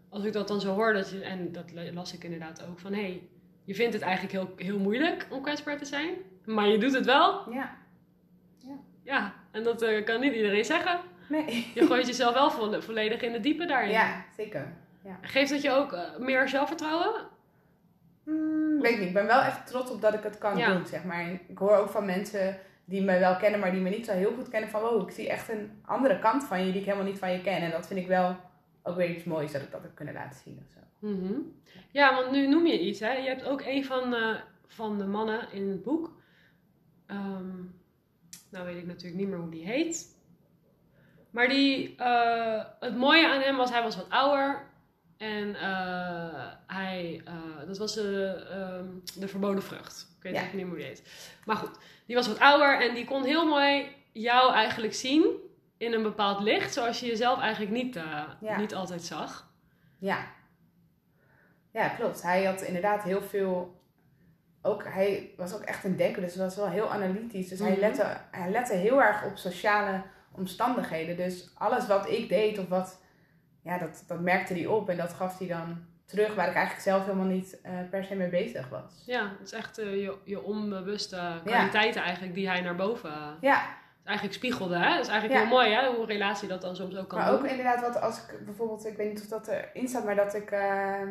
als 0.10 0.24
ik 0.24 0.34
dat 0.34 0.48
dan 0.48 0.62
zo 0.62 0.74
hoor, 0.74 0.94
dat 0.94 1.10
je, 1.10 1.22
en 1.24 1.52
dat 1.52 1.72
las 1.94 2.14
ik 2.14 2.24
inderdaad 2.24 2.66
ook, 2.66 2.80
van 2.80 2.94
hé, 2.94 3.02
hey, 3.02 3.22
je 3.64 3.76
vindt 3.76 3.94
het 3.94 4.02
eigenlijk 4.02 4.32
heel, 4.34 4.68
heel 4.68 4.80
moeilijk 4.80 5.28
om 5.32 5.42
kwetsbaar 5.42 5.78
te 5.78 5.86
zijn, 5.86 6.14
maar 6.46 6.68
je 6.68 6.78
doet 6.78 6.94
het 6.94 7.06
wel. 7.06 7.54
Ja, 7.54 7.78
Ja, 9.04 9.34
en 9.52 9.64
dat 9.64 9.82
eh, 9.82 10.06
kan 10.06 10.20
niet 10.20 10.34
iedereen 10.34 10.66
zeggen. 10.66 11.00
nee. 11.30 11.72
Je 11.74 11.86
gooit 11.86 12.08
jezelf 12.14 12.34
wel 12.34 12.52
vo- 12.52 12.82
volledig 12.82 13.22
in 13.22 13.32
de 13.32 13.40
diepe 13.40 13.66
daarin. 13.66 13.92
Ja, 13.92 14.26
zeker. 14.38 14.74
Geeft 15.22 15.50
dat 15.52 15.62
je 15.62 15.72
ook 15.72 15.94
eh, 15.94 16.18
meer 16.18 16.50
zelfvertrouwen? 16.50 17.28
Hmm, 18.24 18.82
weet 18.82 18.98
niet, 19.00 19.08
ik 19.08 19.14
ben 19.14 19.26
wel 19.26 19.42
echt 19.42 19.68
trots 19.68 19.92
op 19.92 20.02
dat 20.02 20.14
ik 20.14 20.24
het 20.24 20.38
kan 20.38 20.58
Ja. 20.58 20.74
doen, 20.74 20.86
zeg 20.86 21.04
maar. 21.04 21.20
En 21.20 21.40
Ik 21.48 21.58
hoor 21.58 21.76
ook 21.78 21.90
van 21.90 22.06
mensen 22.06 22.58
die 22.86 23.02
me 23.04 23.20
wel 23.20 23.36
kennen, 23.38 23.60
maar 23.60 23.72
die 23.72 23.82
me 23.82 23.90
niet 23.90 24.06
zo 24.06 24.12
heel 24.12 24.34
goed 24.34 24.50
kennen. 24.50 24.70
Van, 24.70 24.82
wow, 24.82 25.08
ik 25.08 25.14
zie 25.16 25.30
echt 25.30 25.50
een 25.50 25.82
andere 25.86 26.20
kant 26.20 26.44
van 26.44 26.66
je 26.66 26.72
die 26.72 26.80
ik 26.82 26.86
helemaal 26.88 27.08
niet 27.08 27.20
van 27.20 27.32
je 27.32 27.42
ken. 27.42 27.62
En 27.62 27.72
dat 27.72 27.88
vind 27.88 28.00
ik 28.00 28.08
wel 28.08 28.36
ook 28.84 28.96
weer 28.96 29.10
iets 29.10 29.24
moois 29.24 29.52
dat 29.52 29.62
ik 29.62 29.72
dat 29.72 29.82
heb 29.82 29.96
kunnen 29.96 30.14
laten 30.14 30.40
zien 30.44 30.60
of 30.66 30.72
zo. 30.72 31.08
Mhm. 31.08 31.34
Ja, 31.92 32.16
want 32.16 32.32
nu 32.32 32.48
noem 32.48 32.66
je 32.68 32.80
iets. 32.80 33.00
Hè? 33.00 33.12
Je 33.12 33.28
hebt 33.28 33.46
ook 33.46 33.62
een 33.66 33.86
van, 33.86 34.14
eh, 34.16 34.36
van 34.68 34.98
de 34.98 35.06
mannen 35.06 35.52
in 35.52 35.70
het 35.70 35.84
boek. 35.84 36.12
Ehm, 37.06 37.48
nou 38.52 38.66
weet 38.66 38.78
ik 38.78 38.86
natuurlijk 38.86 39.20
niet 39.20 39.28
meer 39.28 39.38
hoe 39.40 39.50
die 39.50 39.66
heet. 39.66 40.18
Maar 41.30 41.48
die, 41.48 41.96
eh, 41.96 42.64
het 42.80 42.98
mooie 42.98 43.28
aan 43.28 43.42
hem 43.42 43.56
was, 43.56 43.70
hij 43.72 43.84
was 43.84 43.96
wat 43.96 44.10
ouder. 44.10 44.68
En 45.20 45.56
eh, 45.56 46.48
hij, 46.68 47.22
eh, 47.26 47.34
dat 47.68 47.78
was 47.78 47.94
de, 47.94 48.46
ehm, 48.50 48.86
de 49.22 49.28
verboden 49.28 49.64
vrucht. 49.64 50.08
Ik 50.18 50.24
weet 50.24 50.34
Ja. 50.34 50.42
even 50.44 50.56
niet 50.58 50.66
meer 50.66 50.76
hoe 50.76 50.78
die 50.84 50.88
heet. 50.88 51.04
Maar 51.46 51.56
goed, 51.56 51.72
die 52.06 52.16
was 52.16 52.28
wat 52.28 52.40
ouder 52.40 52.82
en 52.82 52.96
die 52.96 53.06
kon 53.06 53.24
heel 53.24 53.46
mooi 53.48 53.96
jou 54.12 54.54
eigenlijk 54.54 54.94
zien 54.94 55.26
in 55.78 55.94
een 55.94 56.04
bepaald 56.04 56.40
licht. 56.42 56.74
Zoals 56.74 57.00
je 57.00 57.06
jezelf 57.06 57.40
eigenlijk 57.40 57.72
niet, 57.72 57.96
eh, 57.96 58.24
Ja. 58.42 58.58
niet 58.58 58.76
altijd 58.76 59.02
zag. 59.04 59.52
Ja. 59.98 60.26
Ja, 61.72 61.88
klopt. 61.90 62.22
Hij 62.22 62.44
had 62.44 62.62
inderdaad 62.62 63.04
heel 63.04 63.22
veel... 63.22 63.78
Ook, 64.62 64.84
hij 64.84 65.34
was 65.38 65.54
ook 65.54 65.62
echt 65.62 65.84
een 65.84 65.96
denker, 65.96 66.22
dus 66.22 66.34
hij 66.36 66.44
was 66.44 66.56
wel 66.56 66.70
heel 66.70 66.92
analytisch. 66.92 67.48
Dus 67.50 67.60
hij, 67.60 67.72
Mhm. 67.72 67.80
lette, 67.80 68.18
hij 68.32 68.52
lette 68.52 68.74
heel 68.74 69.02
erg 69.02 69.24
op 69.26 69.38
sociale 69.38 70.02
omstandigheden. 70.32 71.18
Dus 71.18 71.50
alles 71.58 71.88
wat 71.88 72.10
ik 72.10 72.30
deed 72.30 72.58
of 72.60 72.68
wat... 72.68 73.02
Ja, 73.70 73.78
dat, 73.78 74.04
dat 74.08 74.20
merkte 74.20 74.54
hij 74.54 74.66
op 74.66 74.90
en 74.90 74.98
dat 74.98 75.14
gaf 75.14 75.38
hij 75.38 75.48
dan 75.48 75.78
terug... 76.06 76.36
waar 76.36 76.48
ik 76.48 76.54
eigenlijk 76.54 76.84
zelf 76.86 77.06
helemaal 77.06 77.26
niet 77.26 77.62
eh, 77.62 77.72
per 77.90 78.04
se 78.04 78.16
mee 78.16 78.30
bezig 78.30 78.70
was. 78.70 79.04
Ja, 79.06 79.30
het 79.40 79.48
is 79.48 79.54
echt 79.54 79.78
eh, 79.78 79.86
je, 80.02 80.16
je 80.24 80.44
onbewuste 80.44 81.42
kwaliteiten 81.46 82.02
eigenlijk 82.02 82.34
die 82.34 82.48
hij 82.50 82.62
naar 82.62 82.76
boven 82.76 83.10
eh, 83.10 83.28
Ja, 83.42 83.62
eigenlijk 84.04 84.38
spiegelde. 84.38 84.78
Hè? 84.78 84.90
Dat 84.96 85.06
is 85.06 85.08
eigenlijk 85.12 85.40
Ja. 85.40 85.46
heel 85.48 85.56
mooi 85.58 85.72
hè, 85.72 85.88
hoe 85.88 86.00
een 86.00 86.06
relatie 86.08 86.48
dat 86.48 86.62
dan 86.62 86.76
soms 86.76 86.96
ook 86.98 87.08
kan 87.10 87.20
maar 87.20 87.30
doen. 87.30 87.40
ook 87.40 87.46
inderdaad 87.46 87.82
wat 87.82 88.02
als 88.02 88.18
ik 88.18 88.46
bijvoorbeeld... 88.46 88.86
Ik 88.86 88.98
weet 88.98 89.10
niet 89.14 89.22
of 89.22 89.28
dat 89.28 89.48
erin 89.48 89.88
staat, 89.88 90.06
maar 90.06 90.16
dat 90.16 90.34
ik... 90.36 90.52
ehm, 90.52 91.10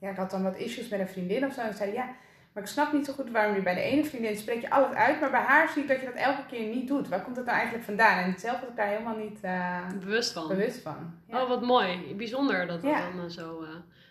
ja, 0.00 0.10
ik 0.10 0.16
had 0.16 0.30
dan 0.30 0.42
wat 0.42 0.56
issues 0.56 0.88
met 0.88 1.00
een 1.00 1.08
vriendin 1.08 1.44
of 1.46 1.52
zo. 1.52 1.60
En 1.60 1.74
zei 1.74 1.92
ja, 1.92 2.08
maar 2.52 2.62
ik 2.62 2.68
snap 2.68 2.92
niet 2.92 3.04
zo 3.06 3.12
goed 3.12 3.30
waarom 3.30 3.54
je 3.54 3.62
bij 3.62 3.74
de 3.74 3.80
ene 3.80 4.04
vriendin 4.04 4.36
spreek 4.36 4.60
je 4.60 4.70
alles 4.70 4.96
uit. 4.96 5.20
Maar 5.20 5.30
bij 5.30 5.40
haar 5.40 5.68
zie 5.68 5.82
ik 5.82 5.88
dat 5.88 6.00
je 6.00 6.06
dat 6.06 6.14
elke 6.14 6.46
keer 6.50 6.74
niet 6.74 6.88
doet. 6.88 7.08
Waar 7.08 7.22
komt 7.22 7.36
dat 7.36 7.44
nou 7.44 7.56
eigenlijk 7.56 7.86
vandaan? 7.86 8.18
En 8.24 8.34
zelf 8.38 8.60
was 8.60 8.68
ik 8.68 8.76
daar 8.76 8.86
helemaal 8.88 9.16
niet 9.16 9.38
eh, 9.42 9.86
Bewust 10.00 10.32
van. 10.32 10.48
bewust 10.48 10.82
van. 10.82 11.14
Ja. 11.28 11.42
Oh, 11.42 11.48
wat 11.48 11.62
mooi. 11.62 12.14
Bijzonder 12.16 12.66
dat 12.66 12.82
dat 12.82 12.90
Ja. 12.90 13.00
dan 13.10 13.24
eh, 13.24 13.30
zo... 13.30 13.62
eh, 13.62 13.68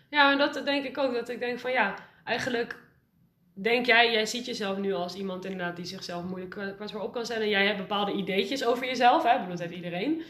Ja, 0.08 0.32
en 0.32 0.38
dat 0.38 0.60
denk 0.64 0.84
ik 0.84 0.98
ook. 0.98 1.14
Dat 1.14 1.28
ik 1.28 1.38
denk 1.40 1.58
van 1.58 1.70
ja, 1.72 1.94
eigenlijk 2.24 2.76
denk 3.54 3.86
jij... 3.86 4.12
Jij 4.12 4.26
ziet 4.26 4.46
jezelf 4.46 4.78
nu 4.78 4.92
als 4.92 5.14
iemand 5.14 5.44
inderdaad 5.44 5.76
die 5.76 5.84
zichzelf 5.84 6.24
moeilijk 6.24 6.50
kwetsbaar 6.76 7.02
op 7.02 7.12
kan 7.12 7.24
stellen. 7.24 7.42
En 7.42 7.48
jij 7.48 7.66
hebt 7.66 7.78
bepaalde 7.78 8.12
ideetjes 8.12 8.64
over 8.64 8.86
jezelf. 8.86 9.22
Hè? 9.22 9.28
Ik 9.30 9.34
bedoel, 9.36 9.50
dat 9.50 9.60
heeft 9.60 9.74
iedereen. 9.74 10.22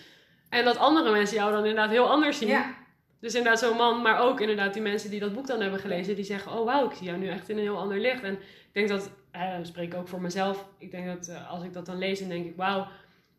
En 0.48 0.64
dat 0.64 0.76
andere 0.78 1.10
mensen 1.10 1.36
jou 1.36 1.50
dan 1.52 1.64
inderdaad 1.64 1.90
heel 1.90 2.10
anders 2.10 2.38
zien. 2.38 2.48
ja, 2.48 2.74
Dus 3.20 3.34
inderdaad 3.34 3.60
zo'n 3.60 3.76
man, 3.76 4.02
maar 4.02 4.20
ook 4.20 4.40
inderdaad 4.40 4.72
die 4.72 4.82
mensen 4.82 5.10
die 5.10 5.20
dat 5.20 5.32
boek 5.32 5.46
dan 5.46 5.60
hebben 5.60 5.80
gelezen, 5.80 6.14
die 6.14 6.24
zeggen, 6.24 6.52
oh 6.52 6.64
wauw, 6.64 6.86
ik 6.90 6.96
zie 6.96 7.06
jou 7.06 7.18
nu 7.18 7.28
echt 7.28 7.48
in 7.48 7.56
een 7.56 7.62
heel 7.62 7.78
ander 7.78 7.98
licht. 7.98 8.22
En 8.22 8.32
ik 8.34 8.70
denk 8.72 8.88
dat, 8.88 9.10
hè, 9.30 9.52
dan 9.56 9.66
spreek 9.66 9.92
ik 9.92 9.98
ook 9.98 10.08
voor 10.08 10.20
mezelf, 10.20 10.68
ik 10.78 10.90
denk 10.90 11.06
dat 11.06 11.28
eh, 11.28 11.50
als 11.50 11.64
ik 11.64 11.72
dat 11.72 11.86
dan 11.86 11.98
lees, 11.98 12.20
dan 12.20 12.28
denk 12.28 12.46
ik, 12.46 12.56
wauw, 12.56 12.86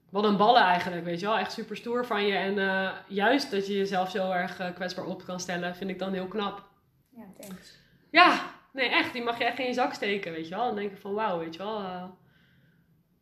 wat 0.09 0.23
een 0.23 0.37
ballen 0.37 0.61
eigenlijk, 0.61 1.03
weet 1.05 1.19
je 1.19 1.25
wel. 1.25 1.37
Echt 1.37 1.51
super 1.51 1.75
stoer 1.77 2.05
van 2.05 2.25
je. 2.25 2.33
En 2.33 2.57
eh, 2.57 2.91
juist 3.07 3.51
dat 3.51 3.67
je 3.67 3.77
jezelf 3.77 4.09
zo 4.09 4.31
erg 4.31 4.59
eh, 4.59 4.73
kwetsbaar 4.73 5.05
op 5.05 5.23
kan 5.25 5.39
stellen, 5.39 5.75
vind 5.75 5.89
ik 5.89 5.99
dan 5.99 6.13
heel 6.13 6.27
knap. 6.27 6.63
ja, 7.09 7.23
thanks. 7.39 7.79
Ja, 8.11 8.41
nee 8.73 8.89
echt, 8.89 9.13
die 9.13 9.23
mag 9.23 9.37
je 9.37 9.43
echt 9.45 9.59
in 9.59 9.65
je 9.65 9.73
zak 9.73 9.93
steken, 9.93 10.31
weet 10.31 10.47
je 10.47 10.55
wel. 10.55 10.65
Dan 10.65 10.75
denk 10.75 10.91
ik 10.91 10.97
van, 10.97 11.13
wauw, 11.13 11.39
weet 11.39 11.53
je 11.53 11.59
wel. 11.59 11.77
eh, 11.79 12.03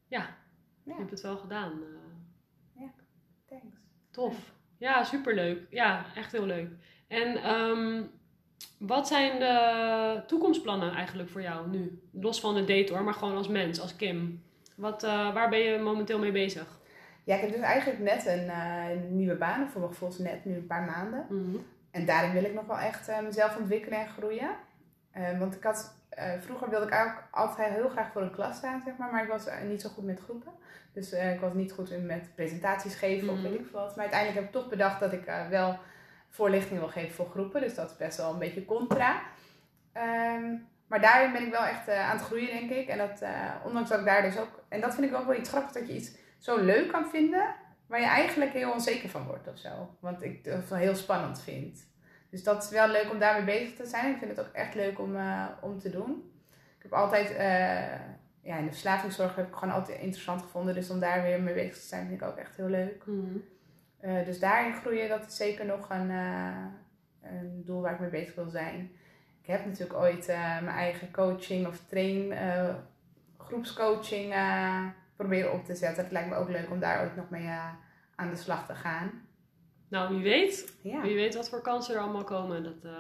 ja, 0.08 0.38
je 0.84 0.92
Ja, 0.92 0.98
hebt 0.98 1.12
het 1.12 1.22
wel 1.22 1.38
gedaan. 1.38 1.72
eh. 1.72 2.84
thanks. 3.48 3.76
Tof. 4.12 4.58
Ja, 4.80 5.04
superleuk. 5.04 5.60
Ja, 5.70 6.06
echt 6.16 6.32
heel 6.32 6.46
leuk. 6.46 6.70
En 7.08 7.44
ehm, 7.44 8.02
wat 8.78 9.08
zijn 9.08 9.40
de 9.40 10.24
toekomstplannen 10.28 10.94
eigenlijk 10.94 11.30
voor 11.30 11.42
jou 11.42 11.70
nu? 11.70 12.02
Los 12.12 12.40
van 12.40 12.56
de 12.56 12.66
date 12.66 12.94
hoor, 12.94 13.04
maar 13.04 13.14
gewoon 13.14 13.36
als 13.36 13.48
mens, 13.48 13.82
als 13.82 13.96
Kim. 13.96 14.44
Wat, 14.76 15.04
eh, 15.04 15.34
waar 15.34 15.50
ben 15.50 15.60
je 15.60 15.80
momenteel 15.80 16.20
mee 16.20 16.32
bezig? 16.32 16.80
Ja, 17.24 17.36
ik 17.36 17.42
heb 17.42 17.52
dus 17.52 17.62
eigenlijk 17.62 18.00
net 18.00 18.26
een 18.26 18.50
eh, 18.50 18.86
nieuwe 19.10 19.36
baan. 19.36 19.70
Voor 19.70 19.82
mijn 19.82 19.94
gevoel 19.94 20.14
net 20.18 20.46
nu 20.46 20.56
een 20.56 20.68
paar 20.68 20.84
maanden. 20.84 21.26
Mhm. 21.30 21.58
En 21.92 22.06
daarin 22.06 22.34
wil 22.34 22.44
ik 22.44 22.54
nog 22.54 22.66
wel 22.66 22.80
echt 22.80 23.08
eh, 23.08 23.22
mezelf 23.22 23.58
ontwikkelen 23.58 24.00
en 24.00 24.10
groeien. 24.10 24.50
Want 25.40 25.56
ik 25.56 25.64
had, 25.64 25.99
eh, 26.20 26.42
vroeger 26.42 26.70
wilde 26.70 26.86
ik 26.86 26.92
eigenlijk 26.92 27.28
altijd 27.32 27.74
heel 27.74 27.90
graag 27.90 28.12
voor 28.12 28.22
een 28.22 28.32
klas 28.32 28.58
staan, 28.58 28.82
zeg 28.86 28.98
maar. 28.98 29.12
Maar 29.12 29.24
ik 29.24 29.30
was 29.30 29.46
eh, 29.48 29.62
niet 29.62 29.82
zo 29.82 29.90
goed 29.90 30.04
met 30.04 30.20
groepen. 30.20 30.52
Dus 30.94 31.12
eh, 31.12 31.34
ik 31.34 31.40
was 31.40 31.54
niet 31.54 31.72
goed 31.72 31.90
in 31.92 32.06
met 32.06 32.36
presentaties 32.36 32.96
geven 32.96 33.30
of 33.30 33.36
Mhm. 33.36 33.44
weet 33.44 33.60
ik 33.60 33.68
veel 33.72 33.80
wat. 33.80 33.90
Maar 33.96 34.06
uiteindelijk 34.06 34.40
heb 34.40 34.50
ik 34.56 34.62
toch 34.62 34.70
bedacht 34.70 35.00
dat 35.00 35.14
ik 35.14 35.32
wel 35.50 35.78
voorlichting 36.30 36.80
wil 36.80 36.88
geven 36.90 37.16
voor 37.16 37.30
groepen. 37.30 37.62
Dus 37.62 37.76
dat 37.76 37.90
is 37.90 37.98
best 37.98 38.18
wel 38.18 38.34
een 38.34 38.40
beetje 38.40 38.66
contra. 38.66 39.22
Ehm, 39.94 40.54
maar 40.88 41.02
daarin 41.02 41.32
ben 41.32 41.46
ik 41.46 41.52
wel 41.52 41.66
echt 41.66 41.90
aan 41.90 42.18
het 42.18 42.26
groeien, 42.26 42.48
denk 42.48 42.70
ik. 42.70 42.88
En 42.88 42.98
dat, 42.98 43.24
ondanks 43.66 43.90
dat 43.90 44.00
ik 44.00 44.06
daar 44.06 44.22
dus 44.22 44.38
ook... 44.38 44.64
En 44.70 44.82
dat 44.82 44.96
vind 44.96 45.12
ik 45.12 45.16
ook 45.18 45.26
wel 45.26 45.36
iets 45.40 45.50
grappigs, 45.50 45.74
dat 45.74 45.88
je 45.88 45.94
iets 45.96 46.12
zo 46.38 46.58
leuk 46.58 46.92
kan 46.92 47.10
vinden... 47.10 47.56
waar 47.88 48.00
je 48.00 48.06
eigenlijk 48.06 48.52
heel 48.52 48.72
onzeker 48.72 49.10
van 49.10 49.26
wordt 49.26 49.48
of 49.48 49.58
zo. 49.58 49.96
Want 50.00 50.24
ik 50.24 50.46
het 50.46 50.70
wel 50.70 50.80
heel 50.80 50.96
spannend 50.96 51.42
vind. 51.42 51.88
Dus 52.30 52.44
dat 52.44 52.64
is 52.64 52.70
wel 52.70 52.88
leuk 52.88 53.12
om 53.12 53.20
daarmee 53.20 53.60
bezig 53.60 53.76
te 53.76 53.86
zijn. 53.86 54.12
Ik 54.12 54.18
vind 54.18 54.38
het 54.38 54.48
ook 54.48 54.54
echt 54.54 54.76
leuk 54.76 55.00
om, 55.00 55.16
eh, 55.16 55.46
om 55.62 55.80
te 55.80 55.90
doen. 55.90 56.32
Ik 56.78 56.84
heb 56.84 56.94
altijd... 56.94 57.30
ja, 58.42 58.58
in 58.58 58.66
de 58.66 58.72
verslavingszorg 58.72 59.36
heb 59.36 59.48
ik 59.48 59.54
gewoon 59.54 59.74
altijd 59.74 60.00
interessant 60.00 60.42
gevonden. 60.42 60.74
Dus 60.74 60.90
om 60.90 61.00
daar 61.00 61.22
weer 61.22 61.42
mee 61.42 61.54
bezig 61.54 61.74
te 61.74 61.88
zijn, 61.88 62.08
vind 62.08 62.22
ik 62.22 62.28
ook 62.28 62.38
echt 62.38 62.56
heel 62.56 62.68
leuk. 62.68 63.04
Mhm. 63.06 64.26
dus 64.26 64.40
daarin 64.40 64.74
groeien, 64.74 65.10
dat 65.10 65.26
is 65.26 65.36
zeker 65.36 65.66
nog 65.66 65.90
een, 65.90 66.10
een 67.22 67.62
doel 67.66 67.82
waar 67.82 67.94
ik 67.94 68.00
mee 68.00 68.10
bezig 68.10 68.36
wil 68.36 68.50
zijn. 68.50 68.92
Ik 69.42 69.48
heb 69.48 69.66
natuurlijk 69.66 70.00
ooit 70.00 70.28
mijn 70.62 70.68
eigen 70.68 71.12
coaching 71.12 71.68
of 71.68 71.82
train, 71.88 72.34
groepscoaching 73.38 74.34
proberen 75.16 75.54
op 75.54 75.66
te 75.66 75.76
zetten. 75.76 76.04
Het 76.04 76.12
lijkt 76.12 76.30
me 76.30 76.36
ook 76.36 76.50
leuk 76.50 76.70
om 76.70 76.80
daar 76.80 77.02
ooit 77.02 77.16
nog 77.16 77.30
mee 77.30 77.50
aan 78.16 78.30
de 78.30 78.36
slag 78.36 78.66
te 78.66 78.76
gaan. 78.76 79.12
Nou, 79.90 80.14
wie 80.14 80.24
weet. 80.24 80.78
Ja. 80.82 81.02
Wie 81.02 81.16
weet 81.16 81.36
wat 81.36 81.50
voor 81.50 81.62
kansen 81.62 81.96
er 81.96 82.02
allemaal 82.02 82.24
komen. 82.24 82.64
Dat, 82.64 82.92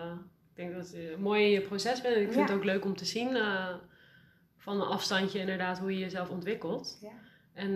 ik 0.49 0.55
denk 0.55 0.73
dat 0.73 0.91
het 0.91 1.19
mooi 1.19 1.43
in 1.43 1.49
je 1.49 1.61
proces 1.61 2.01
bent. 2.01 2.15
Ik 2.15 2.31
vind 2.31 2.49
het 2.49 2.57
ook 2.57 2.63
leuk 2.63 2.85
om 2.85 2.95
te 2.95 3.05
zien 3.05 3.37
van 4.57 4.81
een 4.81 4.87
afstandje 4.87 5.39
inderdaad 5.39 5.79
hoe 5.79 5.93
je 5.93 5.99
jezelf 5.99 6.29
ontwikkelt. 6.29 6.97
Ja. 7.01 7.11
En 7.53 7.73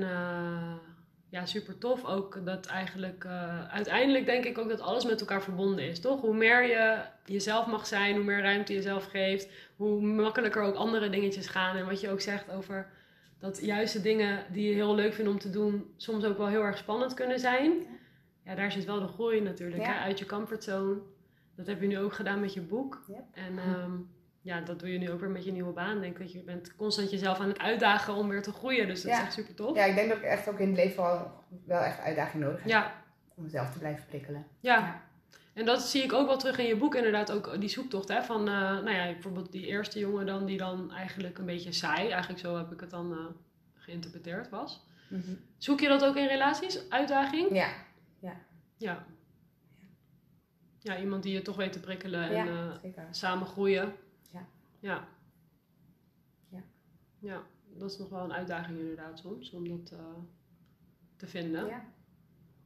ja, 1.30 1.46
super 1.46 1.78
tof 1.78 2.06
ook 2.06 2.46
dat 2.46 2.66
eigenlijk 2.66 3.26
uiteindelijk 3.70 4.26
denk 4.26 4.46
ik 4.46 4.58
ook 4.58 4.70
dat 4.70 4.82
alles 4.82 5.06
met 5.06 5.20
elkaar 5.20 5.44
verbonden 5.44 5.88
is, 5.88 6.00
toch? 6.00 6.22
Hoe 6.22 6.36
meer 6.36 6.68
je 6.68 7.02
jezelf 7.26 7.66
mag 7.66 7.88
zijn, 7.88 8.16
hoe 8.16 8.24
meer 8.24 8.42
ruimte 8.42 8.72
je 8.72 8.78
jezelf 8.78 9.06
geeft, 9.06 9.50
hoe 9.76 10.02
makkelijker 10.02 10.62
ook 10.62 10.76
andere 10.76 11.10
dingetjes 11.10 11.48
gaan. 11.48 11.76
En 11.76 11.86
wat 11.86 12.02
je 12.02 12.10
ook 12.10 12.22
zegt 12.22 12.52
over 12.52 12.92
dat 13.40 13.66
juist 13.66 13.94
de 13.94 14.02
dingen 14.02 14.46
die 14.52 14.70
je 14.70 14.74
heel 14.74 14.96
leuk 14.96 15.14
vindt 15.14 15.32
om 15.32 15.40
te 15.40 15.50
doen, 15.50 15.94
soms 15.98 16.24
ook 16.24 16.38
wel 16.38 16.48
heel 16.48 16.64
erg 16.64 16.78
spannend 16.78 17.14
kunnen 17.14 17.40
zijn. 17.40 17.72
Ja, 18.46 18.56
daar 18.56 18.72
zit 18.72 18.86
wel 18.86 19.00
de 19.00 19.08
groei 19.08 19.42
natuurlijk, 19.42 19.86
hè? 19.86 19.94
uit 19.94 20.20
je 20.20 20.26
comfortzone. 20.26 21.02
Dat 21.56 21.68
heb 21.68 21.82
je 21.82 21.88
nu 21.88 22.00
ook 22.00 22.14
gedaan 22.14 22.40
met 22.40 22.54
je 22.54 22.62
boek. 22.62 23.06
En 23.34 23.58
um, 23.70 24.10
ja, 24.42 24.62
dat 24.62 24.80
doe 24.80 24.92
je 24.92 24.98
nu 24.98 25.12
ook 25.12 25.20
weer 25.20 25.30
met 25.30 25.46
je 25.46 25.52
nieuwe 25.52 25.74
baan. 25.74 26.02
Denk 26.02 26.18
dat 26.18 26.32
je 26.32 26.40
bent 26.40 26.76
constant 26.76 27.12
jezelf 27.12 27.40
aan 27.40 27.48
het 27.48 27.60
uitdagen 27.60 28.14
om 28.14 28.28
weer 28.28 28.42
te 28.42 28.52
groeien. 28.52 28.88
Dus 28.88 29.02
dat 29.02 29.12
is 29.12 29.18
echt 29.18 29.34
super 29.34 29.54
tof. 29.54 29.76
Ja, 29.76 29.84
ik 29.84 29.96
denk 29.96 30.10
dat 30.10 30.18
ik 30.18 30.24
echt 30.24 30.50
ook 30.50 30.60
in 30.60 30.68
het 30.68 30.76
leven 30.76 31.04
wel, 31.04 31.32
wel 31.66 31.82
echt 31.82 32.00
uitdaging 32.00 32.44
nodig 32.44 32.60
heb. 32.60 32.70
Ja. 32.70 33.04
Om 33.36 33.44
mezelf 33.44 33.72
te 33.72 33.80
blijven 33.80 34.06
prikkelen. 34.06 34.46
Ja. 34.60 35.02
En 35.54 35.66
dat 35.66 35.82
zie 35.82 36.04
ik 36.04 36.14
ook 36.14 36.28
wel 36.28 36.38
terug 36.38 36.58
in 36.58 36.66
je 36.66 36.76
boek 36.76 36.96
inderdaad. 36.96 37.32
Ook 37.32 37.60
die 37.60 37.70
zoektocht 37.70 38.08
hè, 38.08 38.24
van, 38.24 38.40
uh, 38.40 38.56
nou 38.56 38.92
ja, 38.92 39.12
bijvoorbeeld 39.12 39.52
die 39.52 39.66
eerste 39.66 40.00
jongen 40.00 40.26
dan. 40.26 40.46
Die 40.46 40.58
dan 40.58 40.92
eigenlijk 40.92 41.38
een 41.38 41.46
beetje 41.46 41.72
saai, 41.72 42.10
eigenlijk 42.10 42.40
zo 42.40 42.58
heb 42.58 42.72
ik 42.72 42.80
het 42.80 42.90
dan 42.90 43.12
uh, 43.12 43.18
geïnterpreteerd 43.74 44.50
was. 44.50 44.86
Mm 45.08 45.22
-hmm. 45.26 45.40
Zoek 45.58 45.80
je 45.80 45.88
dat 45.88 46.06
ook 46.06 46.16
in 46.16 46.28
relaties? 46.28 46.90
Uitdaging? 46.90 47.56
Ja. 47.56 47.68
Ja. 48.84 49.06
Ja. 49.78 49.86
Ja, 50.80 51.00
iemand 51.00 51.24
die 51.24 51.34
je 51.34 51.42
toch 51.42 51.56
weet 51.56 51.74
te 51.74 51.80
prikkelen 51.80 52.30
en 52.30 52.48
uh, 52.48 53.04
samen 53.12 53.48
groeien. 53.48 53.94
Ja. 54.32 54.48
Ja. 54.80 55.08
Ja, 57.20 57.44
dat 57.74 57.92
is 57.92 57.98
nog 57.98 58.10
wel 58.10 58.24
een 58.24 58.34
uitdaging 58.34 58.80
inderdaad 58.80 59.20
soms, 59.20 59.52
om 59.52 59.68
dat 59.68 59.92
uh, 59.94 60.00
te 61.16 61.28
vinden. 61.28 61.66
Ja. 61.66 61.86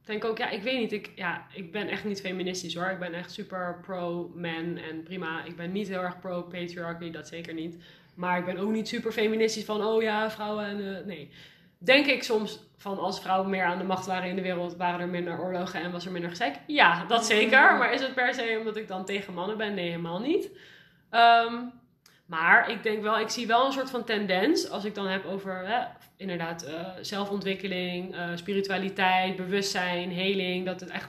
Ik 0.00 0.06
denk 0.06 0.24
ook, 0.24 0.38
ja, 0.38 0.50
ik 0.50 0.62
weet 0.62 0.78
niet, 0.78 0.92
ik, 0.92 1.12
ja, 1.16 1.46
ik 1.54 1.72
ben 1.72 1.88
echt 1.88 2.04
niet 2.04 2.20
feministisch 2.20 2.74
hoor. 2.74 2.88
Ik 2.88 2.98
ben 2.98 3.14
echt 3.14 3.32
super 3.32 3.78
pro-man 3.80 4.76
en 4.76 5.02
prima. 5.02 5.44
Ik 5.44 5.56
ben 5.56 5.72
niet 5.72 5.88
heel 5.88 6.02
erg 6.02 6.18
pro-patriarchy, 6.18 7.10
dat 7.10 7.28
zeker 7.28 7.54
niet. 7.54 7.84
Maar 8.14 8.38
ik 8.38 8.44
ben 8.44 8.58
ook 8.58 8.70
niet 8.70 8.88
super 8.88 9.12
feministisch 9.12 9.64
van, 9.64 9.82
oh 9.82 10.02
ja, 10.02 10.30
vrouwen 10.30 10.64
en... 10.64 10.80
Uh, 10.80 11.04
nee. 11.04 11.30
Denk 11.78 12.06
ik 12.06 12.22
soms 12.22 12.66
van 12.76 12.98
als 12.98 13.20
vrouwen 13.20 13.50
meer 13.50 13.64
aan 13.64 13.78
de 13.78 13.84
macht 13.84 14.06
waren 14.06 14.28
in 14.28 14.36
de 14.36 14.42
wereld, 14.42 14.76
waren 14.76 15.00
er 15.00 15.08
minder 15.08 15.40
oorlogen 15.40 15.82
en 15.82 15.92
was 15.92 16.06
er 16.06 16.12
minder 16.12 16.30
gezeik? 16.30 16.56
Ja, 16.66 17.04
dat 17.04 17.26
zeker. 17.26 17.76
Maar 17.76 17.92
is 17.92 18.00
het 18.00 18.14
per 18.14 18.34
se 18.34 18.56
omdat 18.58 18.76
ik 18.76 18.88
dan 18.88 19.04
tegen 19.04 19.34
mannen 19.34 19.56
ben? 19.56 19.74
Nee, 19.74 19.88
helemaal 19.88 20.20
niet. 20.20 20.50
Um, 21.10 21.72
maar 22.26 22.70
ik 22.70 22.82
denk 22.82 23.02
wel, 23.02 23.18
ik 23.18 23.28
zie 23.28 23.46
wel 23.46 23.66
een 23.66 23.72
soort 23.72 23.90
van 23.90 24.04
tendens 24.04 24.70
als 24.70 24.84
ik 24.84 24.94
dan 24.94 25.06
heb 25.06 25.24
over 25.24 25.66
hè, 25.66 25.84
inderdaad 26.16 26.68
uh, 26.68 26.88
zelfontwikkeling, 27.00 28.14
uh, 28.14 28.22
spiritualiteit, 28.34 29.36
bewustzijn, 29.36 30.12
heling. 30.12 30.66
Dat 30.66 30.80
het 30.80 30.90
echt, 30.90 31.08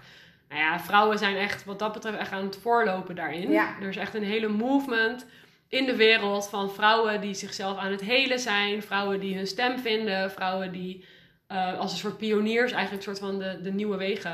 nou 0.50 0.62
ja, 0.62 0.80
vrouwen 0.80 1.18
zijn 1.18 1.36
echt 1.36 1.66
wat 1.66 1.80
dat 1.80 1.94
betreft 1.94 2.18
echt 2.18 2.32
aan 2.32 2.44
het 2.44 2.58
voorlopen 2.58 3.16
daarin. 3.16 3.52
Ja. 3.52 3.76
Er 3.82 3.88
is 3.88 3.98
echt 3.98 4.14
een 4.14 4.24
hele 4.24 4.48
movement 4.48 5.26
in 5.70 5.86
de 5.86 5.96
wereld 5.96 6.50
van 6.50 6.72
vrouwen 6.72 7.22
die 7.22 7.34
zichzelf 7.34 7.78
aan 7.78 7.92
het 7.92 8.02
helen 8.02 8.40
zijn, 8.40 8.82
vrouwen 8.82 9.20
die 9.20 9.36
hun 9.36 9.48
stem 9.48 9.80
vinden, 9.80 10.32
vrouwen 10.32 10.72
die 10.72 11.06
uh, 11.52 11.80
als 11.80 11.92
een 11.92 11.98
soort 11.98 12.18
pioniers 12.18 12.72
eigenlijk 12.72 13.08
een 13.08 13.16
soort 13.16 13.32
van 13.32 13.40
de, 13.40 13.62
de 13.62 13.72
nieuwe 13.72 13.98
wegen 13.98 14.32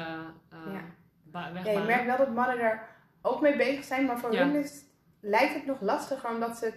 ja. 1.31 1.51
ja, 1.63 1.71
je 1.71 1.79
merkt 1.79 2.05
wel 2.05 2.17
dat 2.17 2.33
mannen 2.33 2.59
er 2.59 2.81
ook 3.21 3.41
mee 3.41 3.55
bezig 3.55 3.83
zijn, 3.83 4.05
maar 4.05 4.19
voor 4.19 4.33
ja. 4.33 4.45
hun 4.45 4.63
is 4.63 4.83
lijkt 5.19 5.53
het 5.53 5.65
nog 5.65 5.81
lastiger 5.81 6.29
omdat 6.29 6.57
ze 6.57 6.73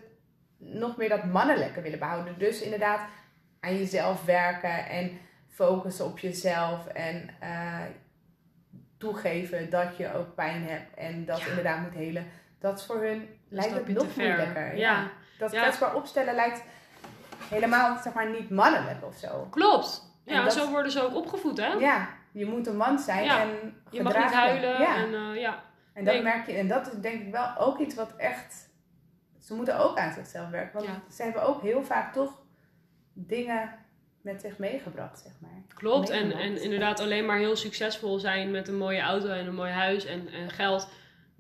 nog 0.58 0.96
meer 0.96 1.08
dat 1.08 1.24
mannelijke 1.24 1.80
willen 1.80 1.98
behouden. 1.98 2.38
Dus 2.38 2.60
inderdaad 2.60 3.00
aan 3.60 3.76
jezelf 3.76 4.24
werken 4.24 4.86
en 4.86 5.18
focussen 5.48 6.04
op 6.04 6.18
jezelf 6.18 6.86
en 6.86 7.30
uh, 7.42 7.80
toegeven 8.98 9.70
dat 9.70 9.96
je 9.96 10.14
ook 10.14 10.34
pijn 10.34 10.62
hebt 10.62 10.94
en 10.94 11.24
dat 11.24 11.40
ja. 11.40 11.46
inderdaad 11.46 11.80
moet 11.80 11.94
helen. 11.94 12.26
Dat 12.58 12.78
is 12.78 12.84
voor 12.84 13.02
hun 13.02 13.28
lijkt 13.48 13.74
het 13.74 13.88
nog 13.88 14.16
moeilijker. 14.16 14.76
Ja. 14.76 15.10
Dat 15.38 15.50
kwetsbaar 15.50 15.94
opstellen 15.94 16.34
lijkt 16.34 16.62
helemaal 17.48 17.98
zeg 18.02 18.12
maar 18.12 18.30
niet 18.30 18.50
mannelijk 18.50 19.04
of 19.04 19.16
zo. 19.16 19.46
Klopt. 19.50 20.06
Ja, 20.24 20.42
dat, 20.42 20.52
zo 20.52 20.70
worden 20.70 20.92
ze 20.92 21.02
ook 21.02 21.14
opgevoed, 21.14 21.56
hè? 21.58 21.66
Ja, 21.72 22.08
je 22.32 22.46
moet 22.46 22.66
een 22.66 22.76
man 22.76 22.98
zijn 22.98 23.28
en 23.28 23.82
je 23.90 24.02
mag 24.02 24.16
niet 24.16 24.32
huilen. 24.32 24.80
Ja. 24.80 24.96
En, 24.96 25.12
uh, 25.12 25.40
ja. 25.40 25.62
En 25.92 26.04
dat 26.04 26.22
merk 26.22 26.46
je, 26.46 26.52
en 26.52 26.68
dat 26.68 26.86
is 26.86 27.00
denk 27.00 27.20
ik 27.20 27.32
wel 27.32 27.56
ook 27.58 27.78
iets 27.78 27.94
wat 27.94 28.16
echt. 28.16 28.68
Ze 29.40 29.54
moeten 29.54 29.78
ook 29.78 29.98
aan 29.98 30.12
zichzelf 30.12 30.50
werken. 30.50 30.72
Want 30.72 30.86
Ja. 30.86 31.02
ze 31.14 31.22
hebben 31.22 31.42
ook 31.42 31.62
heel 31.62 31.82
vaak 31.82 32.12
toch 32.12 32.32
dingen 33.12 33.74
met 34.20 34.40
zich 34.40 34.58
meegebracht, 34.58 35.18
zeg 35.18 35.32
maar. 35.38 35.62
Klopt, 35.74 36.10
en, 36.10 36.32
en 36.32 36.62
inderdaad 36.62 37.00
alleen 37.00 37.26
maar 37.26 37.38
heel 37.38 37.56
succesvol 37.56 38.18
zijn 38.18 38.50
met 38.50 38.68
een 38.68 38.76
mooie 38.76 39.00
auto 39.00 39.28
en 39.28 39.46
een 39.46 39.54
mooi 39.54 39.72
huis 39.72 40.04
en, 40.04 40.28
en 40.28 40.50
geld, 40.50 40.88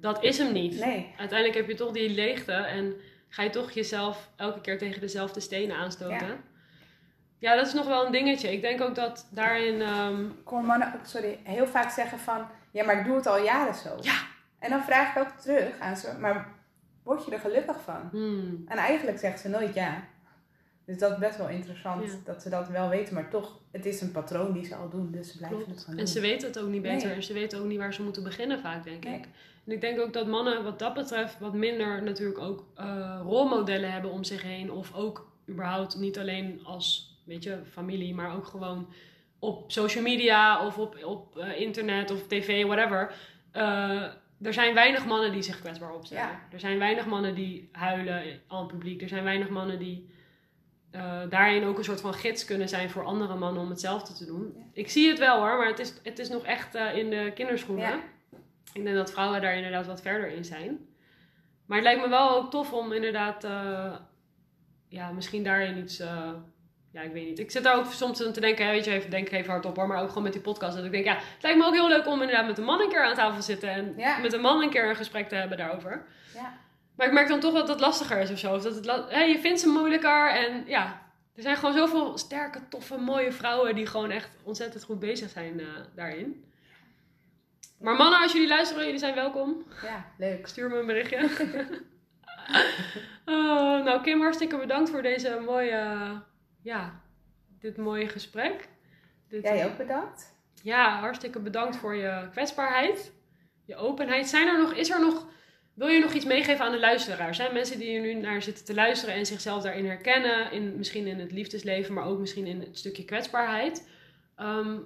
dat 0.00 0.22
is 0.22 0.38
hem 0.38 0.52
niet. 0.52 0.78
Nee. 0.80 1.14
Uiteindelijk 1.18 1.58
heb 1.58 1.68
je 1.68 1.74
toch 1.74 1.92
die 1.92 2.10
leegte 2.10 2.52
en 2.52 2.94
ga 3.28 3.42
je 3.42 3.50
toch 3.50 3.70
jezelf 3.70 4.28
elke 4.36 4.60
keer 4.60 4.78
tegen 4.78 5.00
dezelfde 5.00 5.40
stenen 5.40 5.76
aanstoten. 5.76 6.26
Ja. 6.26 6.36
Ja, 7.38 7.54
dat 7.54 7.66
is 7.66 7.72
nog 7.74 7.86
wel 7.86 8.06
een 8.06 8.12
dingetje. 8.12 8.52
Ik 8.52 8.60
denk 8.60 8.80
ook 8.80 8.94
dat 8.94 9.26
daarin. 9.30 9.82
ehm, 9.82 10.24
Ik 10.26 10.32
hoor 10.48 10.64
mannen 10.64 10.94
ook, 10.94 11.06
sorry, 11.06 11.38
heel 11.42 11.66
vaak 11.66 11.90
zeggen 11.90 12.18
van... 12.18 12.46
Ja, 12.70 12.84
maar 12.84 12.98
ik 12.98 13.04
doe 13.04 13.16
het 13.16 13.26
al 13.26 13.42
jaren 13.42 13.74
zo. 13.74 13.96
Ja. 14.00 14.16
En 14.58 14.70
dan 14.70 14.82
vraag 14.82 15.16
ik 15.16 15.22
ook 15.22 15.30
terug 15.40 15.78
aan 15.78 15.96
ze... 15.96 16.12
Maar 16.20 16.48
word 17.02 17.24
je 17.24 17.30
er 17.30 17.38
gelukkig 17.40 17.76
van? 17.84 18.08
hmm, 18.10 18.64
En 18.68 18.76
eigenlijk 18.76 19.18
zegt 19.18 19.40
ze 19.40 19.48
nooit 19.48 19.74
ja. 19.74 20.02
Dus 20.88 20.98
dat 20.98 21.10
is 21.12 21.18
best 21.18 21.36
wel 21.38 21.48
interessant 21.48 22.04
Ja. 22.04 22.12
dat 22.24 22.42
ze 22.42 22.48
dat 22.48 22.68
wel 22.68 22.88
weten. 22.88 23.14
Maar 23.14 23.30
toch, 23.30 23.58
het 23.70 23.86
is 23.86 24.00
een 24.00 24.12
patroon 24.12 24.52
die 24.52 24.64
ze 24.64 24.74
al 24.74 24.88
doen. 24.88 25.10
Dus 25.12 25.30
ze 25.30 25.36
blijven 25.36 25.58
het 25.58 25.78
gewoon 25.80 25.90
En 25.90 25.96
doen. 25.96 26.06
ze 26.06 26.20
weten 26.20 26.48
het 26.48 26.58
ook 26.58 26.68
niet 26.68 26.82
beter 26.82 27.06
Nee. 27.06 27.16
en 27.16 27.22
ze 27.22 27.32
weten 27.32 27.58
ook 27.58 27.64
niet 27.66 27.78
waar 27.78 27.94
ze 27.94 28.02
moeten 28.02 28.22
beginnen, 28.22 28.60
vaak, 28.60 28.84
denk 28.84 29.04
Nee. 29.04 29.14
ik. 29.18 29.24
En 29.66 29.72
ik 29.72 29.80
denk 29.80 30.00
ook 30.00 30.12
dat 30.12 30.26
mannen, 30.26 30.64
wat 30.64 30.78
dat 30.78 30.94
betreft, 30.94 31.38
wat 31.38 31.52
minder 31.54 32.02
natuurlijk 32.02 32.38
ook 32.38 32.64
eh, 32.74 33.20
rolmodellen 33.22 33.92
hebben 33.92 34.10
om 34.10 34.24
zich 34.24 34.42
heen. 34.42 34.70
Of 34.72 34.94
ook 34.94 35.30
überhaupt 35.48 35.96
niet 35.98 36.18
alleen 36.18 36.60
als, 36.64 37.16
weet 37.24 37.42
je, 37.42 37.58
familie, 37.72 38.14
maar 38.14 38.36
ook 38.36 38.46
gewoon 38.46 38.88
op 39.38 39.72
social 39.72 40.02
media 40.02 40.66
of 40.66 40.78
op, 40.78 41.04
op 41.04 41.38
eh, 41.38 41.60
internet 41.60 42.10
of 42.10 42.26
tv, 42.26 42.64
whatever. 42.64 43.12
Eh, 43.52 44.02
er 44.42 44.52
zijn 44.52 44.74
weinig 44.74 45.06
mannen 45.06 45.32
die 45.32 45.42
zich 45.42 45.60
kwetsbaar 45.60 45.94
opstellen. 45.94 46.22
Ja. 46.22 46.40
Er 46.52 46.60
zijn 46.60 46.78
weinig 46.78 47.06
mannen 47.06 47.34
die 47.34 47.68
huilen 47.72 48.40
aan 48.46 48.58
het 48.58 48.66
publiek. 48.68 49.02
Er 49.02 49.08
zijn 49.08 49.24
weinig 49.24 49.48
mannen 49.48 49.78
die 49.78 50.16
eh, 50.90 51.20
daarin 51.28 51.64
ook 51.64 51.78
een 51.78 51.84
soort 51.84 52.00
van 52.00 52.14
gids 52.14 52.44
kunnen 52.44 52.68
zijn 52.68 52.90
voor 52.90 53.04
andere 53.04 53.34
mannen 53.34 53.62
om 53.62 53.70
hetzelfde 53.70 54.14
te 54.14 54.26
doen. 54.26 54.52
Ja. 54.56 54.62
Ik 54.72 54.90
zie 54.90 55.08
het 55.08 55.18
wel 55.18 55.38
hoor, 55.38 55.56
maar 55.56 55.66
het 55.66 55.78
is, 55.78 55.94
het 56.02 56.18
is 56.18 56.28
nog 56.28 56.44
echt 56.44 56.74
eh, 56.74 56.96
in 56.96 57.10
de 57.10 57.32
kinderschoenen. 57.34 57.88
Ja. 57.88 57.98
Ik 58.72 58.84
denk 58.84 58.96
dat 58.96 59.10
vrouwen 59.12 59.40
daar 59.40 59.54
inderdaad 59.56 59.86
wat 59.86 60.02
verder 60.02 60.28
in 60.30 60.44
zijn. 60.44 60.78
Maar 61.66 61.76
het 61.78 61.86
lijkt 61.86 62.00
me 62.02 62.08
wel 62.08 62.30
ook 62.36 62.50
tof 62.50 62.72
om 62.72 62.92
inderdaad, 62.92 63.44
eh, 63.44 63.94
ja, 64.88 65.10
misschien 65.12 65.44
daarin 65.44 65.78
iets, 65.78 65.96
ja, 66.92 67.00
ik 67.02 67.12
weet 67.12 67.26
niet. 67.26 67.38
Ik 67.38 67.50
zit 67.50 67.62
daar 67.62 67.76
ook 67.76 67.92
soms 67.92 68.26
aan 68.26 68.32
te 68.32 68.40
denken, 68.40 68.66
hè, 68.66 68.70
weet 68.72 68.84
je, 68.84 68.90
even, 68.90 69.10
denk 69.10 69.26
ik 69.26 69.32
even 69.32 69.50
hardop 69.50 69.76
hoor, 69.76 69.86
maar 69.86 70.02
ook 70.02 70.08
gewoon 70.08 70.22
met 70.22 70.32
die 70.32 70.42
podcast. 70.42 70.76
Dat 70.76 70.84
ik 70.84 70.90
denk, 70.92 71.04
ja, 71.04 71.14
het 71.14 71.42
lijkt 71.42 71.58
me 71.58 71.64
ook 71.64 71.74
heel 71.74 71.88
leuk 71.88 72.06
om 72.06 72.20
inderdaad 72.20 72.46
met 72.46 72.58
een 72.58 72.64
man 72.64 72.80
een 72.80 72.88
keer 72.88 73.04
aan 73.04 73.14
tafel 73.14 73.36
te 73.38 73.44
zitten 73.44 73.68
en 73.68 73.94
Ja. 73.96 74.18
met 74.18 74.32
een 74.32 74.40
man 74.40 74.62
een 74.62 74.70
keer 74.70 74.88
een 74.88 74.96
gesprek 74.96 75.28
te 75.28 75.34
hebben 75.34 75.58
daarover. 75.58 76.06
Ja. 76.34 76.56
Maar 76.98 77.06
ik 77.06 77.12
merk 77.12 77.28
dan 77.28 77.40
toch 77.40 77.54
dat 77.54 77.68
het 77.68 77.80
lastiger 77.80 78.18
is 78.18 78.30
of 78.30 78.38
zo. 78.38 78.54
Of 78.54 78.62
dat 78.62 78.74
het 78.74 78.84
je 79.28 79.38
vindt 79.40 79.60
ze 79.60 79.68
moeilijker 79.68 80.30
en 80.30 80.64
ja, 80.66 81.02
er 81.34 81.42
zijn 81.42 81.56
gewoon 81.56 81.74
zoveel 81.74 82.18
sterke, 82.18 82.60
toffe, 82.68 82.96
mooie 82.96 83.32
vrouwen 83.32 83.74
die 83.74 83.86
gewoon 83.86 84.10
echt 84.10 84.36
ontzettend 84.42 84.84
goed 84.84 84.98
bezig 84.98 85.30
zijn 85.30 85.60
eh, 85.60 85.66
daarin. 85.94 86.44
Maar 87.80 87.94
mannen, 87.94 88.20
als 88.20 88.32
jullie 88.32 88.48
luisteren, 88.48 88.84
jullie 88.84 88.98
zijn 88.98 89.14
welkom. 89.14 89.64
Ja, 89.82 90.04
leuk. 90.16 90.46
Stuur 90.46 90.70
me 90.70 90.78
een 90.78 90.86
berichtje. 90.86 91.22
oh, 93.34 93.84
nou, 93.84 94.02
Kim, 94.02 94.20
hartstikke 94.20 94.58
bedankt 94.58 94.90
voor 94.90 95.02
deze 95.02 95.42
mooie, 95.44 96.10
ja, 96.62 97.00
dit 97.60 97.76
mooie 97.76 98.08
gesprek. 98.08 98.68
Dit, 99.28 99.42
Jij 99.42 99.66
ook 99.66 99.76
bedankt. 99.76 100.36
Ja, 100.62 100.98
hartstikke 100.98 101.40
bedankt 101.40 101.76
voor 101.76 101.94
je 101.94 102.28
kwetsbaarheid, 102.30 103.12
je 103.64 103.76
openheid. 103.76 104.28
Zijn 104.28 104.46
er 104.46 104.58
nog, 104.58 104.72
is 104.72 104.90
er 104.90 105.00
nog, 105.00 105.26
wil 105.78 105.88
je 105.88 106.00
nog 106.00 106.12
iets 106.12 106.24
meegeven 106.24 106.64
aan 106.64 106.72
de 106.72 106.78
luisteraar? 106.78 107.34
Zijn 107.34 107.52
mensen 107.52 107.78
die 107.78 107.96
er 107.96 108.02
nu 108.02 108.14
naar 108.14 108.42
zitten 108.42 108.64
te 108.64 108.74
luisteren 108.74 109.14
en 109.14 109.26
zichzelf 109.26 109.62
daarin 109.62 109.86
herkennen, 109.86 110.52
in, 110.52 110.76
misschien 110.76 111.06
in 111.06 111.18
het 111.18 111.32
liefdesleven, 111.32 111.94
maar 111.94 112.04
ook 112.04 112.18
misschien 112.18 112.46
in 112.46 112.60
het 112.60 112.78
stukje 112.78 113.04
kwetsbaarheid? 113.04 113.88
Ehm, 114.36 114.78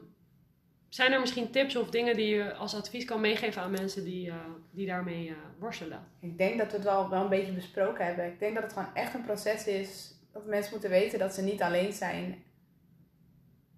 zijn 0.88 1.12
er 1.12 1.20
misschien 1.20 1.50
tips 1.50 1.76
of 1.76 1.90
dingen 1.90 2.16
die 2.16 2.34
je 2.34 2.54
als 2.54 2.74
advies 2.74 3.04
kan 3.04 3.20
meegeven 3.20 3.62
aan 3.62 3.70
mensen 3.70 4.04
die, 4.04 4.26
uh, 4.26 4.34
die 4.70 4.86
daarmee 4.86 5.28
uh, 5.28 5.36
worstelen? 5.58 6.06
Ik 6.20 6.38
denk 6.38 6.58
dat 6.58 6.70
we 6.70 6.76
het 6.76 6.84
wel, 6.84 7.10
wel 7.10 7.22
een 7.22 7.28
beetje 7.28 7.52
besproken 7.52 8.06
hebben. 8.06 8.26
Ik 8.26 8.38
denk 8.38 8.54
dat 8.54 8.62
het 8.62 8.72
gewoon 8.72 8.94
echt 8.94 9.14
een 9.14 9.24
proces 9.24 9.66
is. 9.66 10.14
Dat 10.32 10.46
mensen 10.46 10.72
moeten 10.72 10.90
weten 10.90 11.18
dat 11.18 11.34
ze 11.34 11.42
niet 11.42 11.62
alleen 11.62 11.92
zijn. 11.92 12.42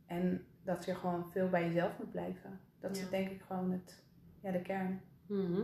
En 0.07 0.47
dat 0.65 0.85
je 0.85 0.95
gewoon 0.95 1.31
veel 1.33 1.49
bij 1.49 1.67
jezelf 1.67 1.93
moet 1.99 2.11
blijven. 2.11 2.61
Dat 2.81 2.97
Ja. 2.97 3.03
is 3.03 3.09
denk 3.11 3.31
ik 3.31 3.43
gewoon 3.47 3.71
het, 3.73 4.03
ja, 4.43 4.51
de 4.51 4.63
kern. 4.63 5.03
Mhm. 5.27 5.63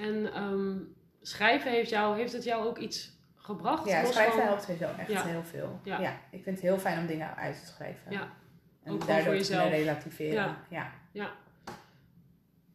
En 0.00 0.32
ehm, 0.32 0.76
schrijven 1.20 1.70
heeft, 1.70 1.90
jou, 1.90 2.16
heeft 2.18 2.32
het 2.32 2.44
jou 2.44 2.66
ook 2.66 2.78
iets 2.78 3.18
gebracht? 3.34 3.88
Ja, 3.88 4.04
schrijven 4.04 4.32
van- 4.38 4.42
helpt 4.42 4.62
sowieso 4.62 4.88
echt 4.98 5.08
Ja. 5.10 5.24
heel 5.24 5.42
veel. 5.44 5.80
Ja. 5.84 6.00
Ja. 6.00 6.12
ik 6.30 6.42
vind 6.42 6.56
het 6.56 6.64
heel 6.64 6.78
fijn 6.78 6.98
om 6.98 7.06
dingen 7.06 7.36
uit 7.36 7.60
te 7.60 7.66
schrijven. 7.66 8.12
Ja. 8.12 8.28
En 8.82 8.92
Ook 8.92 9.06
daardoor 9.06 9.24
voor 9.24 9.32
te 9.32 9.38
jezelf. 9.38 9.68
relativeren. 9.70 10.34
Ja. 10.68 10.90
Ja. 11.12 11.30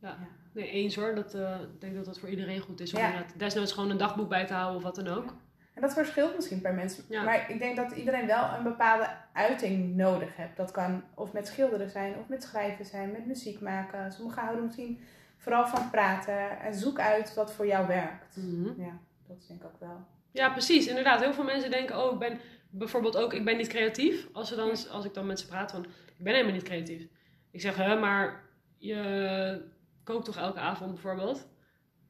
Ja. 0.01 0.17
Nee, 0.53 0.69
eens 0.69 0.95
hoor. 0.95 1.15
Dat, 1.15 1.34
eh, 1.34 1.59
ik 1.73 1.82
denk 1.82 1.95
dat 1.95 2.05
dat 2.05 2.19
voor 2.19 2.30
iedereen 2.30 2.59
goed 2.59 2.80
is. 2.80 2.93
Om 2.93 2.99
Ja. 2.99 3.26
desnoods 3.36 3.71
gewoon 3.71 3.89
een 3.89 3.97
dagboek 3.97 4.30
bij 4.30 4.45
te 4.45 4.53
houden 4.53 4.78
of 4.78 4.84
wat 4.84 4.95
dan 4.95 5.07
ook. 5.07 5.34
En 5.73 5.82
dat 5.82 5.93
verschilt 5.93 6.36
misschien 6.36 6.61
per 6.61 6.73
mens. 6.73 7.01
Ja. 7.09 7.23
Maar 7.23 7.49
ik 7.51 7.59
denk 7.59 7.76
dat 7.76 7.91
iedereen 7.91 8.28
wel 8.28 8.53
een 8.57 8.63
bepaalde 8.63 9.07
uiting 9.34 9.95
nodig 9.95 10.36
heeft. 10.36 10.57
Dat 10.57 10.71
kan 10.71 11.03
of 11.13 11.34
met 11.34 11.47
schilderen 11.47 11.89
zijn, 11.89 12.17
of 12.17 12.28
met 12.28 12.43
schrijven 12.43 12.86
zijn, 12.86 13.11
met 13.11 13.26
muziek 13.26 13.61
maken. 13.61 14.11
Sommigen 14.11 14.41
houden 14.41 14.65
misschien 14.65 14.99
vooral 15.45 15.67
van 15.67 15.89
praten. 15.89 16.59
En 16.59 16.73
zoek 16.73 16.99
uit 16.99 17.33
wat 17.33 17.53
voor 17.53 17.67
jou 17.67 17.87
werkt. 17.87 18.37
Mhm. 18.37 18.81
Ja, 18.81 18.99
dat 19.27 19.37
is 19.37 19.47
denk 19.47 19.59
ik 19.61 19.65
ook 19.65 19.79
wel. 19.79 20.05
Ja, 20.31 20.49
precies. 20.49 20.87
Inderdaad. 20.87 21.21
Heel 21.21 21.33
veel 21.33 21.43
mensen 21.43 21.71
denken, 21.71 22.03
oh, 22.05 22.13
ik 22.13 22.19
ben 22.19 22.39
bijvoorbeeld 22.69 23.17
ook, 23.17 23.33
ik 23.33 23.45
ben 23.45 23.57
niet 23.57 23.67
creatief. 23.67 24.27
Als, 24.33 24.47
ze 24.47 24.55
dan, 24.55 24.69
als 24.91 25.05
ik 25.05 25.13
dan 25.13 25.25
met 25.25 25.39
ze 25.39 25.47
praat 25.47 25.71
van, 25.71 25.83
ik 26.17 26.23
ben 26.23 26.33
helemaal 26.33 26.53
niet 26.53 26.63
creatief. 26.63 27.07
Ik 27.51 27.61
zeg, 27.61 27.75
hè, 27.75 27.99
maar 27.99 28.43
je 28.77 29.61
kookt 30.03 30.25
toch 30.25 30.37
elke 30.37 30.59
avond 30.59 30.91
bijvoorbeeld? 30.93 31.47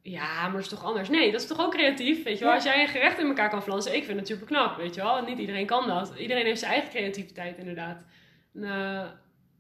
Ja, 0.02 0.42
maar 0.42 0.52
dat 0.52 0.62
is 0.62 0.68
toch 0.68 0.84
anders? 0.84 1.10
Nee, 1.10 1.32
dat 1.32 1.42
is 1.42 1.48
toch 1.48 1.60
ook 1.60 1.72
creatief? 1.72 2.24
Weet 2.24 2.34
je 2.38 2.40
wel, 2.44 2.50
Ja. 2.50 2.56
als 2.56 2.64
jij 2.66 2.82
een 2.82 2.88
gerecht 2.88 3.20
in 3.20 3.28
elkaar 3.28 3.50
kan 3.50 3.64
flansen, 3.64 3.96
ik 3.96 4.04
vind 4.04 4.20
het 4.20 4.28
super 4.28 4.46
knap, 4.46 4.78
weet 4.78 4.96
je 4.96 5.02
wel. 5.02 5.22
Niet 5.24 5.38
iedereen 5.40 5.66
kan 5.66 5.88
dat. 5.88 6.14
Iedereen 6.18 6.46
heeft 6.46 6.60
zijn 6.60 6.72
eigen 6.72 6.90
creativiteit, 6.90 7.58
inderdaad. 7.58 8.04
En, 8.54 8.64
eh, 8.64 9.06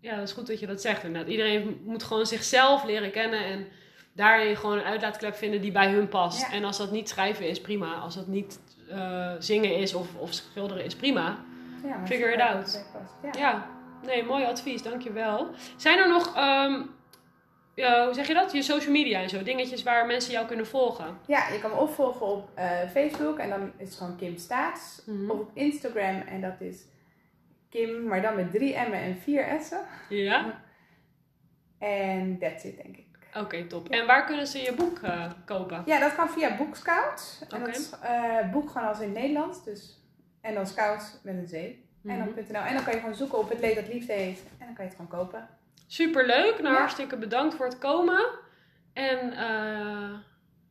ja, 0.05 0.15
dat 0.15 0.27
is 0.27 0.33
goed 0.33 0.47
dat 0.47 0.59
je 0.59 0.67
dat 0.67 0.81
zegt, 0.81 1.03
inderdaad. 1.03 1.31
Iedereen 1.31 1.81
moet 1.85 2.03
gewoon 2.03 2.25
zichzelf 2.25 2.83
leren 2.83 3.11
kennen 3.11 3.45
en 3.45 3.67
daarin 4.13 4.55
gewoon 4.55 4.77
een 4.77 4.83
uitlaatklep 4.83 5.35
vinden 5.35 5.61
die 5.61 5.71
bij 5.71 5.91
hun 5.91 6.07
past. 6.07 6.41
Ja. 6.41 6.51
En 6.51 6.63
als 6.63 6.77
dat 6.77 6.91
niet 6.91 7.09
schrijven 7.09 7.47
is, 7.47 7.61
prima. 7.61 7.93
Als 7.93 8.15
dat 8.15 8.27
niet 8.27 8.59
eh, 8.89 9.31
zingen 9.39 9.75
is 9.77 9.93
of, 9.93 10.15
of 10.15 10.33
schilderen 10.33 10.85
is, 10.85 10.95
prima. 10.95 11.37
Ja, 11.83 12.05
Figure 12.05 12.33
it 12.33 12.39
out. 12.39 12.85
Ja. 13.23 13.29
Ja, 13.39 13.67
nee, 14.05 14.23
mooi 14.23 14.45
advies, 14.45 14.81
dankjewel. 14.81 15.49
Zijn 15.75 15.97
er 15.97 16.07
nog, 16.07 16.35
ehm, 16.35 16.81
hoe 17.75 18.13
zeg 18.13 18.27
je 18.27 18.33
dat? 18.33 18.51
Je 18.51 18.61
social 18.61 18.91
media 18.91 19.21
en 19.21 19.29
zo, 19.29 19.43
dingetjes 19.43 19.83
waar 19.83 20.05
mensen 20.05 20.31
jou 20.31 20.45
kunnen 20.45 20.67
volgen? 20.67 21.17
Ja, 21.27 21.47
je 21.47 21.59
kan 21.59 21.71
me 21.71 21.77
opvolgen 21.77 22.25
op 22.25 22.49
eh, 22.53 22.89
Facebook 22.91 23.37
en 23.37 23.49
dan 23.49 23.71
is 23.77 23.87
het 23.87 23.97
gewoon 23.97 24.15
Kim 24.15 24.37
Staats. 24.37 25.01
Mhm. 25.05 25.29
Of 25.31 25.39
op 25.39 25.51
Instagram 25.53 26.21
en 26.21 26.41
dat 26.41 26.55
is 26.59 26.77
Kim, 27.75 28.03
maar 28.07 28.21
dan 28.21 28.35
met 28.35 28.51
drie 28.51 28.73
M'en 28.75 28.93
en 28.93 29.17
vier 29.17 29.45
S'en. 29.61 29.79
Ja? 30.09 30.61
En 31.79 32.37
that's 32.39 32.63
it, 32.63 32.77
denk 32.83 32.97
ik. 32.97 33.05
Oké, 33.33 33.65
top. 33.67 33.89
En 33.89 34.05
waar 34.05 34.25
kunnen 34.25 34.47
ze 34.47 34.59
je 34.59 34.73
boek 34.73 34.99
eh, 34.99 35.31
kopen? 35.45 35.83
Ja, 35.85 35.99
dat 35.99 36.15
kan 36.15 36.29
via 36.29 36.55
Bookscout. 36.57 37.45
En 37.49 37.61
Oké. 37.61 37.71
eh, 38.01 38.51
boek 38.51 38.69
gewoon 38.69 38.87
als 38.87 38.99
in 38.99 39.09
het 39.09 39.17
Nederlands. 39.17 39.63
Dus, 39.63 39.99
en 40.41 40.53
dan 40.53 40.67
scout 40.67 41.19
met 41.23 41.35
een 41.37 41.47
zee. 41.47 41.83
En, 42.03 42.17
Mhm. 42.17 42.25
dan 42.35 42.45
.nl. 42.49 42.59
en 42.59 42.73
dan 42.73 42.83
kan 42.83 42.93
je 42.93 42.99
gewoon 42.99 43.15
zoeken 43.15 43.37
op 43.37 43.49
het 43.49 43.59
leed 43.59 43.75
dat 43.75 43.87
liefde 43.87 44.13
heet. 44.13 44.39
En 44.59 44.65
dan 44.65 44.75
kan 44.75 44.85
je 44.85 44.91
het 44.91 44.99
gewoon 45.01 45.19
kopen. 45.25 45.47
Superleuk, 45.87 46.59
nou 46.61 46.73
Ja. 46.73 46.79
hartstikke 46.79 47.17
bedankt 47.17 47.55
voor 47.55 47.65
het 47.65 47.77
komen. 47.77 48.25
En 48.93 49.31
eh, 49.33 50.13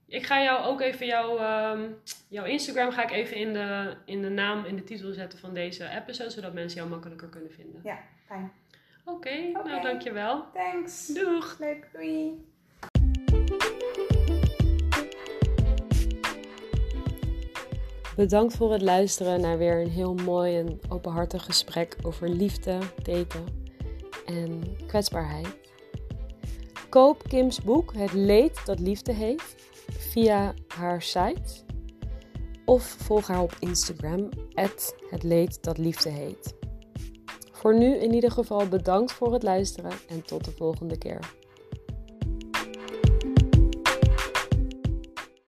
ik 0.07 0.27
ga 0.27 0.43
jou 0.43 0.65
ook 0.65 0.81
even 0.81 1.07
jouw, 1.07 1.39
ehm, 1.39 1.91
jouw 2.29 2.45
Instagram 2.45 2.91
ga 2.91 3.03
ik 3.03 3.11
even 3.11 3.37
in 3.37 3.53
de, 3.53 3.97
in 4.05 4.23
de 4.23 4.29
naam, 4.29 4.65
in 4.65 4.77
de 4.77 4.85
titel 4.85 5.13
zetten 5.13 5.39
van 5.39 5.55
deze 5.55 5.89
episode, 5.89 6.31
zodat 6.31 6.53
mensen 6.53 6.79
jou 6.79 6.91
makkelijker 6.91 7.29
kunnen 7.29 7.51
vinden. 7.51 7.81
Ja, 7.85 7.99
fijn. 8.27 8.53
Oké, 9.05 9.51
nou 9.65 9.83
dankjewel. 9.83 10.45
Thanks. 10.55 11.07
Doeg! 11.07 11.57
Leuk, 11.59 11.89
doei. 11.93 12.45
Bedankt 18.17 18.57
voor 18.57 18.73
het 18.73 18.83
luisteren 18.83 19.41
naar 19.41 19.59
weer 19.59 19.81
een 19.81 19.91
heel 19.91 20.15
mooi 20.15 20.59
en 20.59 20.81
openhartig 20.89 21.45
gesprek 21.45 21.97
over 22.03 22.29
liefde, 22.29 22.79
daten 23.03 23.45
en 24.27 24.77
kwetsbaarheid. 24.87 25.57
Koop 26.89 27.23
Kim's 27.29 27.63
boek 27.63 27.95
Het 27.95 28.13
Leed 28.13 28.67
dat 28.67 28.79
Liefde 28.79 29.13
heet 29.13 29.57
via 29.89 30.55
haar 30.69 31.03
site 31.03 31.65
of 32.65 32.83
volg 32.83 33.27
haar 33.27 33.43
op 33.43 33.57
Instagram 33.59 34.29
Het 35.11 35.23
Leed 35.23 35.63
dat 35.63 35.79
Liefde 35.79 36.11
heet. 36.11 36.55
Voor 37.53 37.79
nu 37.79 37.97
in 37.97 38.15
ieder 38.15 38.31
geval 38.31 38.69
bedankt 38.69 39.13
voor 39.13 39.33
het 39.33 39.43
luisteren 39.43 39.93
en 40.09 40.23
tot 40.23 40.45
de 40.45 40.51
volgende 40.51 40.99
keer. 40.99 41.35